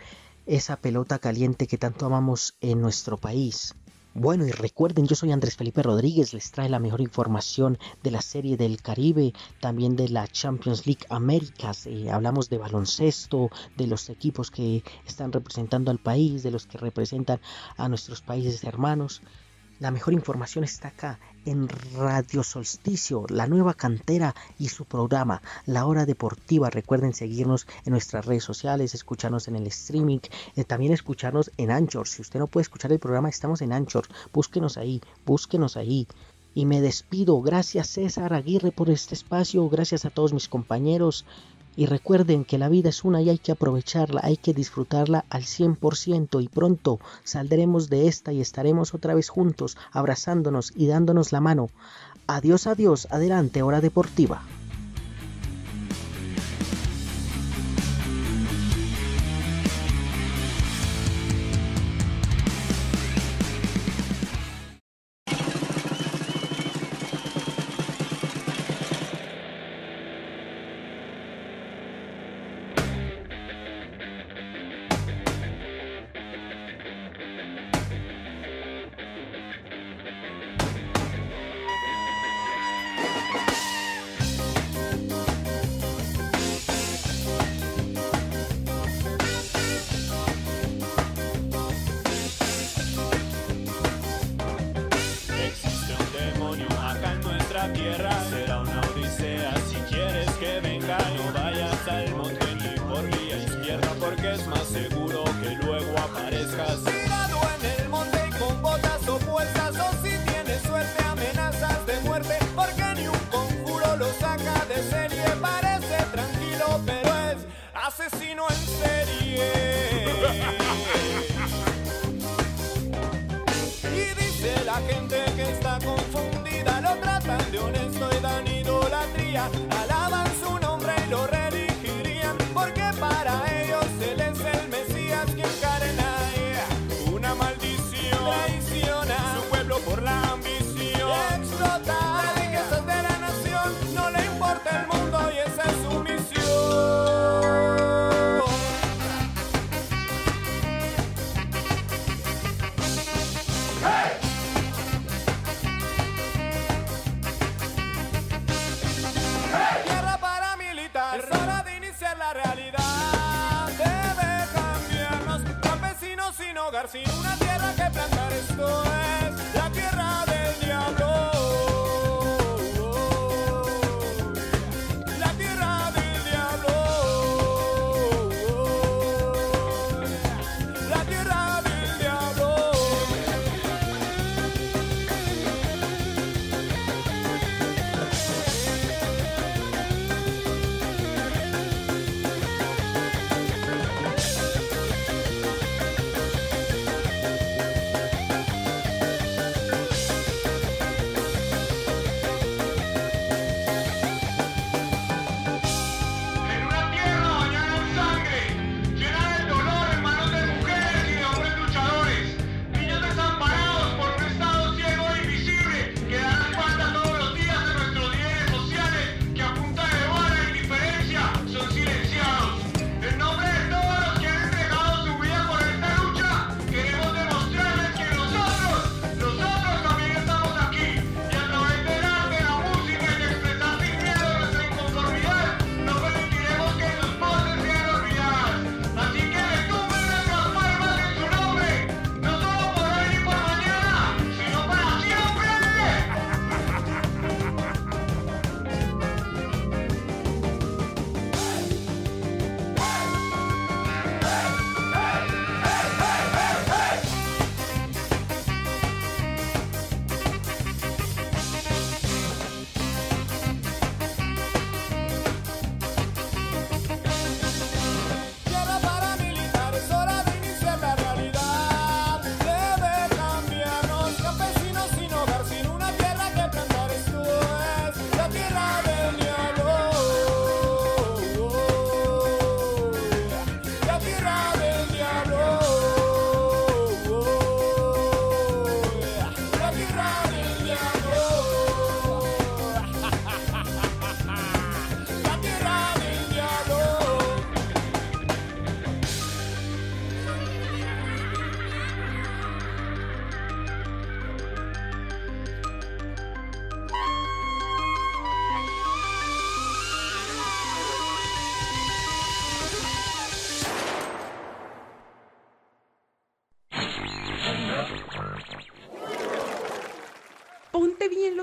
esa 0.47 0.77
pelota 0.77 1.19
caliente 1.19 1.67
que 1.67 1.79
tanto 1.79 2.07
amamos 2.07 2.55
en 2.61 2.81
nuestro 2.81 3.17
país. 3.17 3.75
Bueno, 4.17 4.47
y 4.47 4.53
recuerden, 4.53 5.09
yo 5.09 5.17
soy 5.17 5.33
Andrés 5.33 5.57
Felipe 5.57 5.83
Rodríguez, 5.83 6.35
les 6.35 6.53
trae 6.53 6.69
la 6.69 6.79
mejor 6.79 7.01
información 7.01 7.79
de 8.05 8.13
la 8.13 8.23
Serie 8.23 8.57
del 8.57 8.81
Caribe, 8.81 9.33
también 9.59 9.97
de 9.97 10.09
la 10.09 10.29
Champions 10.29 10.87
League 10.87 11.05
Américas. 11.09 11.85
Eh, 11.87 12.09
hablamos 12.13 12.49
de 12.49 12.59
baloncesto, 12.59 13.51
de 13.77 13.89
los 13.89 14.09
equipos 14.11 14.53
que 14.53 14.85
están 15.05 15.33
representando 15.33 15.91
al 15.91 15.99
país, 15.99 16.45
de 16.45 16.53
los 16.53 16.65
que 16.69 16.79
representan 16.79 17.41
a 17.77 17.89
nuestros 17.89 18.23
países 18.23 18.63
hermanos. 18.63 19.21
La 19.81 19.91
mejor 19.91 20.15
información 20.15 20.63
está 20.63 20.89
acá 20.89 21.19
en 21.45 21.69
Radio 21.97 22.45
Solsticio, 22.45 23.27
la 23.29 23.49
nueva 23.49 23.75
cantera 23.75 24.33
y 24.57 24.69
su 24.69 24.85
programa, 24.85 25.43
La 25.67 25.85
Hora 25.87 26.07
Deportiva. 26.07 26.71
Recuerden 26.71 27.13
seguirnos 27.13 27.67
en 27.85 27.91
nuestras 27.91 28.25
redes 28.25 28.45
sociales, 28.45 28.95
escucharnos 28.95 29.49
en 29.49 29.57
el 29.57 29.67
streaming, 29.67 30.21
eh, 30.55 30.63
también 30.65 30.93
escucharnos 30.93 31.51
en 31.57 31.73
Anchor. 31.73 32.07
Si 32.07 32.23
usted 32.23 32.39
no 32.39 32.47
puede 32.47 32.63
escuchar 32.63 32.93
el 32.93 33.01
programa, 33.01 33.29
estamos 33.29 33.63
en 33.63 33.73
Anchor. 33.73 34.07
Búsquenos 34.33 34.77
ahí, 34.77 35.03
búsquenos 35.27 35.77
ahí. 35.77 36.07
Y 36.55 36.67
me 36.67 36.81
despido. 36.81 37.43
Gracias 37.43 37.89
César 37.89 38.33
Aguirre 38.33 38.71
por 38.71 38.89
este 38.91 39.15
espacio. 39.15 39.69
Gracias 39.69 40.05
a 40.05 40.11
todos 40.11 40.33
mis 40.33 40.49
compañeros. 40.49 41.27
Y 41.77 41.87
recuerden 41.87 42.45
que 42.45 42.59
la 42.59 42.69
vida 42.69 42.89
es 42.89 43.05
una 43.05 43.21
y 43.21 43.31
hay 43.31 43.39
que 43.39 43.53
aprovecharla, 43.53 44.21
hay 44.23 44.37
que 44.37 44.55
disfrutarla 44.55 45.25
al 45.29 45.43
100% 45.43 46.43
y 46.43 46.49
pronto 46.49 47.01
saldremos 47.25 47.91
de 47.91 48.09
esta 48.09 48.33
y 48.33 48.41
estaremos 48.41 48.95
otra 48.95 49.15
vez 49.15 49.29
juntos, 49.29 49.77
abrazándonos 49.93 50.73
y 50.77 50.87
dándonos 50.87 51.33
la 51.33 51.41
mano. 51.41 51.71
Adiós, 52.27 52.67
adiós, 52.67 53.09
adelante, 53.11 53.63
hora 53.63 53.81
deportiva. 53.81 54.43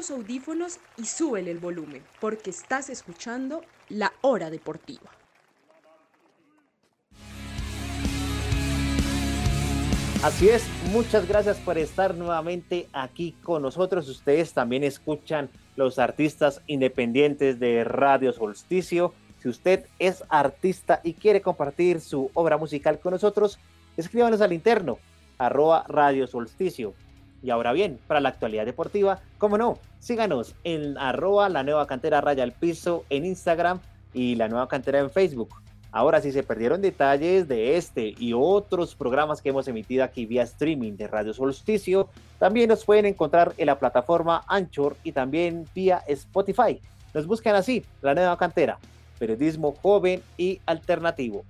Audífonos 0.09 0.79
y 0.97 1.05
súbele 1.05 1.51
el 1.51 1.59
volumen, 1.59 2.01
porque 2.19 2.49
estás 2.49 2.89
escuchando 2.89 3.61
La 3.89 4.11
Hora 4.21 4.49
Deportiva. 4.49 5.11
Así 10.23 10.49
es, 10.49 10.63
muchas 10.91 11.27
gracias 11.27 11.57
por 11.57 11.79
estar 11.79 12.13
nuevamente 12.13 12.87
aquí 12.93 13.35
con 13.41 13.63
nosotros. 13.63 14.07
Ustedes 14.07 14.53
también 14.53 14.83
escuchan 14.83 15.49
los 15.75 15.97
artistas 15.97 16.61
independientes 16.67 17.59
de 17.59 17.83
Radio 17.83 18.31
Solsticio. 18.31 19.15
Si 19.41 19.49
usted 19.49 19.87
es 19.97 20.23
artista 20.29 21.01
y 21.03 21.13
quiere 21.13 21.41
compartir 21.41 22.01
su 22.01 22.29
obra 22.35 22.57
musical 22.57 22.99
con 22.99 23.13
nosotros, 23.13 23.57
escríbanos 23.97 24.41
al 24.41 24.53
interno, 24.53 24.99
arroba 25.39 25.85
Radio 25.87 26.27
Solsticio. 26.27 26.93
Y 27.43 27.49
ahora 27.49 27.73
bien, 27.73 27.99
para 28.07 28.19
la 28.19 28.29
actualidad 28.29 28.65
deportiva, 28.65 29.19
cómo 29.37 29.57
no, 29.57 29.79
síganos 29.99 30.55
en 30.63 30.97
arroba 30.97 31.49
la 31.49 31.63
nueva 31.63 31.87
cantera 31.87 32.21
raya 32.21 32.43
al 32.43 32.51
piso 32.51 33.03
en 33.09 33.25
Instagram 33.25 33.79
y 34.13 34.35
la 34.35 34.47
nueva 34.47 34.67
cantera 34.67 34.99
en 34.99 35.09
Facebook. 35.09 35.49
Ahora, 35.93 36.21
si 36.21 36.31
se 36.31 36.43
perdieron 36.43 36.81
detalles 36.81 37.49
de 37.49 37.75
este 37.75 38.15
y 38.17 38.31
otros 38.33 38.95
programas 38.95 39.41
que 39.41 39.49
hemos 39.49 39.67
emitido 39.67 40.05
aquí 40.05 40.25
vía 40.25 40.43
streaming 40.43 40.93
de 40.93 41.07
Radio 41.07 41.33
Solsticio, 41.33 42.07
también 42.39 42.69
nos 42.69 42.85
pueden 42.85 43.05
encontrar 43.05 43.53
en 43.57 43.65
la 43.65 43.77
plataforma 43.77 44.43
Anchor 44.47 44.95
y 45.03 45.11
también 45.11 45.65
vía 45.75 46.01
Spotify. 46.07 46.79
Nos 47.13 47.27
buscan 47.27 47.55
así, 47.55 47.83
la 48.01 48.13
nueva 48.13 48.37
cantera, 48.37 48.79
periodismo 49.19 49.75
joven 49.81 50.21
y 50.37 50.61
alternativo. 50.65 51.43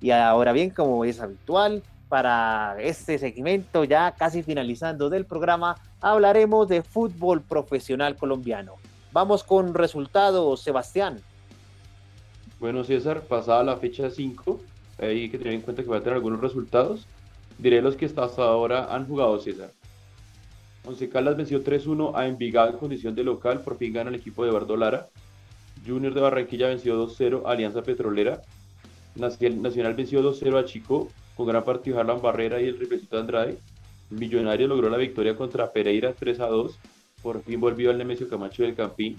Y 0.00 0.10
ahora 0.10 0.52
bien, 0.52 0.70
como 0.70 1.04
es 1.04 1.20
habitual, 1.20 1.82
para 2.12 2.76
este 2.78 3.16
segmento 3.16 3.84
ya 3.84 4.12
casi 4.12 4.42
finalizando 4.42 5.08
del 5.08 5.24
programa, 5.24 5.78
hablaremos 6.02 6.68
de 6.68 6.82
fútbol 6.82 7.40
profesional 7.40 8.16
colombiano. 8.16 8.74
Vamos 9.12 9.42
con 9.42 9.72
resultados, 9.72 10.60
Sebastián. 10.60 11.22
Bueno, 12.60 12.84
César, 12.84 13.22
pasada 13.22 13.64
la 13.64 13.78
fecha 13.78 14.10
5, 14.10 14.60
hay 14.98 15.30
que 15.30 15.38
tener 15.38 15.54
en 15.54 15.62
cuenta 15.62 15.82
que 15.82 15.88
va 15.88 15.96
a 15.96 16.00
tener 16.00 16.16
algunos 16.16 16.42
resultados. 16.42 17.06
Diré 17.56 17.80
los 17.80 17.96
que 17.96 18.04
hasta 18.04 18.24
ahora 18.24 18.94
han 18.94 19.06
jugado, 19.06 19.40
César. 19.40 19.70
Once 20.84 21.08
Caldas 21.08 21.38
venció 21.38 21.64
3-1 21.64 22.12
a 22.14 22.26
Envigado 22.26 22.72
en 22.72 22.76
condición 22.76 23.14
de 23.14 23.24
local, 23.24 23.60
por 23.60 23.78
fin 23.78 23.90
gana 23.90 24.10
el 24.10 24.16
equipo 24.16 24.42
de 24.42 24.50
Eduardo 24.50 24.76
Lara. 24.76 25.08
Junior 25.86 26.12
de 26.12 26.20
Barranquilla 26.20 26.68
venció 26.68 27.02
2-0 27.08 27.46
a 27.46 27.52
Alianza 27.52 27.80
Petrolera. 27.80 28.42
Nacional 29.14 29.94
venció 29.94 30.22
2-0 30.22 30.58
a 30.58 30.66
Chico, 30.66 31.08
con 31.36 31.46
gran 31.46 31.64
partido 31.64 32.04
Barrera 32.20 32.60
y 32.60 32.66
el 32.68 32.78
riflecito 32.78 33.18
Andrade. 33.18 33.58
Millonario 34.10 34.68
logró 34.68 34.90
la 34.90 34.98
victoria 34.98 35.36
contra 35.36 35.72
Pereira 35.72 36.14
3-2. 36.14 36.72
Por 37.22 37.42
fin 37.42 37.60
volvió 37.60 37.90
al 37.90 37.98
Nemesio 37.98 38.28
Camacho 38.28 38.62
del 38.62 38.74
Campín. 38.74 39.16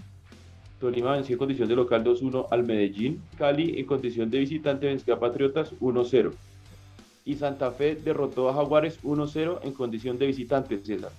Tolima 0.80 1.14
venció 1.14 1.34
en 1.34 1.40
condición 1.40 1.70
de 1.70 1.76
local 1.76 2.04
2-1 2.04 2.48
al 2.52 2.64
Medellín. 2.64 3.22
Cali 3.38 3.80
en 3.80 3.86
condición 3.86 4.30
de 4.30 4.40
visitante 4.40 4.88
venció 4.88 5.14
a 5.14 5.20
Patriotas 5.20 5.74
1-0. 5.80 6.32
Y 7.26 7.36
Santa 7.36 7.72
Fe 7.72 7.96
derrotó 7.96 8.50
a 8.50 8.54
Jaguares 8.54 9.02
1-0 9.04 9.60
en 9.64 9.72
condición 9.72 10.18
de 10.18 10.28
visitante, 10.28 10.78
César. 10.84 11.12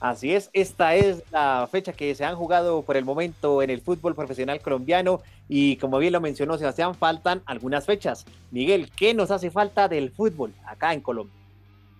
Así 0.00 0.32
es, 0.32 0.48
esta 0.52 0.94
es 0.94 1.24
la 1.32 1.68
fecha 1.70 1.92
que 1.92 2.14
se 2.14 2.24
han 2.24 2.36
jugado 2.36 2.82
por 2.82 2.96
el 2.96 3.04
momento 3.04 3.62
en 3.62 3.70
el 3.70 3.80
fútbol 3.80 4.14
profesional 4.14 4.60
colombiano 4.60 5.20
y 5.48 5.76
como 5.76 5.98
bien 5.98 6.12
lo 6.12 6.20
mencionó 6.20 6.56
Sebastián, 6.56 6.94
faltan 6.94 7.42
algunas 7.46 7.84
fechas. 7.84 8.24
Miguel, 8.52 8.90
¿qué 8.96 9.12
nos 9.12 9.32
hace 9.32 9.50
falta 9.50 9.88
del 9.88 10.10
fútbol 10.12 10.52
acá 10.64 10.92
en 10.94 11.00
Colombia? 11.00 11.34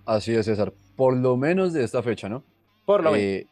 Así 0.05 0.33
es, 0.33 0.45
César. 0.45 0.71
Por 0.95 1.17
lo 1.17 1.35
menos 1.35 1.73
de 1.73 1.83
esta 1.83 2.01
fecha, 2.01 2.29
¿no? 2.29 2.43
Por 2.85 3.03
lo 3.03 3.15
Eh, 3.15 3.47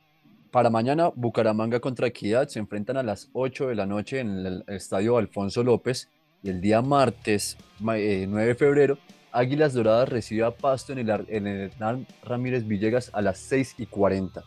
Para 0.50 0.70
mañana, 0.70 1.12
Bucaramanga 1.14 1.82
contra 1.82 2.08
Equidad 2.08 2.48
se 2.48 2.60
enfrentan 2.60 2.96
a 2.96 3.04
las 3.04 3.30
8 3.34 3.68
de 3.68 3.76
la 3.76 3.86
noche 3.86 4.20
en 4.22 4.46
el 4.46 4.64
estadio 4.68 5.18
Alfonso 5.18 5.62
López. 5.62 6.10
Y 6.42 6.50
el 6.50 6.62
día 6.62 6.82
martes, 6.82 7.58
ma- 7.80 7.98
eh, 7.98 8.26
9 8.28 8.48
de 8.48 8.56
febrero, 8.56 8.98
Águilas 9.38 9.74
Doradas 9.74 10.10
recibe 10.10 10.44
a 10.44 10.50
Pasto 10.50 10.94
en 10.94 11.08
el, 11.08 11.26
en 11.30 12.08
Ramírez 12.24 12.66
Villegas 12.66 13.12
a 13.14 13.22
las 13.22 13.38
6 13.38 13.76
y 13.78 13.86
40. 13.86 14.44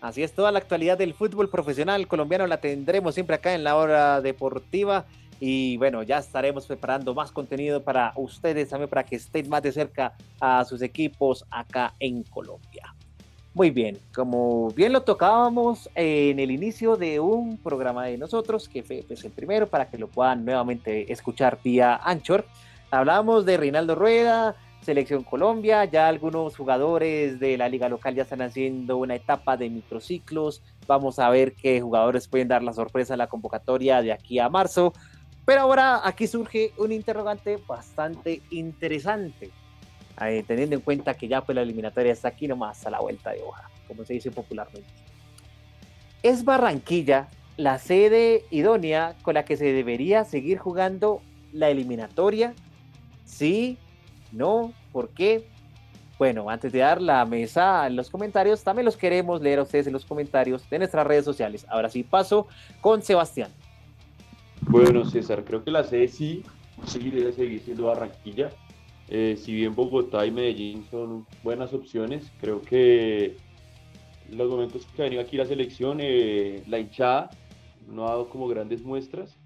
Así 0.00 0.22
es, 0.22 0.32
toda 0.32 0.50
la 0.50 0.60
actualidad 0.60 0.96
del 0.96 1.12
fútbol 1.12 1.50
profesional 1.50 2.08
colombiano 2.08 2.46
la 2.46 2.58
tendremos 2.58 3.12
siempre 3.12 3.36
acá 3.36 3.54
en 3.54 3.62
la 3.62 3.76
hora 3.76 4.22
deportiva. 4.22 5.04
Y 5.40 5.76
bueno, 5.76 6.02
ya 6.02 6.16
estaremos 6.16 6.66
preparando 6.66 7.12
más 7.14 7.32
contenido 7.32 7.82
para 7.82 8.14
ustedes 8.16 8.70
también, 8.70 8.88
para 8.88 9.04
que 9.04 9.16
estén 9.16 9.46
más 9.50 9.62
de 9.62 9.72
cerca 9.72 10.14
a 10.40 10.64
sus 10.64 10.80
equipos 10.80 11.44
acá 11.50 11.92
en 12.00 12.22
Colombia. 12.22 12.94
Muy 13.52 13.68
bien, 13.68 13.98
como 14.14 14.70
bien 14.70 14.94
lo 14.94 15.02
tocábamos 15.02 15.90
en 15.94 16.38
el 16.38 16.50
inicio 16.50 16.96
de 16.96 17.20
un 17.20 17.58
programa 17.58 18.06
de 18.06 18.16
nosotros, 18.16 18.70
que 18.70 18.82
fue 18.82 19.04
pues, 19.06 19.22
el 19.22 19.32
primero, 19.32 19.66
para 19.66 19.90
que 19.90 19.98
lo 19.98 20.08
puedan 20.08 20.46
nuevamente 20.46 21.12
escuchar 21.12 21.58
vía 21.62 22.00
Anchor. 22.02 22.46
Hablábamos 22.90 23.46
de 23.46 23.56
Reinaldo 23.56 23.94
Rueda, 23.94 24.56
Selección 24.82 25.22
Colombia, 25.22 25.84
ya 25.84 26.08
algunos 26.08 26.56
jugadores 26.56 27.38
de 27.38 27.56
la 27.56 27.68
liga 27.68 27.88
local 27.88 28.16
ya 28.16 28.24
están 28.24 28.42
haciendo 28.42 28.96
una 28.96 29.14
etapa 29.14 29.56
de 29.56 29.70
microciclos. 29.70 30.60
Vamos 30.88 31.20
a 31.20 31.30
ver 31.30 31.54
qué 31.54 31.80
jugadores 31.80 32.26
pueden 32.26 32.48
dar 32.48 32.64
la 32.64 32.72
sorpresa 32.72 33.14
a 33.14 33.16
la 33.16 33.28
convocatoria 33.28 34.02
de 34.02 34.12
aquí 34.12 34.40
a 34.40 34.48
marzo. 34.48 34.92
Pero 35.44 35.60
ahora 35.60 36.00
aquí 36.02 36.26
surge 36.26 36.72
un 36.78 36.90
interrogante 36.90 37.58
bastante 37.64 38.42
interesante, 38.50 39.50
eh, 40.20 40.42
teniendo 40.44 40.74
en 40.74 40.82
cuenta 40.82 41.14
que 41.14 41.28
ya 41.28 41.42
pues, 41.42 41.54
la 41.54 41.62
eliminatoria 41.62 42.12
está 42.12 42.28
aquí 42.28 42.48
nomás 42.48 42.84
a 42.86 42.90
la 42.90 42.98
vuelta 42.98 43.30
de 43.30 43.42
hoja, 43.42 43.70
como 43.86 44.04
se 44.04 44.14
dice 44.14 44.32
popularmente. 44.32 44.88
¿Es 46.24 46.44
Barranquilla 46.44 47.28
la 47.56 47.78
sede 47.78 48.44
idónea 48.50 49.14
con 49.22 49.34
la 49.34 49.44
que 49.44 49.56
se 49.56 49.72
debería 49.72 50.24
seguir 50.24 50.58
jugando 50.58 51.22
la 51.52 51.68
eliminatoria? 51.70 52.54
Sí, 53.30 53.78
no, 54.32 54.72
¿por 54.92 55.08
qué? 55.10 55.46
Bueno, 56.18 56.50
antes 56.50 56.72
de 56.72 56.80
dar 56.80 57.00
la 57.00 57.24
mesa 57.24 57.86
en 57.86 57.96
los 57.96 58.10
comentarios, 58.10 58.62
también 58.62 58.84
los 58.84 58.96
queremos 58.96 59.40
leer 59.40 59.60
a 59.60 59.62
ustedes 59.62 59.86
en 59.86 59.94
los 59.94 60.04
comentarios 60.04 60.68
de 60.68 60.78
nuestras 60.78 61.06
redes 61.06 61.24
sociales. 61.24 61.64
Ahora 61.70 61.88
sí, 61.88 62.02
paso 62.02 62.46
con 62.82 63.00
Sebastián. 63.00 63.50
Bueno, 64.62 65.04
César, 65.06 65.44
creo 65.44 65.64
que 65.64 65.70
la 65.70 65.84
sede 65.84 66.08
sí, 66.08 66.42
sí 66.84 67.10
debe 67.10 67.32
seguir 67.32 67.62
siendo 67.62 67.86
Barranquilla. 67.86 68.50
Eh, 69.08 69.38
si 69.40 69.54
bien 69.54 69.74
Bogotá 69.74 70.26
y 70.26 70.30
Medellín 70.30 70.84
son 70.90 71.26
buenas 71.42 71.72
opciones, 71.72 72.30
creo 72.40 72.60
que 72.60 73.36
los 74.30 74.50
momentos 74.50 74.86
que 74.94 75.02
ha 75.02 75.04
venido 75.04 75.22
aquí 75.22 75.36
la 75.36 75.46
selección, 75.46 75.98
eh, 76.00 76.62
la 76.66 76.78
hinchada 76.78 77.30
no 77.88 78.06
ha 78.06 78.10
dado 78.10 78.28
como 78.28 78.46
grandes 78.46 78.82
muestras. 78.82 79.39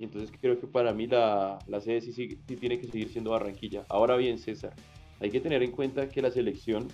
Y 0.00 0.04
entonces 0.04 0.32
creo 0.40 0.58
que 0.58 0.66
para 0.66 0.94
mí 0.94 1.06
la, 1.06 1.58
la 1.66 1.78
sede 1.78 2.00
sí, 2.00 2.38
tiene 2.58 2.80
que 2.80 2.86
seguir 2.86 3.10
siendo 3.10 3.32
Barranquilla. 3.32 3.84
Ahora 3.90 4.16
bien, 4.16 4.38
César, 4.38 4.72
hay 5.20 5.30
que 5.30 5.40
tener 5.40 5.62
en 5.62 5.72
cuenta 5.72 6.08
que 6.08 6.22
la 6.22 6.30
selección, 6.30 6.88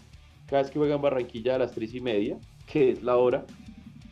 cada 0.46 0.62
vez 0.62 0.72
que 0.72 0.80
juega 0.80 0.96
en 0.96 1.02
Barranquilla 1.02 1.54
a 1.54 1.58
las 1.58 1.72
tres 1.72 1.94
y 1.94 2.00
media, 2.00 2.36
que 2.66 2.90
es 2.90 3.04
la 3.04 3.16
hora 3.16 3.46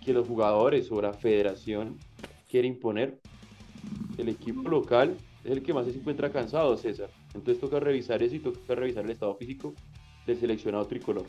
que 0.04 0.12
los 0.12 0.28
jugadores 0.28 0.92
o 0.92 1.02
la 1.02 1.12
federación 1.12 1.98
quiere 2.48 2.68
imponer, 2.68 3.18
el 4.16 4.28
equipo 4.28 4.68
local 4.68 5.16
es 5.42 5.50
el 5.50 5.62
que 5.64 5.74
más 5.74 5.86
se 5.86 5.98
encuentra 5.98 6.30
cansado, 6.30 6.76
César. 6.76 7.10
Entonces 7.34 7.60
toca 7.60 7.80
revisar 7.80 8.22
eso 8.22 8.36
y 8.36 8.38
toca 8.38 8.76
revisar 8.76 9.04
el 9.04 9.10
estado 9.10 9.34
físico 9.34 9.74
del 10.24 10.38
seleccionado 10.38 10.86
tricolor. 10.86 11.26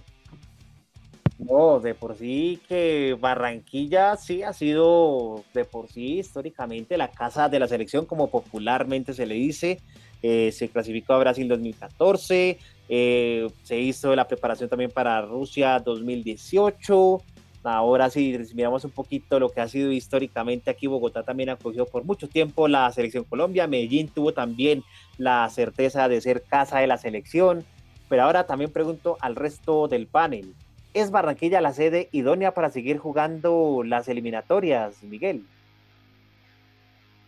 No, 1.38 1.82
de 1.82 1.94
por 1.94 2.16
sí 2.16 2.62
que 2.68 3.18
Barranquilla 3.20 4.16
sí 4.16 4.42
ha 4.42 4.54
sido 4.54 5.44
de 5.54 5.66
por 5.66 5.90
sí 5.90 6.20
históricamente 6.20 6.98
la 6.98 7.10
casa 7.10 7.50
de 7.50 7.60
la 7.60 7.68
selección, 7.68 8.06
como 8.06 8.30
popularmente 8.30 9.14
se 9.14 9.26
le 9.26 9.36
dice. 9.36 9.82
Eh, 10.24 10.52
se 10.52 10.70
clasificó 10.70 11.14
a 11.14 11.20
Brasil 11.20 11.48
2014, 11.48 12.58
eh, 12.90 13.48
se 13.62 13.80
hizo 13.80 14.16
la 14.16 14.28
preparación 14.28 14.70
también 14.70 14.90
para 14.90 15.22
Rusia 15.22 15.80
2018. 15.80 17.22
Ahora 17.64 18.10
si 18.10 18.38
miramos 18.54 18.86
un 18.86 18.92
poquito 18.92 19.40
lo 19.40 19.50
que 19.50 19.62
ha 19.62 19.68
sido 19.68 19.92
históricamente 19.92 20.72
aquí, 20.72 20.88
Bogotá 20.88 21.24
también 21.24 21.50
acogió 21.50 21.86
por 21.86 22.06
mucho 22.06 22.28
tiempo 22.28 22.68
la 22.68 22.92
selección 22.92 23.24
Colombia, 23.24 23.68
Medellín 23.68 24.08
tuvo 24.08 24.34
también 24.34 24.84
la 25.18 25.50
certeza 25.50 26.08
de 26.08 26.22
ser 26.22 26.44
casa 26.44 26.80
de 26.80 26.88
la 26.88 26.98
selección, 26.98 27.64
pero 28.08 28.24
ahora 28.24 28.46
también 28.46 28.72
pregunto 28.72 29.18
al 29.20 29.36
resto 29.36 29.88
del 29.88 30.08
panel, 30.08 30.56
¿es 30.96 31.12
Barranquilla 31.12 31.60
la 31.62 31.74
sede 31.74 32.08
idónea 32.14 32.54
para 32.54 32.72
seguir 32.72 32.98
jugando 32.98 33.84
las 33.86 34.08
eliminatorias, 34.08 35.04
Miguel? 35.04 35.46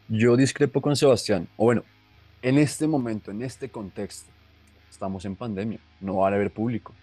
Yo 0.07 0.37
discrepo 0.37 0.81
con 0.81 0.95
Sebastián. 0.95 1.49
O 1.57 1.65
bueno, 1.65 1.83
en 2.41 2.57
este 2.57 2.87
momento, 2.87 3.29
en 3.29 3.43
este 3.43 3.69
contexto, 3.69 4.31
estamos 4.89 5.25
en 5.25 5.35
pandemia, 5.35 5.79
no 5.99 6.17
va 6.17 6.29
a 6.29 6.33
haber 6.33 6.49
público. 6.49 6.93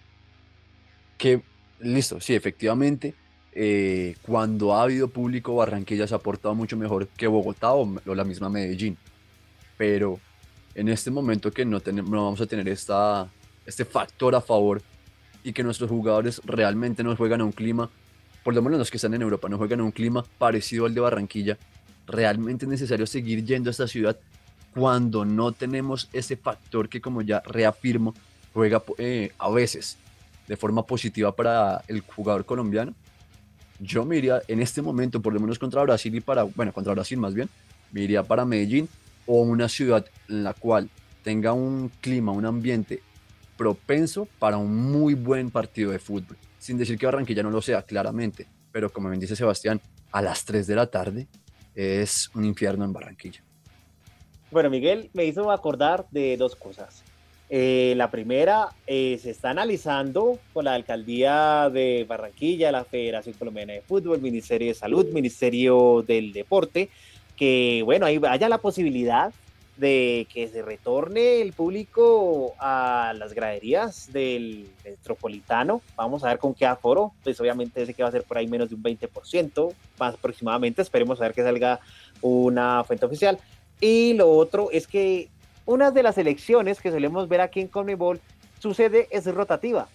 Que, 1.19 1.43
listo, 1.79 2.19
sí, 2.19 2.33
efectivamente, 2.33 3.13
eh, 3.53 4.15
cuando 4.23 4.73
ha 4.73 4.81
habido 4.81 5.07
público, 5.07 5.55
Barranquilla 5.55 6.07
se 6.07 6.15
ha 6.15 6.19
portado 6.19 6.55
mucho 6.55 6.75
mejor 6.75 7.07
que 7.09 7.27
Bogotá 7.27 7.73
o, 7.73 7.87
o 8.07 8.15
la 8.15 8.23
misma 8.23 8.49
Medellín. 8.49 8.97
Pero 9.77 10.19
en 10.73 10.89
este 10.89 11.11
momento 11.11 11.51
que 11.51 11.63
no, 11.63 11.79
tenemos, 11.79 12.09
no 12.09 12.25
vamos 12.25 12.41
a 12.41 12.47
tener 12.47 12.67
esta, 12.69 13.29
este 13.67 13.85
factor 13.85 14.33
a 14.33 14.41
favor 14.41 14.81
y 15.45 15.53
que 15.53 15.63
nuestros 15.63 15.89
jugadores 15.89 16.41
realmente 16.43 17.03
no 17.03 17.15
juegan 17.15 17.39
a 17.39 17.45
un 17.45 17.53
clima 17.53 17.89
por 18.45 18.53
lo 18.53 18.61
menos 18.61 18.77
los 18.77 18.91
que 18.91 18.97
están 18.97 19.15
en 19.15 19.23
Europa, 19.23 19.49
no 19.49 19.57
juegan 19.57 19.79
en 19.79 19.85
un 19.87 19.91
clima 19.91 20.23
parecido 20.37 20.85
al 20.85 20.93
de 20.93 21.01
Barranquilla, 21.01 21.57
realmente 22.05 22.65
es 22.65 22.69
necesario 22.69 23.07
seguir 23.07 23.43
yendo 23.43 23.69
a 23.69 23.71
esta 23.71 23.87
ciudad 23.87 24.19
cuando 24.71 25.25
no 25.25 25.51
tenemos 25.51 26.09
ese 26.13 26.37
factor 26.37 26.87
que, 26.87 27.01
como 27.01 27.23
ya 27.23 27.39
reafirmo, 27.39 28.13
juega 28.53 28.83
eh, 28.99 29.31
a 29.39 29.49
veces 29.49 29.97
de 30.47 30.55
forma 30.57 30.85
positiva 30.85 31.35
para 31.35 31.83
el 31.87 32.01
jugador 32.01 32.45
colombiano. 32.45 32.93
Yo 33.79 34.05
me 34.05 34.17
iría 34.17 34.43
en 34.47 34.61
este 34.61 34.83
momento, 34.83 35.23
por 35.23 35.33
lo 35.33 35.39
menos 35.39 35.57
contra 35.57 35.81
Brasil 35.81 36.13
y 36.13 36.21
para, 36.21 36.43
bueno, 36.43 36.71
contra 36.71 36.93
Brasil 36.93 37.17
más 37.17 37.33
bien, 37.33 37.49
me 37.91 38.01
iría 38.01 38.21
para 38.21 38.45
Medellín 38.45 38.87
o 39.25 39.41
una 39.41 39.67
ciudad 39.69 40.05
en 40.29 40.43
la 40.43 40.53
cual 40.53 40.87
tenga 41.23 41.51
un 41.51 41.89
clima, 41.99 42.31
un 42.31 42.45
ambiente 42.45 43.01
propenso 43.57 44.27
para 44.39 44.57
un 44.57 44.75
muy 44.75 45.13
buen 45.13 45.51
partido 45.51 45.91
de 45.91 45.99
fútbol. 45.99 46.37
Sin 46.59 46.77
decir 46.77 46.97
que 46.97 47.05
Barranquilla 47.05 47.43
no 47.43 47.51
lo 47.51 47.61
sea, 47.61 47.83
claramente, 47.83 48.47
pero 48.71 48.91
como 48.91 49.09
bien 49.09 49.19
dice 49.19 49.35
Sebastián, 49.35 49.81
a 50.11 50.21
las 50.21 50.45
3 50.45 50.67
de 50.67 50.75
la 50.75 50.87
tarde 50.87 51.27
es 51.75 52.29
un 52.33 52.45
infierno 52.45 52.85
en 52.85 52.93
Barranquilla. 52.93 53.41
Bueno, 54.51 54.69
Miguel 54.69 55.09
me 55.13 55.25
hizo 55.25 55.51
acordar 55.51 56.05
de 56.11 56.37
dos 56.37 56.55
cosas. 56.55 57.03
Eh, 57.49 57.93
la 57.95 58.09
primera, 58.09 58.69
eh, 58.87 59.19
se 59.21 59.29
está 59.29 59.51
analizando 59.51 60.39
con 60.53 60.65
la 60.65 60.73
alcaldía 60.73 61.69
de 61.69 62.05
Barranquilla, 62.07 62.71
la 62.71 62.85
Federación 62.85 63.35
Colombiana 63.37 63.73
de 63.73 63.81
Fútbol, 63.81 64.19
Ministerio 64.19 64.69
de 64.69 64.73
Salud, 64.73 65.05
Ministerio 65.11 66.03
del 66.07 66.33
Deporte, 66.33 66.89
que 67.35 67.81
bueno, 67.85 68.05
ahí 68.07 68.19
haya 68.27 68.49
la 68.49 68.57
posibilidad 68.57 69.31
de 69.77 70.27
que 70.33 70.47
se 70.47 70.61
retorne 70.61 71.41
el 71.41 71.53
público 71.53 72.53
a 72.59 73.13
las 73.17 73.33
graderías 73.33 74.11
del 74.13 74.69
Metropolitano. 74.83 75.81
Vamos 75.95 76.23
a 76.23 76.29
ver 76.29 76.39
con 76.39 76.53
qué 76.53 76.65
aforo. 76.65 77.13
Pues 77.23 77.39
obviamente 77.39 77.81
ese 77.81 77.93
que 77.93 78.03
va 78.03 78.09
a 78.09 78.11
ser 78.11 78.23
por 78.23 78.37
ahí 78.37 78.47
menos 78.47 78.69
de 78.69 78.75
un 78.75 78.83
20%, 78.83 79.73
más 79.99 80.13
aproximadamente. 80.13 80.81
Esperemos 80.81 81.19
a 81.19 81.25
ver 81.25 81.33
que 81.33 81.43
salga 81.43 81.79
una 82.21 82.83
fuente 82.83 83.05
oficial. 83.05 83.37
Y 83.81 84.13
lo 84.13 84.31
otro 84.31 84.69
es 84.71 84.87
que 84.87 85.29
una 85.65 85.91
de 85.91 86.03
las 86.03 86.17
elecciones 86.17 86.79
que 86.79 86.91
solemos 86.91 87.27
ver 87.27 87.41
aquí 87.41 87.59
en 87.59 87.67
Conmebol 87.67 88.21
sucede 88.59 89.07
es 89.11 89.25
rotativa. 89.25 89.87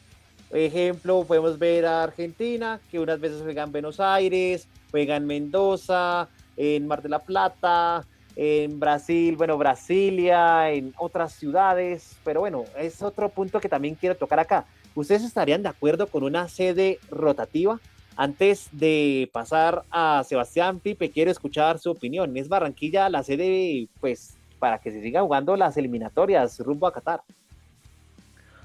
Ejemplo, 0.51 1.25
podemos 1.25 1.59
ver 1.59 1.87
a 1.87 2.03
Argentina, 2.03 2.81
que 2.91 2.99
unas 2.99 3.21
veces 3.21 3.41
juega 3.43 3.63
en 3.63 3.73
Buenos 3.73 4.01
Aires, 4.01 4.67
juega 4.91 5.17
en 5.17 5.27
Mendoza, 5.27 6.29
en 6.57 6.89
Mar 6.89 7.03
de 7.03 7.09
la 7.09 7.21
Plata, 7.21 8.05
en 8.43 8.81
Brasil, 8.81 9.37
bueno, 9.37 9.59
Brasilia, 9.59 10.71
en 10.71 10.95
otras 10.97 11.35
ciudades, 11.35 12.17
pero 12.25 12.41
bueno, 12.41 12.65
es 12.79 13.03
otro 13.03 13.29
punto 13.29 13.61
que 13.61 13.69
también 13.69 13.97
quiero 13.97 14.15
tocar 14.15 14.41
acá. 14.41 14.65
¿Ustedes 14.95 15.25
estarían 15.25 15.63
de 15.63 15.69
acuerdo 15.69 16.07
con 16.07 16.23
una 16.23 16.49
sede 16.49 16.99
rotativa? 17.11 17.79
Antes 18.17 18.71
de 18.73 19.29
pasar 19.31 19.85
a 19.91 20.25
Sebastián 20.27 20.81
Pipe, 20.81 21.11
quiero 21.11 21.31
escuchar 21.31 21.79
su 21.79 21.91
opinión. 21.91 22.35
¿Es 22.35 22.49
Barranquilla 22.49 23.11
la 23.11 23.23
sede, 23.23 23.89
pues, 24.01 24.39
para 24.59 24.79
que 24.79 24.91
se 24.91 25.03
sigan 25.03 25.27
jugando 25.27 25.55
las 25.55 25.77
eliminatorias 25.77 26.61
rumbo 26.61 26.87
a 26.87 26.95
Qatar? 26.95 27.21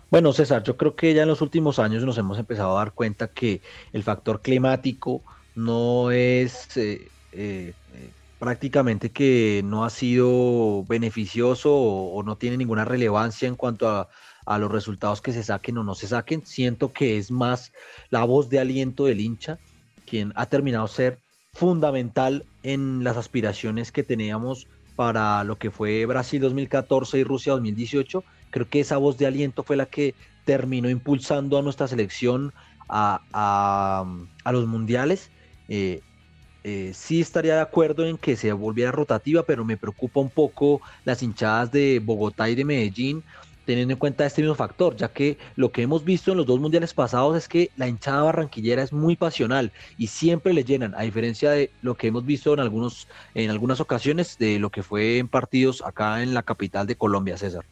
Bueno, 0.09 0.31
César, 0.31 0.63
yo 0.63 0.77
creo 0.77 0.95
que 0.95 1.13
ya 1.13 1.23
en 1.23 1.27
los 1.27 1.41
últimos 1.41 1.79
años 1.79 2.05
nos 2.05 2.17
hemos 2.17 2.39
empezado 2.39 2.77
a 2.77 2.79
dar 2.79 2.93
cuenta 2.93 3.27
que 3.27 3.59
el 3.91 4.03
factor 4.03 4.41
climático 4.41 5.21
no 5.53 6.11
es 6.11 6.77
eh, 6.77 7.09
eh, 7.33 7.73
eh, 7.93 8.09
prácticamente 8.45 9.11
que 9.11 9.61
no 9.65 9.85
ha 9.85 9.89
sido 9.89 10.85
beneficioso 10.85 11.73
o, 11.75 12.23
no 12.23 12.37
tiene 12.37 12.57
ninguna 12.57 12.85
relevancia 12.85 13.47
en 13.47 13.55
cuanto 13.55 13.89
a, 13.89 14.07
a 14.45 14.59
los 14.59 14.71
resultados 14.71 15.21
que 15.21 15.33
se 15.33 15.43
saquen 15.43 15.77
o 15.79 15.83
no 15.83 15.95
se 15.95 16.07
saquen. 16.07 16.45
Siento 16.45 16.93
que 16.93 17.17
es 17.17 17.31
más 17.31 17.71
la 18.09 18.23
voz 18.23 18.49
de 18.49 18.59
aliento 18.59 19.05
del 19.05 19.19
hincha, 19.21 19.61
quien 20.05 20.31
ha 20.35 20.45
terminado 20.47 20.87
ser 20.87 21.21
fundamental 21.53 22.47
en 22.61 23.03
las 23.03 23.17
aspiraciones 23.17 23.91
que 23.91 24.03
teníamos 24.03 24.67
para 24.95 25.43
lo 25.43 25.57
que 25.57 25.71
fue 25.71 26.05
Brasil 26.05 26.41
2014 26.41 27.17
y 27.19 27.23
Rusia 27.23 27.53
2018. 27.53 28.25
Creo 28.51 28.69
que 28.69 28.79
esa 28.81 28.97
voz 28.97 29.17
de 29.17 29.25
aliento 29.27 29.63
fue 29.63 29.75
la 29.75 29.87
que 29.87 30.15
terminó 30.43 30.89
impulsando 30.89 31.57
a 31.57 31.61
nuestra 31.63 31.87
selección 31.87 32.53
a, 32.87 33.25
a- 33.33 34.05
a 34.43 34.51
los 34.51 34.67
mundiales. 34.67 35.33
Eh, 35.67 36.03
eh, 36.67 36.93
sí 36.95 37.21
estaría 37.21 37.53
de 37.53 37.61
acuerdo 37.61 38.07
en 38.07 38.17
que 38.17 38.35
se 38.35 38.51
volviera 38.51 38.91
rotativa, 38.91 39.43
pero 39.43 39.63
me 39.63 39.77
preocupa 39.77 40.19
un 40.19 40.31
poco 40.31 40.81
las 41.03 41.21
hinchadas 41.21 41.71
de 41.71 42.01
Bogotá 42.03 42.49
y 42.49 42.55
de 42.55 42.65
Medellín, 42.65 43.23
teniendo 43.65 43.93
en 43.93 43.99
cuenta 43.99 44.25
este 44.25 44.41
mismo 44.41 44.55
factor, 44.55 44.95
ya 44.95 45.09
que 45.09 45.37
lo 45.55 45.71
que 45.71 45.83
hemos 45.83 46.03
visto 46.03 46.31
en 46.31 46.37
los 46.37 46.47
dos 46.47 46.59
mundiales 46.59 46.91
pasados 46.95 47.37
es 47.37 47.47
que 47.47 47.69
la 47.77 47.87
hinchada 47.87 48.23
barranquillera 48.23 48.81
es 48.81 48.91
muy 48.91 49.15
pasional 49.15 49.71
y 49.99 50.07
siempre 50.07 50.55
le 50.55 50.63
llenan, 50.63 50.95
a 50.95 51.03
diferencia 51.03 51.51
de 51.51 51.69
lo 51.83 51.93
que 51.93 52.07
hemos 52.07 52.25
visto 52.25 52.51
en, 52.55 52.59
algunos, 52.59 53.07
en 53.35 53.51
algunas 53.51 53.79
ocasiones 53.79 54.35
de 54.39 54.57
lo 54.57 54.71
que 54.71 54.81
fue 54.81 55.19
en 55.19 55.27
partidos 55.27 55.83
acá 55.85 56.23
en 56.23 56.33
la 56.33 56.41
capital 56.41 56.87
de 56.87 56.95
Colombia, 56.95 57.37
César. 57.37 57.63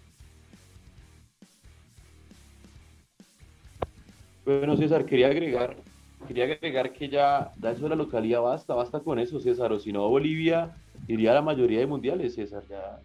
Bueno, 4.45 4.77
César, 4.77 5.03
quería 5.03 5.29
agregar, 5.29 5.77
quería 6.25 6.45
agregar 6.45 6.93
que 6.93 7.09
ya 7.09 7.51
da 7.57 7.71
eso 7.71 7.83
de 7.83 7.89
la 7.89 7.95
localidad 7.95 8.41
basta, 8.41 8.73
basta 8.75 8.99
con 9.01 9.19
eso, 9.19 9.39
César, 9.39 9.71
o 9.71 9.79
si 9.79 9.91
no 9.91 10.09
Bolivia 10.09 10.77
iría 11.07 11.31
a 11.31 11.35
la 11.35 11.41
mayoría 11.41 11.79
de 11.79 11.87
mundiales, 11.87 12.35
César, 12.35 12.63
ya, 12.69 12.99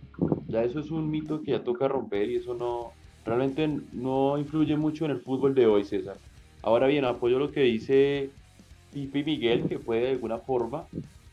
ya 0.49 0.63
eso 0.65 0.81
es 0.81 0.91
un 0.91 1.11
mito 1.11 1.43
que 1.43 1.53
ya 1.53 1.65
toca 1.65 1.89
romper 1.89 2.31
y 2.31 2.37
eso 2.37 2.55
no, 2.55 2.93
realmente 3.25 3.69
no 3.93 4.39
influye 4.39 4.77
mucho 4.77 5.05
en 5.05 5.13
el 5.13 5.21
fútbol 5.21 5.55
de 5.55 5.67
hoy, 5.67 5.85
César. 5.85 6.19
Ahora 6.63 6.87
bien, 6.87 7.05
apoyo 7.05 7.39
lo 7.39 7.51
que 7.53 7.63
dice 7.63 8.31
Pipe 8.93 9.21
y 9.21 9.25
Miguel, 9.25 9.69
que 9.69 9.79
puede 9.79 10.03
de 10.03 10.11
alguna 10.11 10.39
forma 10.41 10.89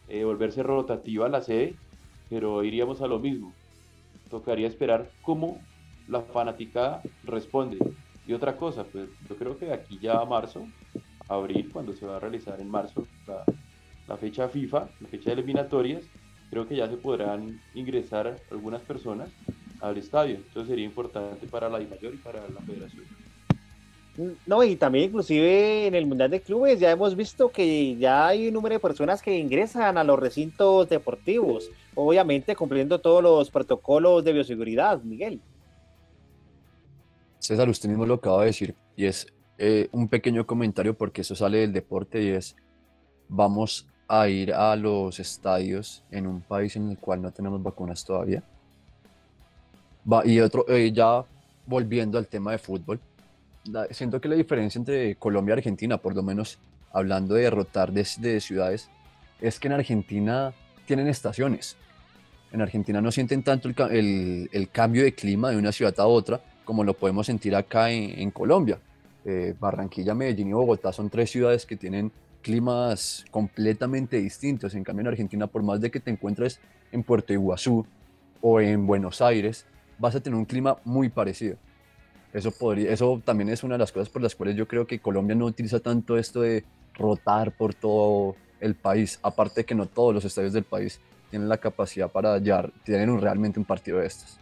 eh, 0.08 0.24
volverse 0.24 0.64
rotativa 0.64 1.30
la 1.30 1.42
sede, 1.42 1.80
pero 2.30 2.64
iríamos 2.64 3.02
a 3.02 3.08
lo 3.08 3.20
mismo. 3.20 3.54
Tocaría 4.30 4.68
esperar 4.68 5.12
cómo 5.22 5.60
la 6.08 6.22
fanaticada 6.24 7.02
responde. 7.24 7.78
Y 8.26 8.34
otra 8.34 8.58
cosa, 8.58 8.86
pues 8.86 9.10
yo 9.28 9.36
creo 9.38 9.58
que 9.58 9.66
de 9.68 9.74
aquí 9.74 10.00
ya 10.00 10.20
a 10.20 10.26
marzo, 10.26 10.66
abril, 11.28 11.70
cuando 11.72 11.94
se 11.94 12.06
va 12.06 12.18
a 12.18 12.20
realizar 12.20 12.60
en 12.60 12.70
marzo 12.70 13.08
la, 13.28 13.44
la 14.08 14.18
fecha 14.18 14.48
FIFA, 14.48 14.90
la 15.00 15.08
fecha 15.08 15.30
de 15.30 15.34
eliminatorias, 15.34 16.04
creo 16.50 16.68
que 16.68 16.76
ya 16.76 16.88
se 16.88 16.98
podrán 16.98 17.60
ingresar 17.74 18.40
algunas 18.52 18.82
personas 18.82 19.30
al 19.82 19.98
estadio. 19.98 20.36
Entonces 20.36 20.70
sería 20.70 20.86
importante 20.86 21.48
para 21.48 21.70
la 21.70 21.80
DIMAYOR 21.80 22.14
y 22.14 22.18
para 22.18 22.42
la 22.50 22.62
federación. 22.62 23.04
No, 24.46 24.64
y 24.64 24.78
también 24.78 25.06
inclusive 25.06 25.88
en 25.88 25.96
el 25.96 26.06
Mundial 26.06 26.32
de 26.32 26.40
Clubes 26.40 26.80
ya 26.80 26.90
hemos 26.90 27.16
visto 27.18 27.50
que 27.50 27.98
ya 27.98 28.28
hay 28.28 28.48
un 28.48 28.54
número 28.54 28.76
de 28.76 28.80
personas 28.80 29.22
que 29.22 29.38
ingresan 29.38 29.98
a 29.98 30.06
los 30.06 30.18
recintos 30.18 30.88
deportivos, 30.88 31.70
obviamente 31.96 32.56
cumpliendo 32.56 33.00
todos 33.02 33.22
los 33.22 33.52
protocolos 33.52 34.24
de 34.24 34.32
bioseguridad, 34.32 35.02
Miguel. 35.02 35.42
César, 37.40 37.68
usted 37.68 37.90
mismo 37.90 38.06
lo 38.06 38.14
acaba 38.14 38.42
de 38.42 38.48
decir, 38.48 38.74
y 38.96 39.06
es 39.06 39.28
eh, 39.58 39.88
un 39.92 40.08
pequeño 40.08 40.46
comentario 40.46 40.94
porque 40.96 41.22
eso 41.22 41.36
sale 41.36 41.60
del 41.60 41.74
deporte 41.74 42.22
y 42.22 42.30
es, 42.30 42.56
vamos 43.30 43.88
a 44.08 44.28
ir 44.28 44.54
a 44.54 44.76
los 44.76 45.20
estadios 45.20 46.04
en 46.12 46.28
un 46.28 46.42
país 46.42 46.76
en 46.76 46.90
el 46.92 46.98
cual 46.98 47.22
no 47.22 47.32
tenemos 47.32 47.62
vacunas 47.64 48.04
todavía. 48.06 48.44
Va, 50.12 50.26
y 50.26 50.40
otro, 50.40 50.66
eh, 50.70 50.92
ya 50.92 51.24
volviendo 51.66 52.18
al 52.18 52.28
tema 52.28 52.52
de 52.52 52.58
fútbol, 52.60 53.00
siento 53.90 54.22
que 54.22 54.30
la 54.30 54.36
diferencia 54.36 54.78
entre 54.78 55.16
Colombia 55.16 55.54
y 55.54 55.58
Argentina, 55.58 55.98
por 55.98 56.16
lo 56.16 56.22
menos 56.22 56.60
hablando 56.94 57.34
de 57.34 57.50
rotar 57.50 57.92
de, 57.92 58.08
de 58.20 58.40
ciudades, 58.40 58.90
es 59.42 59.60
que 59.60 59.68
en 59.68 59.74
Argentina 59.74 60.54
tienen 60.86 61.08
estaciones. 61.08 61.76
En 62.52 62.62
Argentina 62.62 63.02
no 63.02 63.12
sienten 63.12 63.42
tanto 63.42 63.68
el, 63.68 63.74
ca- 63.74 63.88
el- 63.88 64.50
el 64.54 64.70
cambio 64.70 65.04
de 65.04 65.14
clima 65.16 65.50
de 65.50 65.58
una 65.58 65.72
ciudad 65.72 66.00
a 66.00 66.06
otra 66.06 66.40
como 66.64 66.84
lo 66.84 66.94
podemos 66.94 67.26
sentir 67.26 67.56
acá 67.56 67.90
en 67.92 68.30
Colombia. 68.32 68.80
Eh, 69.26 69.56
Barranquilla, 69.60 70.14
Medellín 70.14 70.50
y 70.50 70.54
Bogotá 70.54 70.94
son 70.94 71.10
tres 71.10 71.32
ciudades 71.32 71.66
que 71.66 71.76
tienen 71.76 72.12
climas 72.44 73.26
completamente 73.32 74.18
distintos. 74.18 74.76
En 74.76 74.84
cambio, 74.84 75.02
en 75.02 75.08
Argentina, 75.08 75.48
por 75.48 75.64
más 75.64 75.82
de 75.82 75.90
que 75.90 76.00
te 76.00 76.12
encuentres 76.12 76.60
en 76.92 77.02
Puerto 77.02 77.34
Iguazú 77.34 77.86
o 78.40 78.62
en 78.62 78.86
Buenos 78.86 79.22
Aires, 79.22 79.66
vas 79.98 80.16
a 80.16 80.20
tener 80.22 80.38
un 80.38 80.46
clima 80.46 80.78
muy 80.86 81.10
parecido. 81.10 81.58
Eso, 82.34 82.52
podría, 82.52 82.92
eso 82.92 83.20
también 83.26 83.50
es 83.50 83.64
una 83.64 83.76
de 83.76 83.80
las 83.80 83.92
cosas 83.92 84.10
por 84.10 84.22
las 84.22 84.36
cuales 84.36 84.56
yo 84.56 84.68
creo 84.68 84.86
que 84.86 85.00
Colombia 85.00 85.36
no 85.36 85.46
utiliza 85.46 85.80
tanto 85.80 86.18
esto 86.18 86.42
de 86.42 86.64
rotar 86.94 87.52
por 87.52 87.74
todo 87.74 88.36
el 88.60 88.76
país. 88.76 89.20
Aparte 89.24 89.62
de 89.62 89.66
que 89.66 89.74
no 89.74 89.88
todos 89.88 90.14
los 90.14 90.26
estadios 90.26 90.54
del 90.54 90.66
país 90.66 91.00
tienen 91.32 91.50
la 91.50 91.58
capacidad 91.58 92.12
para 92.12 92.38
llevar, 92.38 92.72
tienen 92.84 93.10
un- 93.10 93.22
realmente 93.22 93.58
un 93.60 93.66
partido 93.66 93.98
de 94.00 94.06
estos. 94.08 94.38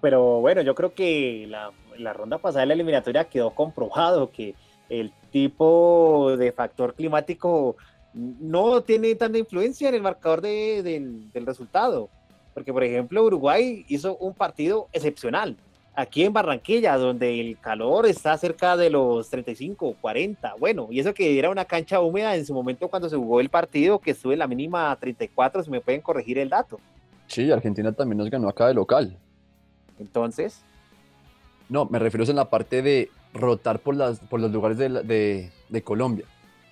Pero 0.00 0.40
bueno, 0.40 0.60
yo 0.62 0.74
creo 0.74 0.92
que 0.94 1.46
la, 1.48 1.70
la 1.98 2.12
ronda 2.12 2.38
pasada 2.38 2.60
de 2.60 2.66
la 2.66 2.74
eliminatoria 2.74 3.24
quedó 3.24 3.50
comprobado 3.50 4.30
que 4.30 4.54
el 4.88 5.12
tipo 5.30 6.34
de 6.38 6.52
factor 6.52 6.94
climático 6.94 7.76
no 8.14 8.80
tiene 8.82 9.14
tanta 9.14 9.38
influencia 9.38 9.88
en 9.88 9.94
el 9.96 10.02
marcador 10.02 10.40
de- 10.40 10.82
del, 10.82 11.30
del 11.32 11.46
resultado. 11.46 12.08
Porque, 12.54 12.72
por 12.72 12.82
ejemplo, 12.82 13.22
Uruguay 13.22 13.84
hizo 13.88 14.16
un 14.16 14.34
partido 14.34 14.88
excepcional. 14.92 15.56
aquí 15.94 16.22
en 16.22 16.32
Barranquilla, 16.32 16.96
donde 16.96 17.40
el 17.40 17.58
calor 17.58 18.06
está 18.06 18.38
cerca 18.38 18.76
de 18.76 18.88
los 18.88 19.28
35, 19.30 19.96
40. 20.00 20.54
Bueno, 20.56 20.86
y 20.92 21.00
eso 21.00 21.12
que 21.12 21.36
era 21.36 21.50
una 21.50 21.64
cancha 21.64 22.00
húmeda 22.00 22.36
en 22.36 22.46
su 22.46 22.54
momento 22.54 22.86
cuando 22.88 23.08
se 23.08 23.16
jugó 23.16 23.40
el 23.40 23.48
partido, 23.48 23.98
que 23.98 24.12
estuvo 24.12 24.32
en 24.32 24.38
la 24.38 24.46
mínima 24.46 24.94
34, 24.94 25.64
si 25.64 25.70
me 25.72 25.80
pueden 25.80 26.00
corregir 26.00 26.38
el 26.38 26.48
dato. 26.50 26.78
Sí, 27.26 27.50
Argentina 27.50 27.90
también 27.90 28.18
nos 28.18 28.30
ganó 28.30 28.48
acá 28.48 28.68
de 28.68 28.74
local. 28.74 29.16
Entonces, 29.98 30.62
No, 31.68 31.84
me 31.86 31.98
refiero 31.98 32.24
en 32.24 32.36
la 32.36 32.48
parte 32.48 32.82
de 32.82 33.10
rotar 33.34 33.80
por, 33.80 33.94
las, 33.94 34.18
por 34.20 34.40
los 34.40 34.50
lugares 34.50 34.78
de, 34.78 34.88
de- 34.88 35.50
Colombia. 35.82 36.24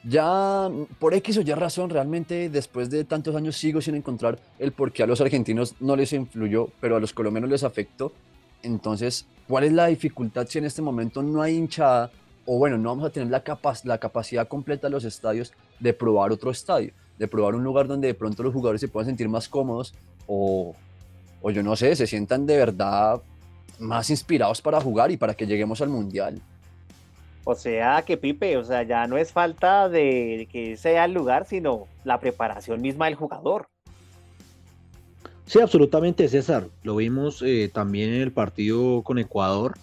Ya, 0.05 0.71
por 0.99 1.15
X 1.15 1.37
o 1.39 1.41
Y 1.41 1.53
razón, 1.53 1.91
realmente 1.91 2.49
después 2.49 2.91
de 2.91 3.05
tantos 3.05 3.35
años 3.35 3.57
sigo 3.57 3.81
sin 3.81 3.95
encontrar 3.97 4.39
el 4.59 4.73
por 4.73 4.93
qué 4.93 5.03
a 5.03 5.07
los 5.07 5.21
argentinos 5.21 5.75
no 5.81 5.97
les 5.97 6.13
influyó, 6.13 6.69
pero 6.81 6.97
a 6.97 7.01
los 7.01 7.13
colombianos 7.13 7.51
les 7.51 7.65
afectó. 7.65 8.13
Entonces, 8.63 9.27
¿cuál 9.49 9.65
es 9.65 9.73
la 9.73 9.87
dificultad 9.87 10.47
si 10.49 10.59
en 10.59 10.65
este 10.65 10.81
momento 10.81 11.23
no 11.23 11.43
hay 11.43 11.57
hinchada? 11.57 12.11
O 12.47 12.59
bueno, 12.59 12.79
no 12.79 12.91
vamos 12.91 13.05
a 13.07 13.11
tener 13.11 13.29
la, 13.31 13.43
capac- 13.43 13.85
la 13.85 13.99
capacidad 13.99 14.47
completa 14.47 14.87
de 14.87 14.93
los 14.93 15.05
estadios 15.05 15.53
de 15.81 15.93
probar 15.93 16.31
otro 16.31 16.51
estadio, 16.53 16.93
de 17.19 17.27
probar 17.29 17.55
un 17.57 17.65
lugar 17.65 17.89
donde 17.89 18.07
de 18.09 18.15
pronto 18.15 18.43
los 18.45 18.53
jugadores 18.53 18.81
se 18.81 18.89
puedan 18.89 19.07
sentir 19.09 19.29
más 19.29 19.49
cómodos 19.49 19.93
o, 20.29 20.75
o 21.43 21.51
yo 21.51 21.63
no 21.65 21.75
sé, 21.75 21.97
se 21.97 22.07
sientan 22.07 22.47
de 22.47 22.57
verdad 22.57 23.21
más 23.79 24.11
inspirados 24.11 24.61
para 24.63 24.81
jugar 24.81 25.11
y 25.11 25.17
para 25.17 25.35
que 25.35 25.47
lleguemos 25.47 25.81
al 25.81 25.89
mundial. 25.89 26.41
o 27.45 27.55
sea 27.55 28.03
que 28.03 28.17
Pipe, 28.17 28.57
o 28.57 28.65
sea, 28.65 28.83
ya 28.83 29.07
no 29.07 29.17
es 29.17 29.33
falta 29.33 29.89
de, 29.89 30.49
que 30.51 30.77
sea 30.77 31.05
el 31.05 31.13
lugar, 31.13 31.47
sino 31.47 31.87
la 32.05 32.19
preparación 32.19 32.81
misma 32.81 33.07
del 33.07 33.15
jugador. 33.15 33.69
Sí, 35.47 35.61
absolutamente, 35.61 36.29
César. 36.29 36.67
Lo 36.83 36.97
vimos 36.97 37.41
eh, 37.43 37.71
también 37.73 38.13
en 38.13 38.21
el 38.21 38.33
partido 38.33 39.03
con 39.03 39.19
Ecuador. 39.19 39.75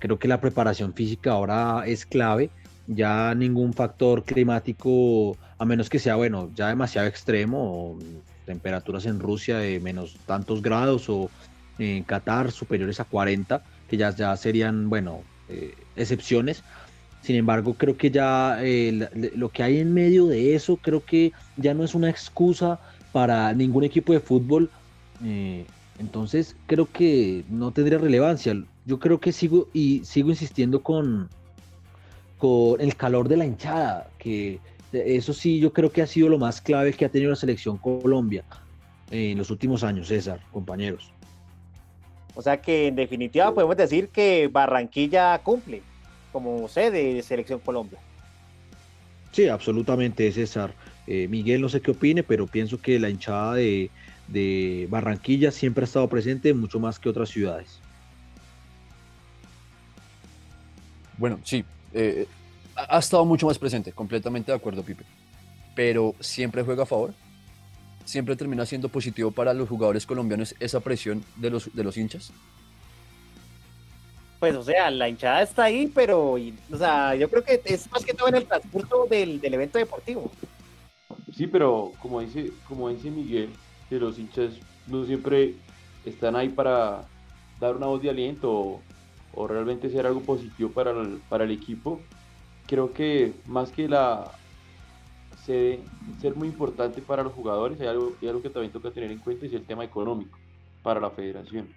Creo 0.00 0.18
que 0.18 0.26
la 0.26 0.40
preparación 0.40 0.92
física 0.92 1.32
ahora 1.32 1.84
es 1.86 2.04
clave. 2.04 2.50
Ya 2.88 3.32
ningún 3.34 3.72
factor 3.72 4.24
climático, 4.24 5.36
a 5.56 5.64
menos 5.64 5.88
que 5.88 6.00
sea, 6.00 6.16
bueno, 6.16 6.50
ya 6.54 6.68
demasiado 6.68 7.06
extremo, 7.06 7.92
o 7.92 7.98
temperaturas 8.44 9.06
en 9.06 9.20
Rusia 9.20 9.58
de 9.58 9.80
menos 9.80 10.16
tantos 10.26 10.62
grados 10.62 11.08
o 11.08 11.30
en 11.78 12.04
Qatar 12.04 12.50
superiores 12.52 13.00
a 13.00 13.04
40, 13.04 13.62
que 13.88 13.96
ya, 13.96 14.14
ya 14.14 14.36
serían, 14.36 14.88
bueno, 14.88 15.22
eh, 15.48 15.74
excepciones. 15.96 16.62
Sin 17.22 17.36
embargo, 17.36 17.74
creo 17.74 17.96
que 17.96 18.10
ya 18.10 18.58
eh, 18.60 19.08
lo 19.34 19.48
que 19.48 19.62
hay 19.62 19.78
en 19.78 19.94
medio 19.94 20.26
de 20.26 20.54
eso, 20.54 20.76
creo 20.76 21.04
que 21.04 21.32
ya 21.56 21.72
no 21.72 21.84
es 21.84 21.94
una 21.94 22.10
excusa 22.10 22.78
para 23.12 23.52
ningún 23.54 23.84
equipo 23.84 24.12
de 24.12 24.20
fútbol 24.20 24.70
eh, 25.22 25.64
entonces 25.98 26.56
creo 26.66 26.90
que 26.90 27.44
no 27.48 27.70
tendría 27.70 27.98
relevancia. 27.98 28.54
Yo 28.84 28.98
creo 28.98 29.20
que 29.20 29.32
sigo 29.32 29.68
y 29.72 30.04
sigo 30.04 30.30
insistiendo 30.30 30.82
con, 30.82 31.28
con 32.38 32.80
el 32.80 32.96
calor 32.96 33.28
de 33.28 33.36
la 33.36 33.46
hinchada, 33.46 34.10
que 34.18 34.58
eso 34.92 35.32
sí 35.32 35.58
yo 35.58 35.72
creo 35.72 35.90
que 35.90 36.02
ha 36.02 36.06
sido 36.06 36.28
lo 36.28 36.38
más 36.38 36.60
clave 36.60 36.92
que 36.92 37.04
ha 37.04 37.08
tenido 37.08 37.30
la 37.30 37.36
selección 37.36 37.78
Colombia 37.78 38.44
en 39.10 39.38
los 39.38 39.50
últimos 39.50 39.82
años, 39.84 40.08
César, 40.08 40.40
compañeros. 40.52 41.10
O 42.34 42.42
sea 42.42 42.60
que 42.60 42.88
en 42.88 42.96
definitiva 42.96 43.54
podemos 43.54 43.76
decir 43.76 44.08
que 44.08 44.48
Barranquilla 44.48 45.38
cumple 45.38 45.82
como 46.32 46.68
sede 46.68 47.14
de 47.14 47.22
Selección 47.22 47.60
Colombia. 47.60 47.98
Sí, 49.32 49.48
absolutamente, 49.48 50.30
César. 50.32 50.74
Eh, 51.06 51.28
Miguel 51.28 51.60
no 51.60 51.68
sé 51.68 51.80
qué 51.80 51.92
opine, 51.92 52.22
pero 52.22 52.46
pienso 52.46 52.80
que 52.80 52.98
la 52.98 53.10
hinchada 53.10 53.54
de, 53.54 53.90
de 54.28 54.86
Barranquilla 54.90 55.50
siempre 55.50 55.84
ha 55.84 55.86
estado 55.86 56.08
presente 56.08 56.54
mucho 56.54 56.80
más 56.80 56.98
que 56.98 57.08
otras 57.08 57.28
ciudades. 57.28 57.80
Bueno, 61.18 61.38
sí, 61.44 61.64
eh, 61.92 62.26
ha 62.74 62.96
ha 62.96 62.98
estado 62.98 63.24
mucho 63.24 63.46
más 63.46 63.58
presente, 63.58 63.92
completamente 63.92 64.50
de 64.50 64.56
acuerdo, 64.56 64.82
Pipe. 64.82 65.04
Pero 65.74 66.14
siempre 66.20 66.62
juega 66.62 66.82
a 66.82 66.86
favor, 66.86 67.14
siempre 68.04 68.36
termina 68.36 68.66
siendo 68.66 68.88
positivo 68.88 69.30
para 69.30 69.54
los 69.54 69.68
jugadores 69.68 70.06
colombianos 70.06 70.54
esa 70.60 70.80
presión 70.80 71.24
de 71.36 71.50
los, 71.50 71.74
de 71.74 71.84
los 71.84 71.96
hinchas. 71.96 72.32
Pues, 74.40 74.54
o 74.56 74.62
sea, 74.62 74.90
la 74.90 75.08
hinchada 75.08 75.42
está 75.42 75.64
ahí, 75.64 75.86
pero, 75.94 76.36
y- 76.36 76.54
o 76.70 76.76
sea, 76.76 77.14
yo 77.14 77.30
creo 77.30 77.42
que 77.42 77.60
es 77.64 77.90
más 77.90 78.04
que 78.04 78.12
todo 78.12 78.28
en 78.28 78.34
el 78.34 78.44
transcurso 78.46 79.06
del, 79.08 79.40
del 79.40 79.54
evento 79.54 79.78
deportivo. 79.78 80.30
Sí, 81.34 81.46
pero 81.46 81.92
como 82.00 82.20
dice, 82.20 82.52
como 82.68 82.90
dice 82.90 83.10
Miguel, 83.10 83.50
que 83.88 83.96
los 83.98 84.18
hinchas 84.18 84.52
no 84.86 85.04
siempre 85.06 85.54
están 86.04 86.36
ahí 86.36 86.48
para 86.50 87.04
dar 87.58 87.76
una 87.76 87.86
voz 87.86 88.02
de 88.02 88.10
aliento 88.10 88.52
o, 88.52 88.82
o 89.34 89.46
realmente 89.48 89.88
ser 89.88 90.06
algo 90.06 90.20
positivo 90.20 90.70
para 90.70 90.90
el, 90.90 91.20
para 91.28 91.44
el 91.44 91.50
equipo. 91.50 92.00
Creo 92.66 92.92
que 92.92 93.32
más 93.46 93.70
que 93.70 93.88
la 93.88 94.30
sede 95.44 95.80
ser 96.20 96.34
muy 96.34 96.48
importante 96.48 97.02
para 97.02 97.22
los 97.22 97.32
jugadores, 97.32 97.80
hay 97.80 97.88
algo, 97.88 98.14
hay 98.20 98.28
algo 98.28 98.42
que 98.42 98.50
también 98.50 98.72
toca 98.72 98.90
tener 98.90 99.10
en 99.10 99.18
cuenta 99.18 99.46
es 99.46 99.52
el 99.52 99.64
tema 99.64 99.84
económico 99.84 100.38
para 100.82 101.00
la 101.00 101.10
federación. 101.10 101.68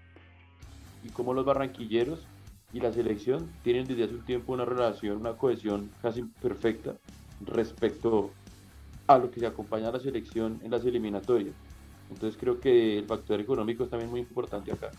Y 1.04 1.10
como 1.10 1.34
los 1.34 1.46
barranquilleros 1.46 2.26
y 2.74 2.80
la 2.80 2.92
selección 2.92 3.50
tienen 3.64 3.88
desde 3.88 4.06
hace 4.06 4.16
un 4.16 4.26
tiempo 4.26 4.54
una 4.54 4.66
relación, 4.66 5.18
una 5.18 5.34
cohesión 5.34 5.90
casi 6.02 6.24
perfecta 6.24 6.96
respecto 7.46 8.32
a 9.08 9.18
lo 9.18 9.32
que 9.32 9.40
se 9.40 9.48
acompaña 9.48 9.90
a 9.90 9.92
la 9.92 10.00
selección 10.00 10.60
en 10.64 10.72
las 10.72 10.86
eliminatorias. 10.86 11.54
Entonces 12.10 12.38
creo 12.40 12.60
que 12.60 13.00
el 13.00 13.06
factor 13.06 13.40
económico 13.40 13.84
es 13.84 13.90
también 13.90 14.10
muy 14.10 14.22
importante 14.22 14.72
acá. 14.72 14.92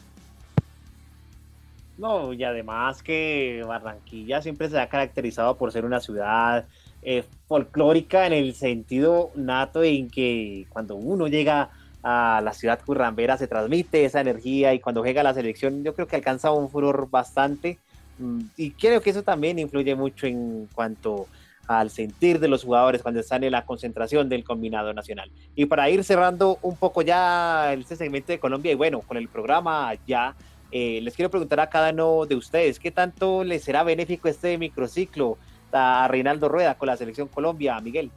No, 1.98 2.32
y 2.32 2.44
además 2.44 3.02
que 3.02 3.64
Barranquilla 3.66 4.40
siempre 4.40 4.68
se 4.68 4.78
ha 4.78 4.88
caracterizado 4.88 5.58
por 5.58 5.72
ser 5.72 5.84
una 5.84 6.00
ciudad 6.00 6.66
eh, 7.02 7.24
folclórica 7.46 8.26
en 8.26 8.32
el 8.32 8.54
sentido 8.54 9.30
nato 9.34 9.82
en 9.82 10.10
que 10.10 10.66
cuando 10.70 10.96
uno 10.96 11.28
llega 11.28 11.70
a 12.02 12.40
la 12.42 12.52
ciudad 12.52 12.80
currambera 12.84 13.36
se 13.36 13.48
transmite 13.48 14.04
esa 14.04 14.20
energía 14.20 14.74
y 14.74 14.80
cuando 14.80 15.04
llega 15.04 15.22
la 15.22 15.34
selección 15.34 15.84
yo 15.84 15.94
creo 15.94 16.06
que 16.06 16.16
alcanza 16.16 16.50
un 16.52 16.70
furor 16.70 17.08
bastante 17.10 17.78
mm, 18.18 18.40
y 18.56 18.70
creo 18.72 19.00
que 19.00 19.10
eso 19.10 19.22
también 19.22 19.58
influye 19.58 19.94
mucho 19.94 20.26
en 20.26 20.68
cuanto 20.74 21.26
al 21.68 21.90
sentir 21.90 22.40
de 22.40 22.48
los 22.48 22.64
jugadores 22.64 23.02
cuando 23.02 23.20
están 23.20 23.44
en 23.44 23.52
la 23.52 23.64
concentración 23.64 24.28
del 24.28 24.42
combinado 24.42 24.92
nacional. 24.94 25.30
Y 25.54 25.66
para 25.66 25.88
ir 25.90 26.02
cerrando 26.02 26.58
un 26.62 26.76
poco 26.76 27.02
ya 27.02 27.74
este 27.74 27.94
segmento 27.94 28.32
de 28.32 28.40
Colombia 28.40 28.72
y 28.72 28.74
bueno, 28.74 29.00
con 29.00 29.18
el 29.18 29.28
programa 29.28 29.92
ya, 30.06 30.34
eh, 30.72 31.00
les 31.02 31.14
quiero 31.14 31.30
preguntar 31.30 31.60
a 31.60 31.68
cada 31.68 31.90
uno 31.90 32.24
de 32.26 32.36
ustedes, 32.36 32.78
¿qué 32.78 32.90
tanto 32.90 33.44
les 33.44 33.62
será 33.62 33.82
benéfico 33.82 34.28
este 34.28 34.56
microciclo 34.56 35.36
a 35.72 36.06
Reinaldo 36.08 36.48
Rueda 36.48 36.76
con 36.76 36.86
la 36.86 36.96
selección 36.96 37.28
Colombia, 37.28 37.80
Miguel? 37.80 38.10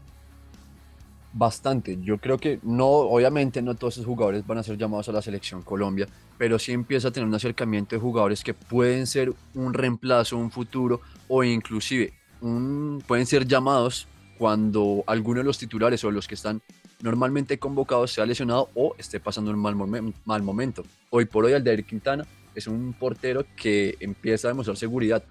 Bastante. 1.34 1.98
Yo 2.02 2.18
creo 2.18 2.38
que 2.38 2.60
no, 2.62 2.88
obviamente 2.88 3.62
no 3.62 3.76
todos 3.76 3.94
esos 3.96 4.06
jugadores 4.06 4.46
van 4.46 4.58
a 4.58 4.64
ser 4.64 4.78
llamados 4.78 5.08
a 5.08 5.14
la 5.14 5.22
selección 5.22 5.62
Colombia, 5.62 6.08
pero 6.38 6.60
sí 6.60 6.74
empieza 6.74 7.08
a 7.08 7.12
tener 7.12 7.28
un 7.28 7.36
acercamiento 7.36 7.96
de 7.96 8.02
jugadores 8.02 8.44
que 8.44 8.54
pueden 8.54 9.08
ser 9.08 9.32
un 9.56 9.74
reemplazo, 9.74 10.36
un 10.38 10.52
futuro 10.52 11.00
o 11.30 11.44
inclusive 11.44 12.14
un- 12.42 13.02
pueden 13.08 13.26
ser 13.26 13.48
llamados 13.48 14.08
cuando 14.38 15.04
alguno 15.08 15.40
de 15.40 15.46
los 15.46 15.58
titulares 15.58 16.04
o 16.04 16.12
los 16.12 16.28
que 16.28 16.36
están 16.36 16.62
normalmente 17.02 17.58
convocados 17.58 18.12
sea 18.12 18.26
lesionado 18.26 18.70
o 18.76 18.94
esté 18.98 19.20
pasando 19.20 19.52
un 19.52 19.60
mal, 19.60 19.76
momen- 19.76 20.14
mal 20.26 20.44
momento. 20.44 20.84
Hoy 21.12 21.26
por 21.26 21.46
hoy 21.46 21.54
Aldair 21.54 21.86
Quintana 21.86 22.26
es 22.54 22.68
un 22.68 22.92
portero 22.94 23.46
que 23.56 23.96
empieza 24.02 24.48
a 24.48 24.52
demostrar 24.52 24.76
seguridad 24.76 25.24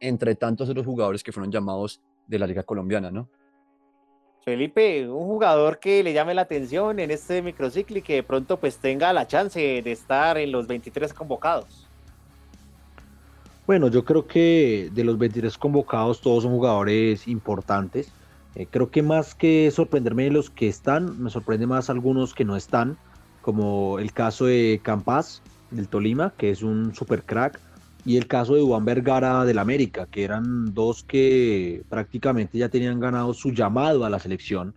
entre 0.00 0.34
tantos 0.34 0.68
otros 0.68 0.86
jugadores 0.86 1.22
que 1.22 1.32
fueron 1.32 1.50
llamados 1.50 2.00
de 2.26 2.38
la 2.38 2.46
liga 2.46 2.62
colombiana, 2.62 3.10
¿no? 3.10 3.28
Felipe, 4.44 5.08
un 5.08 5.26
jugador 5.26 5.80
que 5.80 6.04
le 6.04 6.12
llame 6.12 6.32
la 6.32 6.42
atención 6.42 7.00
en 7.00 7.10
este 7.10 7.42
microciclo 7.42 7.98
y 7.98 8.02
que 8.02 8.14
de 8.14 8.22
pronto 8.22 8.58
pues 8.58 8.76
tenga 8.76 9.12
la 9.12 9.26
chance 9.26 9.58
de 9.60 9.92
estar 9.92 10.38
en 10.38 10.52
los 10.52 10.68
23 10.68 11.12
convocados. 11.12 11.88
Bueno, 13.66 13.88
yo 13.88 14.04
creo 14.04 14.28
que 14.28 14.88
de 14.94 15.02
los 15.02 15.18
23 15.18 15.58
convocados 15.58 16.20
todos 16.20 16.44
son 16.44 16.52
jugadores 16.52 17.26
importantes. 17.26 18.12
Eh, 18.54 18.68
creo 18.70 18.88
que 18.88 19.02
más 19.02 19.34
que 19.34 19.68
sorprenderme 19.72 20.24
de 20.24 20.30
los 20.30 20.48
que 20.48 20.68
están, 20.68 21.20
me 21.20 21.30
sorprende 21.30 21.66
más 21.66 21.90
algunos 21.90 22.32
que 22.32 22.44
no 22.44 22.54
están, 22.54 22.96
como 23.42 23.98
el 23.98 24.12
caso 24.12 24.46
de 24.46 24.80
Campas 24.80 25.42
del 25.72 25.88
Tolima, 25.88 26.32
que 26.38 26.52
es 26.52 26.62
un 26.62 26.94
super 26.94 27.24
crack, 27.24 27.58
y 28.06 28.16
el 28.16 28.28
caso 28.28 28.54
de 28.54 28.62
Juan 28.62 28.84
Vergara 28.84 29.44
del 29.44 29.58
América, 29.58 30.06
que 30.06 30.22
eran 30.22 30.72
dos 30.72 31.02
que 31.02 31.82
prácticamente 31.88 32.56
ya 32.56 32.68
tenían 32.68 33.00
ganado 33.00 33.34
su 33.34 33.50
llamado 33.50 34.04
a 34.04 34.10
la 34.10 34.20
selección. 34.20 34.74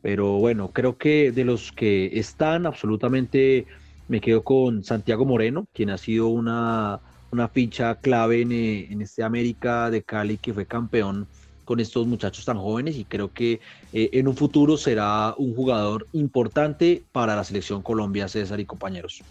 Pero 0.00 0.38
bueno, 0.38 0.70
creo 0.72 0.96
que 0.96 1.30
de 1.30 1.44
los 1.44 1.72
que 1.72 2.18
están, 2.18 2.64
absolutamente 2.66 3.66
me 4.08 4.20
quedo 4.20 4.42
con 4.42 4.82
Santiago 4.82 5.26
Moreno, 5.26 5.66
quien 5.74 5.90
ha 5.90 5.98
sido 5.98 6.28
una, 6.28 7.00
una 7.30 7.48
ficha 7.48 7.96
clave 7.96 8.40
en, 8.40 8.52
eh, 8.52 8.88
en 8.90 9.02
este 9.02 9.22
América 9.22 9.90
de 9.90 10.02
Cali 10.02 10.38
que 10.38 10.54
fue 10.54 10.64
campeón 10.64 11.26
con 11.66 11.80
estos 11.80 12.06
muchachos 12.06 12.44
tan 12.44 12.58
jóvenes 12.58 12.96
y 12.96 13.04
creo 13.04 13.32
que 13.32 13.60
eh, 13.92 14.10
en 14.12 14.28
un 14.28 14.36
futuro 14.36 14.76
será 14.76 15.34
un 15.36 15.54
jugador 15.54 16.06
importante 16.12 17.02
para 17.12 17.36
la 17.36 17.44
selección 17.44 17.82
Colombia, 17.82 18.28
César 18.28 18.60
y 18.60 18.64
compañeros. 18.64 19.22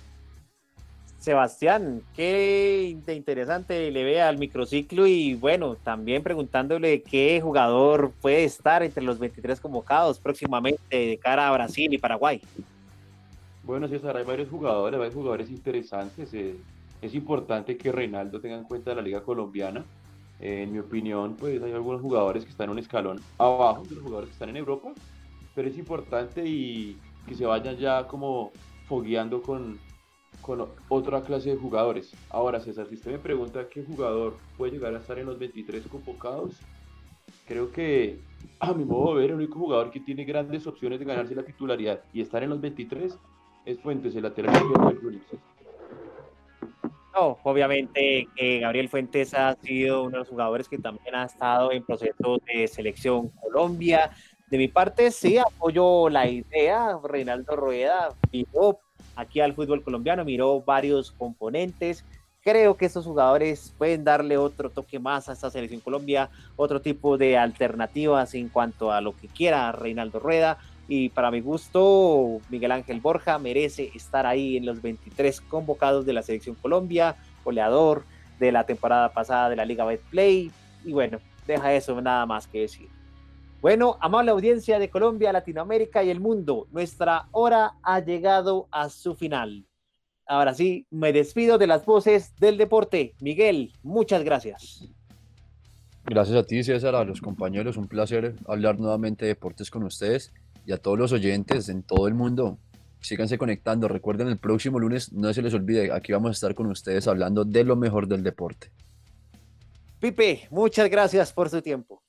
Sebastián, 1.24 2.02
qué 2.18 2.98
interesante 3.08 3.90
le 3.92 4.04
ve 4.04 4.22
al 4.22 4.38
microciclo 4.38 5.08
y 5.08 5.36
bueno, 5.36 5.78
también 5.82 6.22
preguntándole 6.22 7.02
qué 7.02 7.40
jugador 7.42 8.12
puede 8.22 8.44
estar 8.44 8.84
entre 8.84 9.06
los 9.06 9.20
23 9.20 9.62
convocados 9.62 10.20
próximamente 10.20 10.82
de 10.90 11.18
cara 11.18 11.48
a 11.48 11.54
Brasil 11.54 11.94
y 11.94 11.98
Paraguay. 11.98 12.42
Bueno, 13.64 13.88
César, 13.88 14.18
hay 14.18 14.26
varios 14.26 14.50
jugadores, 14.50 15.00
varios 15.00 15.16
jugadores 15.16 15.50
interesantes. 15.50 16.34
eh, 16.34 16.58
es 17.02 17.16
importante 17.16 17.78
que 17.78 17.94
Reinaldo 17.94 18.42
tenga 18.42 18.58
en 18.58 18.66
cuenta 18.66 18.94
la 18.94 19.02
liga 19.02 19.22
colombiana. 19.22 19.86
Eh, 20.42 20.64
en 20.64 20.74
mi 20.74 20.80
opinión, 20.80 21.38
pues 21.40 21.64
hay 21.64 21.72
algunos 21.72 22.02
jugadores 22.02 22.44
que 22.44 22.52
están 22.52 22.70
un 22.70 22.80
escalón 22.80 23.22
abajo 23.38 23.86
de 23.86 23.96
los 23.96 24.04
jugadores 24.04 24.28
que 24.28 24.34
están 24.34 24.50
en 24.50 24.58
Europa, 24.58 24.92
pero 25.56 25.70
es 25.70 25.78
importante 25.78 26.46
y 26.46 26.98
que 27.26 27.34
se 27.34 27.46
vayan 27.46 27.78
ya 27.78 28.06
como 28.08 28.52
fogueando 28.90 29.42
con, 29.42 29.80
con 30.44 30.68
otra 30.90 31.22
clase 31.22 31.50
de 31.50 31.56
jugadores. 31.56 32.14
Ahora, 32.30 32.60
César, 32.60 32.86
si 32.88 32.96
usted 32.96 33.12
me 33.12 33.18
pregunta 33.18 33.68
qué 33.70 33.84
jugador 33.84 34.36
puede 34.58 34.74
llegar 34.74 34.94
a 34.94 35.00
estar 35.00 35.18
en 35.18 35.26
los 35.26 35.40
23 35.40 35.88
convocados, 35.88 36.60
creo 37.48 37.72
que 37.72 38.20
a 38.60 38.74
mi 38.74 38.86
modo 38.86 39.16
de 39.16 39.22
ver, 39.22 39.32
el 39.32 39.38
único 39.38 39.58
jugador 39.58 39.90
que 39.90 40.00
tiene 40.00 40.26
grandes 40.26 40.68
opciones 40.68 41.00
de 41.00 41.06
ganarse 41.06 41.34
la 41.34 41.44
titularidad 41.44 42.02
y 42.14 42.22
estar 42.22 42.44
en 42.44 42.50
los 42.50 42.62
23 42.62 43.18
es 43.66 43.80
Fuentes, 43.80 44.16
el 44.16 44.24
lateral 44.24 44.54
del. 44.54 45.22
No, 47.16 47.38
obviamente 47.44 48.28
que 48.36 48.60
Gabriel 48.60 48.90
Fuentes 48.90 49.34
ha 49.34 49.56
sido 49.56 50.02
uno 50.02 50.12
de 50.12 50.18
los 50.20 50.30
jugadores 50.30 50.68
que 50.68 50.80
también 50.80 51.16
ha 51.16 51.26
estado 51.26 51.72
en 51.72 51.84
proceso 51.84 52.40
de 52.46 52.68
selección 52.68 53.30
Colombia. 53.30 54.12
De 54.50 54.58
mi 54.58 54.68
parte, 54.68 55.12
sí 55.12 55.38
apoyo 55.38 56.10
la 56.10 56.28
idea. 56.28 56.98
Reinaldo 57.04 57.56
Rueda 57.56 58.10
miró 58.32 58.80
aquí 59.16 59.40
al 59.40 59.54
fútbol 59.54 59.84
colombiano, 59.84 60.26
miró 60.26 60.62
varios 60.62 61.12
componentes. 61.12 62.06
Creo 62.42 62.76
que 62.76 62.86
estos 62.86 63.06
jugadores 63.06 63.74
pueden 63.78 64.04
darle 64.04 64.38
otro 64.38 64.70
toque 64.70 65.00
más 65.00 65.30
a 65.30 65.34
esta 65.34 65.50
selección 65.50 65.80
Colombia, 65.80 66.30
otro 66.58 66.82
tipo 66.82 67.18
de 67.18 67.38
alternativas 67.38 68.34
en 68.34 68.50
cuanto 68.50 68.92
a 68.92 69.00
lo 69.00 69.16
que 69.16 69.28
quiera 69.28 69.72
Reinaldo 69.72 70.20
Rueda. 70.20 70.58
Y 70.90 71.10
para 71.10 71.32
mi 71.32 71.40
gusto, 71.40 72.42
Miguel 72.50 72.74
Ángel 72.74 73.00
Borja 73.00 73.40
merece 73.40 73.92
estar 73.96 74.26
ahí 74.26 74.58
en 74.58 74.66
los 74.66 74.82
23 74.82 75.40
convocados 75.42 76.06
de 76.06 76.12
la 76.12 76.22
selección 76.22 76.56
Colombia, 76.56 77.16
goleador 77.46 78.04
de 78.40 78.52
la 78.52 78.66
temporada 78.66 79.14
pasada 79.14 79.50
de 79.50 79.56
la 79.56 79.66
Liga 79.66 79.86
Betplay. 79.86 80.52
Y 80.84 80.92
bueno, 80.92 81.20
deja 81.48 81.74
eso 81.74 82.00
nada 82.02 82.26
más 82.26 82.48
que 82.48 82.60
decir. 82.62 82.90
Bueno, 83.64 83.98
amable 84.02 84.32
audiencia 84.32 84.78
de 84.78 84.90
Colombia, 84.90 85.32
Latinoamérica 85.32 86.04
y 86.04 86.10
el 86.10 86.20
mundo, 86.20 86.68
nuestra 86.74 87.30
hora 87.32 87.76
ha 87.82 88.02
llegado 88.02 88.68
a 88.72 88.90
su 88.90 89.16
final. 89.16 89.66
Ahora 90.26 90.54
sí, 90.54 90.86
me 90.92 91.14
despido 91.14 91.58
de 91.58 91.66
las 91.66 91.86
voces 91.86 92.36
del 92.42 92.58
deporte. 92.58 93.16
Miguel, 93.22 93.72
muchas 93.82 94.26
gracias. 94.26 94.86
Gracias 96.04 96.36
a 96.36 96.44
ti, 96.44 96.62
César, 96.62 96.94
a 96.94 97.06
los 97.06 97.22
compañeros. 97.22 97.78
Un 97.78 97.88
placer 97.88 98.36
hablar 98.50 98.78
nuevamente 98.82 99.24
de 99.24 99.30
deportes 99.30 99.72
con 99.72 99.84
ustedes 99.84 100.34
y 100.66 100.74
a 100.74 100.78
todos 100.78 101.00
los 101.00 101.14
oyentes 101.14 101.70
en 101.70 101.84
todo 101.84 102.10
el 102.10 102.16
mundo. 102.16 102.58
Síganse 103.00 103.38
conectando. 103.38 103.88
Recuerden, 103.88 104.28
el 104.28 104.40
próximo 104.40 104.78
lunes, 104.78 105.14
no 105.14 105.34
se 105.34 105.42
les 105.42 105.54
olvide, 105.54 105.90
aquí 105.94 106.12
vamos 106.12 106.28
a 106.28 106.34
estar 106.34 106.54
con 106.54 106.66
ustedes 106.66 107.08
hablando 107.08 107.46
de 107.46 107.64
lo 107.64 107.78
mejor 107.78 108.10
del 108.10 108.24
deporte. 108.24 108.72
Pipe, 110.02 110.50
muchas 110.52 110.90
gracias 110.90 111.32
por 111.32 111.50
su 111.50 111.62
tiempo. 111.62 112.03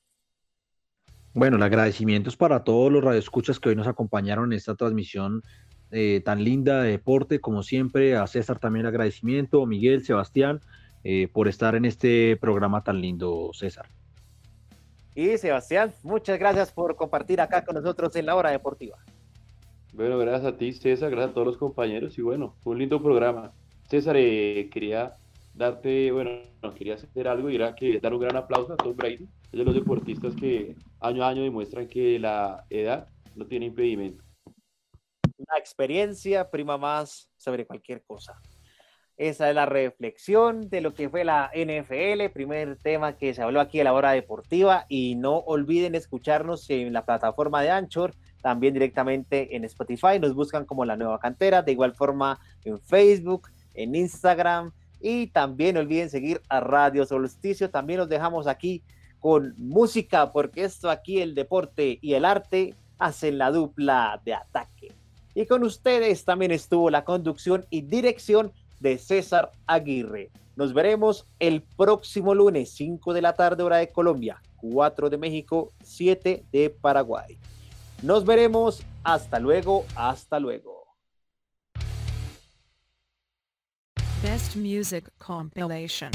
Bueno, 1.35 1.57
el 1.57 1.63
agradecimiento 1.63 2.29
es 2.29 2.37
para 2.37 2.63
todos 2.63 2.89
los 2.89 3.03
radioescuchas 3.03 3.59
que 3.59 3.67
hoy 3.67 3.75
nos 3.75 3.87
acompañaron 3.87 4.53
en 4.53 4.57
esta 4.57 4.75
transmisión 4.75 5.43
eh, 5.91 6.21
tan 6.23 6.41
linda 6.45 6.81
de 6.81 6.91
deporte. 6.91 7.41
Como 7.41 7.61
siempre, 7.61 8.15
a 8.15 8.25
César 8.25 8.57
también 8.57 8.85
agradecimiento, 8.85 9.65
Miguel, 9.65 10.05
Sebastián, 10.05 10.61
eh, 11.03 11.27
por 11.27 11.49
estar 11.49 11.75
en 11.75 11.83
este 11.83 12.37
programa 12.37 12.85
tan 12.85 13.01
lindo, 13.01 13.49
César. 13.51 13.89
Y 15.13 15.37
Sebastián, 15.37 15.91
muchas 16.03 16.39
gracias 16.39 16.71
por 16.71 16.95
compartir 16.95 17.41
acá 17.41 17.65
con 17.65 17.75
nosotros 17.75 18.15
en 18.15 18.27
la 18.27 18.35
hora 18.37 18.51
deportiva. 18.51 18.97
Bueno, 19.91 20.17
gracias 20.17 20.53
a 20.53 20.57
ti, 20.57 20.71
César, 20.71 21.11
gracias 21.11 21.31
a 21.31 21.33
todos 21.33 21.47
los 21.47 21.57
compañeros 21.57 22.17
y 22.17 22.21
bueno, 22.21 22.55
fue 22.61 22.71
un 22.71 22.79
lindo 22.79 23.03
programa. 23.03 23.51
César, 23.89 24.15
eh, 24.17 24.69
quería 24.71 25.15
darte, 25.53 26.13
bueno, 26.13 26.31
no, 26.63 26.73
quería 26.73 26.95
hacer 26.95 27.27
algo 27.27 27.49
y 27.49 27.55
era 27.55 27.75
que 27.75 27.99
dar 27.99 28.13
un 28.13 28.21
gran 28.21 28.37
aplauso 28.37 28.71
a 28.71 28.77
Tom 28.77 28.95
Brady, 28.95 29.27
es 29.55 29.59
de 29.59 29.63
los 29.63 29.73
deportistas 29.73 30.35
que 30.35 30.75
año 30.99 31.23
a 31.23 31.29
año 31.29 31.41
demuestran 31.41 31.87
que 31.87 32.19
la 32.19 32.65
edad 32.69 33.07
no 33.35 33.45
tiene 33.45 33.67
impedimento. 33.67 34.21
Una 35.37 35.57
experiencia 35.57 36.51
prima 36.51 36.77
más 36.77 37.29
sobre 37.37 37.65
cualquier 37.65 38.03
cosa. 38.03 38.37
Esa 39.15 39.47
es 39.47 39.55
la 39.55 39.65
reflexión 39.65 40.69
de 40.69 40.81
lo 40.81 40.93
que 40.93 41.07
fue 41.07 41.23
la 41.23 41.51
NFL, 41.55 42.33
primer 42.33 42.75
tema 42.79 43.15
que 43.15 43.33
se 43.33 43.41
habló 43.43 43.61
aquí 43.61 43.79
en 43.79 43.85
la 43.85 43.93
hora 43.93 44.11
deportiva 44.11 44.85
y 44.89 45.15
no 45.15 45.37
olviden 45.37 45.95
escucharnos 45.95 46.69
en 46.69 46.91
la 46.91 47.05
plataforma 47.05 47.61
de 47.61 47.69
Anchor, 47.69 48.13
también 48.41 48.73
directamente 48.73 49.55
en 49.55 49.63
Spotify, 49.63 50.19
nos 50.19 50.35
buscan 50.35 50.65
como 50.65 50.83
la 50.83 50.97
nueva 50.97 51.17
cantera, 51.17 51.61
de 51.61 51.71
igual 51.71 51.95
forma 51.95 52.41
en 52.65 52.77
Facebook, 52.77 53.47
en 53.73 53.95
Instagram 53.95 54.73
y 54.99 55.27
también 55.27 55.75
no 55.75 55.79
olviden 55.79 56.09
seguir 56.09 56.41
a 56.49 56.59
Radio 56.59 57.05
Solsticio, 57.05 57.69
también 57.69 57.99
los 57.99 58.09
dejamos 58.09 58.47
aquí 58.47 58.83
con 59.25 59.55
música 59.57 60.31
porque 60.31 60.65
esto 60.65 60.87
aquí 60.87 61.19
el 61.19 61.33
deporte 61.33 61.97
y 61.99 62.13
el 62.13 62.25
arte 62.25 62.75
hacen 62.99 63.39
la 63.39 63.49
dupla 63.49 64.21
de 64.23 64.35
ataque. 64.35 64.93
Y 65.33 65.47
con 65.47 65.63
ustedes 65.63 66.25
también 66.25 66.51
estuvo 66.51 66.91
la 66.91 67.03
conducción 67.03 67.65
y 67.71 67.81
dirección 67.81 68.53
de 68.79 68.99
César 68.99 69.51
Aguirre. 69.65 70.29
Nos 70.55 70.75
veremos 70.75 71.25
el 71.39 71.63
próximo 71.63 72.35
lunes, 72.35 72.69
5 72.75 73.13
de 73.13 73.23
la 73.23 73.33
tarde, 73.33 73.63
hora 73.63 73.77
de 73.77 73.89
Colombia, 73.91 74.39
4 74.57 75.09
de 75.09 75.17
México, 75.17 75.71
7 75.83 76.45
de 76.51 76.69
Paraguay. 76.69 77.39
Nos 78.03 78.25
veremos. 78.25 78.83
Hasta 79.03 79.39
luego, 79.39 79.85
hasta 79.95 80.39
luego. 80.39 80.85
Best 84.21 84.55
Music 84.55 85.11
Compilation. 85.17 86.11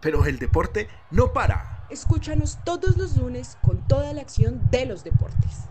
pero 0.00 0.24
el 0.26 0.38
deporte 0.38 0.88
no 1.10 1.32
para. 1.32 1.86
Escúchanos 1.90 2.58
todos 2.64 2.96
los 2.96 3.16
lunes 3.16 3.56
con 3.62 3.86
toda 3.88 4.12
la 4.12 4.20
acción 4.20 4.70
de 4.70 4.86
los 4.86 5.04
deportes. 5.04 5.68